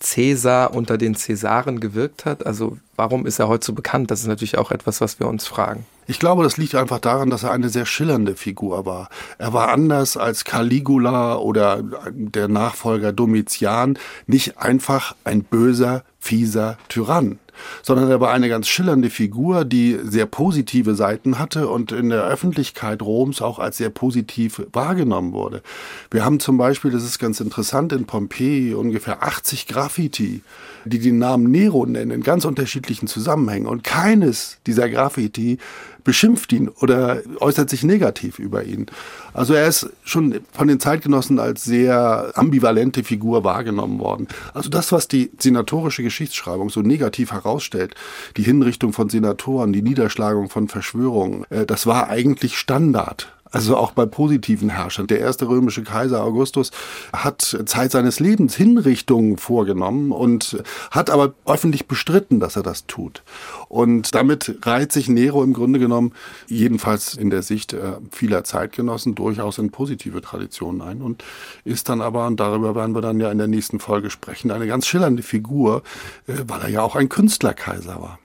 Cäsar 0.01 0.73
unter 0.75 0.97
den 0.97 1.15
Cäsaren 1.15 1.79
gewirkt 1.79 2.25
hat? 2.25 2.47
Also 2.47 2.79
warum 2.97 3.27
ist 3.27 3.39
er 3.39 3.49
heute 3.49 3.67
so 3.67 3.75
bekannt? 3.75 4.11
Das 4.11 4.21
ist 4.21 4.27
natürlich 4.27 4.57
auch 4.57 4.71
etwas, 4.71 5.01
was 5.01 5.21
wir 5.21 5.29
uns 5.29 5.47
fragen. 5.47 5.85
Ich 6.07 6.19
glaube, 6.19 6.43
das 6.43 6.57
liegt 6.57 6.75
einfach 6.75 6.99
daran, 6.99 7.31
dass 7.31 7.45
er 7.45 7.53
eine 7.53 7.69
sehr 7.69 7.87
schillernde 7.87 8.35
Figur 8.35 8.87
war. 8.87 9.11
Er 9.39 9.53
war 9.53 9.69
anders 9.69 10.17
als 10.17 10.45
Caligula 10.45 11.37
oder 11.37 11.85
der 12.11 12.49
Nachfolger 12.49 13.13
Domitian 13.13 13.99
nicht 14.27 14.59
einfach 14.59 15.15
ein 15.23 15.45
böser, 15.45 16.03
fieser 16.19 16.79
Tyrann 16.89 17.39
sondern 17.83 18.11
er 18.11 18.21
war 18.21 18.33
eine 18.33 18.49
ganz 18.49 18.69
schillernde 18.69 19.11
Figur, 19.11 19.65
die 19.65 19.99
sehr 20.03 20.27
positive 20.27 20.95
Seiten 20.95 21.39
hatte 21.39 21.69
und 21.69 21.93
in 21.93 22.11
der 22.11 22.25
Öffentlichkeit 22.25 23.03
Roms 23.03 23.43
auch 23.43 23.59
als 23.59 23.79
sehr 23.79 23.91
positiv 23.91 24.63
wahrgenommen 24.73 25.33
wurde. 25.33 25.63
Wir 26.11 26.25
haben 26.25 26.41
zum 26.41 26.59
Beispiel, 26.59 26.91
das 26.91 27.05
ist 27.05 27.19
ganz 27.19 27.41
interessant, 27.41 27.93
in 27.93 28.07
Pompeji 28.07 28.75
ungefähr 28.75 29.23
80 29.23 29.67
Graffiti, 29.67 30.43
die 30.85 30.99
den 30.99 31.19
Namen 31.19 31.51
Nero 31.51 31.87
nennen, 31.87 32.11
in 32.11 32.23
ganz 32.23 32.45
unterschiedlichen 32.45 33.07
Zusammenhängen. 33.07 33.67
Und 33.67 33.85
keines 33.85 34.59
dieser 34.67 34.89
Graffiti 34.89 35.59
beschimpft 36.05 36.53
ihn 36.53 36.69
oder 36.69 37.23
äußert 37.41 37.71
sich 37.71 37.83
negativ 37.83 38.39
über 38.39 38.65
ihn. 38.65 38.87
Also 39.33 39.55
er 39.55 39.67
ist 39.67 39.91
schon 40.05 40.41
von 40.53 40.69
den 40.69 40.81
Zeitgenossen 40.81 41.39
als 41.39 41.65
sehr 41.65 42.33
ambivalente 42.35 43.05
Figur 43.05 43.45
wahrgenommen 43.45 43.99
worden. 43.99 44.29
Also 44.55 44.71
das, 44.71 44.93
was 44.93 45.09
die 45.09 45.31
senatorische 45.39 46.03
Geschichtsschreibung 46.03 46.71
so 46.71 46.83
negativ 46.83 47.33
herausstellt, 47.33 47.95
die 48.37 48.43
Hinrichtung 48.43 48.93
von 48.93 49.09
Senatoren, 49.09 49.73
die 49.73 49.83
Niederschlagung 49.83 50.49
von 50.49 50.69
Verschwörungen, 50.69 51.45
äh, 51.51 51.67
das 51.67 51.87
war 51.87 52.09
eigentlich 52.09 52.59
Standard 52.59 53.33
also 53.51 53.77
auch 53.77 53.93
bei 53.93 54.07
positiven 54.07 54.69
Herrschern. 54.69 55.07
Der 55.07 55.21
erste 55.21 55.49
römische 55.49 55.83
Kaiser 55.83 56.23
Augustus 56.23 56.71
hat 57.13 57.59
Zeit 57.67 57.93
seines 57.93 58.21
Lebens 58.21 58.55
Hinrichtungen 58.55 59.37
vorgenommen 59.37 60.13
und 60.13 60.63
hat 60.91 61.11
aber 61.11 61.35
öffentlich 61.47 61.89
bestritten, 61.89 62.41
dass 62.41 62.57
er 62.57 62.63
das 62.63 62.87
tut. 62.87 63.23
Und 63.69 64.15
damit 64.15 64.59
reiht 64.63 64.93
sich 64.93 65.09
Nero 65.09 65.43
im 65.43 65.53
Grunde 65.53 65.79
genommen, 65.79 66.13
jedenfalls 66.47 67.15
in 67.15 67.31
der 67.31 67.43
Sicht 67.43 67.73
äh, 67.73 67.95
vieler 68.11 68.45
Zeitgenossen, 68.45 69.15
durchaus 69.15 69.59
in 69.59 69.71
positive 69.71 70.21
Traditionen 70.21 70.83
ein 70.83 71.03
und 71.03 71.25
ist 71.65 71.89
dann 71.89 72.01
aber, 72.01 72.27
und 72.27 72.39
darüber 72.39 72.75
werden 72.75 72.95
wir 72.95 73.03
dann 73.03 73.21
ja 73.21 73.31
in 73.31 73.39
der 73.39 73.49
nächsten 73.49 73.81
Folge 73.81 74.11
sprechen, 74.11 74.51
eine 74.51 74.67
ganz 74.67 74.87
schillernde 74.87 75.23
Figur, 75.23 75.83
äh, 76.27 76.35
weil 76.47 76.63
er 76.63 76.69
ja 76.69 76.83
auch 76.83 76.97
ein 76.97 77.09
Künstlerkaiser 77.09 78.01
war. 78.01 78.19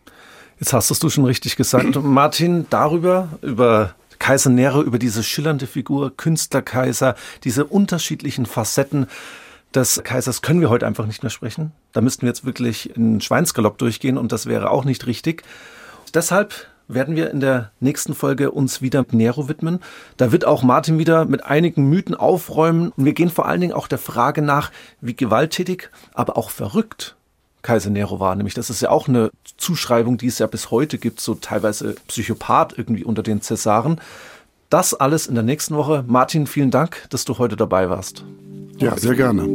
Jetzt 0.60 0.72
hast 0.72 1.04
du 1.04 1.08
es 1.08 1.14
schon 1.14 1.26
richtig 1.26 1.58
gesagt. 1.58 2.02
Martin, 2.02 2.66
darüber, 2.70 3.28
über 3.42 3.94
Kaiser 4.20 4.49
Nero, 4.49 4.82
über 4.82 4.99
diese 4.99 5.24
schillernde 5.24 5.68
Figur, 5.68 6.16
Künstlerkaiser, 6.16 7.16
diese 7.43 7.66
unterschiedlichen 7.66 8.45
Facetten 8.45 9.07
des 9.74 10.01
Kaisers 10.03 10.41
können 10.41 10.61
wir 10.61 10.70
heute 10.70 10.88
einfach 10.88 11.05
nicht 11.05 11.24
mehr 11.24 11.30
sprechen. 11.30 11.72
Da 11.91 12.01
müssten 12.01 12.24
wir 12.24 12.30
jetzt 12.30 12.45
wirklich 12.45 12.95
in 12.95 13.22
Schweinsgalopp 13.22 13.78
durchgehen 13.78 14.18
und 14.18 14.32
das 14.32 14.45
wäre 14.45 14.72
auch 14.72 14.86
nicht 14.86 15.05
richtig. 15.05 15.43
Deshalb 16.13 16.68
werden 16.88 17.16
wir 17.16 17.32
in 17.32 17.39
der 17.39 17.72
nächsten 17.80 18.13
Folge 18.13 18.51
uns 18.51 18.82
wieder 18.82 19.05
Nero 19.11 19.49
widmen. 19.49 19.80
Da 20.18 20.32
wird 20.32 20.45
auch 20.45 20.63
Martin 20.63 20.99
wieder 20.99 21.26
mit 21.26 21.43
einigen 21.43 21.89
Mythen 21.89 22.16
aufräumen 22.16 22.91
und 22.95 23.05
wir 23.05 23.13
gehen 23.13 23.30
vor 23.30 23.47
allen 23.47 23.61
Dingen 23.61 23.74
auch 23.74 23.88
der 23.88 23.97
Frage 23.97 24.41
nach, 24.41 24.72
wie 25.01 25.16
gewalttätig, 25.16 25.89
aber 26.13 26.38
auch 26.38 26.51
verrückt 26.51 27.16
Kaiser 27.66 27.89
Nero 27.89 28.20
war. 28.20 28.36
Nämlich, 28.36 28.53
das 28.53 28.70
ist 28.70 28.82
ja 28.82 28.91
auch 28.91 29.07
eine 29.07 29.32
Zuschreibung, 29.57 30.18
die 30.18 30.28
es 30.28 30.39
ja 30.39 30.47
bis 30.47 30.72
heute 30.72 30.97
gibt, 30.97 31.20
so 31.20 31.34
teilweise 31.36 31.95
Psychopath 32.07 32.78
irgendwie 32.78 33.03
unter 33.03 33.24
den 33.24 33.41
Cäsaren. 33.41 33.99
Das 34.70 34.93
alles 34.93 35.28
in 35.28 35.36
der 35.36 35.43
nächsten 35.43 35.76
Woche. 35.76 36.03
Martin, 36.07 36.47
vielen 36.47 36.72
Dank, 36.72 37.05
dass 37.09 37.26
du 37.26 37.39
heute 37.39 37.55
dabei 37.55 37.89
warst. 37.89 38.24
Ja, 38.78 38.95
sehr 38.97 39.16
gerne. 39.16 39.47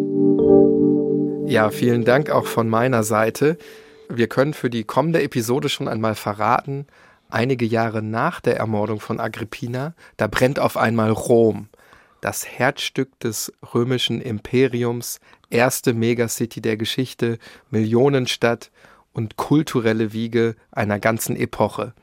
Ja, 1.46 1.70
vielen 1.70 2.04
Dank 2.04 2.30
auch 2.30 2.46
von 2.46 2.68
meiner 2.68 3.04
Seite. 3.04 3.56
Wir 4.08 4.26
können 4.26 4.54
für 4.54 4.70
die 4.70 4.84
kommende 4.84 5.22
Episode 5.22 5.68
schon 5.68 5.86
einmal 5.86 6.16
verraten, 6.16 6.86
einige 7.28 7.64
Jahre 7.64 8.02
nach 8.02 8.40
der 8.40 8.56
Ermordung 8.56 8.98
von 8.98 9.20
Agrippina, 9.20 9.94
da 10.16 10.26
brennt 10.26 10.58
auf 10.58 10.76
einmal 10.76 11.10
Rom, 11.12 11.68
das 12.20 12.46
Herzstück 12.46 13.18
des 13.20 13.52
römischen 13.74 14.20
Imperiums, 14.20 15.20
erste 15.50 15.94
Megacity 15.94 16.60
der 16.60 16.76
Geschichte, 16.76 17.38
Millionenstadt 17.70 18.70
und 19.12 19.36
kulturelle 19.36 20.12
Wiege 20.12 20.56
einer 20.70 20.98
ganzen 20.98 21.36
Epoche. 21.36 21.94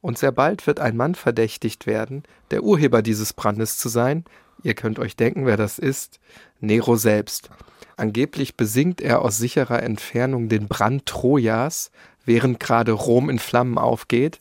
Und 0.00 0.18
sehr 0.18 0.32
bald 0.32 0.66
wird 0.66 0.80
ein 0.80 0.96
Mann 0.96 1.14
verdächtigt 1.14 1.86
werden, 1.86 2.22
der 2.50 2.62
Urheber 2.62 3.02
dieses 3.02 3.32
Brandes 3.32 3.78
zu 3.78 3.88
sein. 3.88 4.24
Ihr 4.62 4.74
könnt 4.74 4.98
euch 4.98 5.16
denken, 5.16 5.46
wer 5.46 5.56
das 5.56 5.78
ist. 5.78 6.20
Nero 6.60 6.96
selbst. 6.96 7.50
Angeblich 7.96 8.56
besingt 8.56 9.00
er 9.00 9.22
aus 9.22 9.38
sicherer 9.38 9.82
Entfernung 9.82 10.48
den 10.48 10.68
Brand 10.68 11.06
Trojas, 11.06 11.90
während 12.24 12.60
gerade 12.60 12.92
Rom 12.92 13.28
in 13.28 13.38
Flammen 13.38 13.76
aufgeht. 13.76 14.40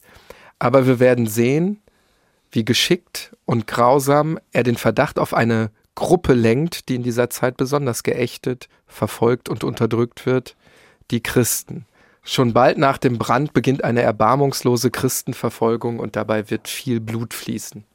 Aber 0.59 0.85
wir 0.85 0.99
werden 0.99 1.27
sehen, 1.27 1.81
wie 2.51 2.65
geschickt 2.65 3.35
und 3.45 3.67
grausam 3.67 4.39
er 4.51 4.63
den 4.63 4.77
Verdacht 4.77 5.19
auf 5.19 5.33
eine 5.33 5.71
Gruppe 5.95 6.33
lenkt, 6.33 6.89
die 6.89 6.95
in 6.95 7.03
dieser 7.03 7.29
Zeit 7.29 7.57
besonders 7.57 8.03
geächtet, 8.03 8.69
verfolgt 8.85 9.49
und 9.49 9.63
unterdrückt 9.63 10.25
wird, 10.25 10.55
die 11.11 11.21
Christen. 11.23 11.85
Schon 12.23 12.53
bald 12.53 12.77
nach 12.77 12.97
dem 12.97 13.17
Brand 13.17 13.53
beginnt 13.53 13.83
eine 13.83 14.01
erbarmungslose 14.01 14.91
Christenverfolgung 14.91 15.99
und 15.99 16.15
dabei 16.15 16.49
wird 16.49 16.67
viel 16.67 16.99
Blut 16.99 17.33
fließen. 17.33 17.85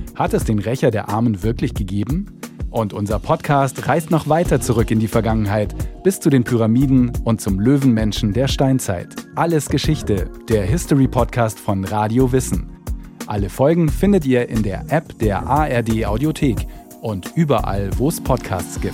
Hat 0.21 0.35
es 0.35 0.43
den 0.43 0.59
Rächer 0.59 0.91
der 0.91 1.09
Armen 1.09 1.41
wirklich 1.41 1.73
gegeben? 1.73 2.27
Und 2.69 2.93
unser 2.93 3.17
Podcast 3.17 3.87
reist 3.87 4.11
noch 4.11 4.29
weiter 4.29 4.61
zurück 4.61 4.91
in 4.91 4.99
die 4.99 5.07
Vergangenheit, 5.07 5.73
bis 6.03 6.19
zu 6.19 6.29
den 6.29 6.43
Pyramiden 6.43 7.11
und 7.23 7.41
zum 7.41 7.59
Löwenmenschen 7.59 8.31
der 8.31 8.47
Steinzeit. 8.47 9.15
Alles 9.33 9.67
Geschichte, 9.67 10.29
der 10.47 10.63
History 10.63 11.07
Podcast 11.07 11.59
von 11.59 11.83
Radio 11.85 12.31
Wissen. 12.31 12.69
Alle 13.25 13.49
Folgen 13.49 13.89
findet 13.89 14.23
ihr 14.27 14.47
in 14.47 14.61
der 14.61 14.85
App 14.89 15.17
der 15.17 15.41
ARD 15.47 16.05
Audiothek 16.05 16.67
und 17.01 17.31
überall, 17.35 17.89
wo 17.97 18.09
es 18.09 18.21
Podcasts 18.21 18.79
gibt. 18.79 18.93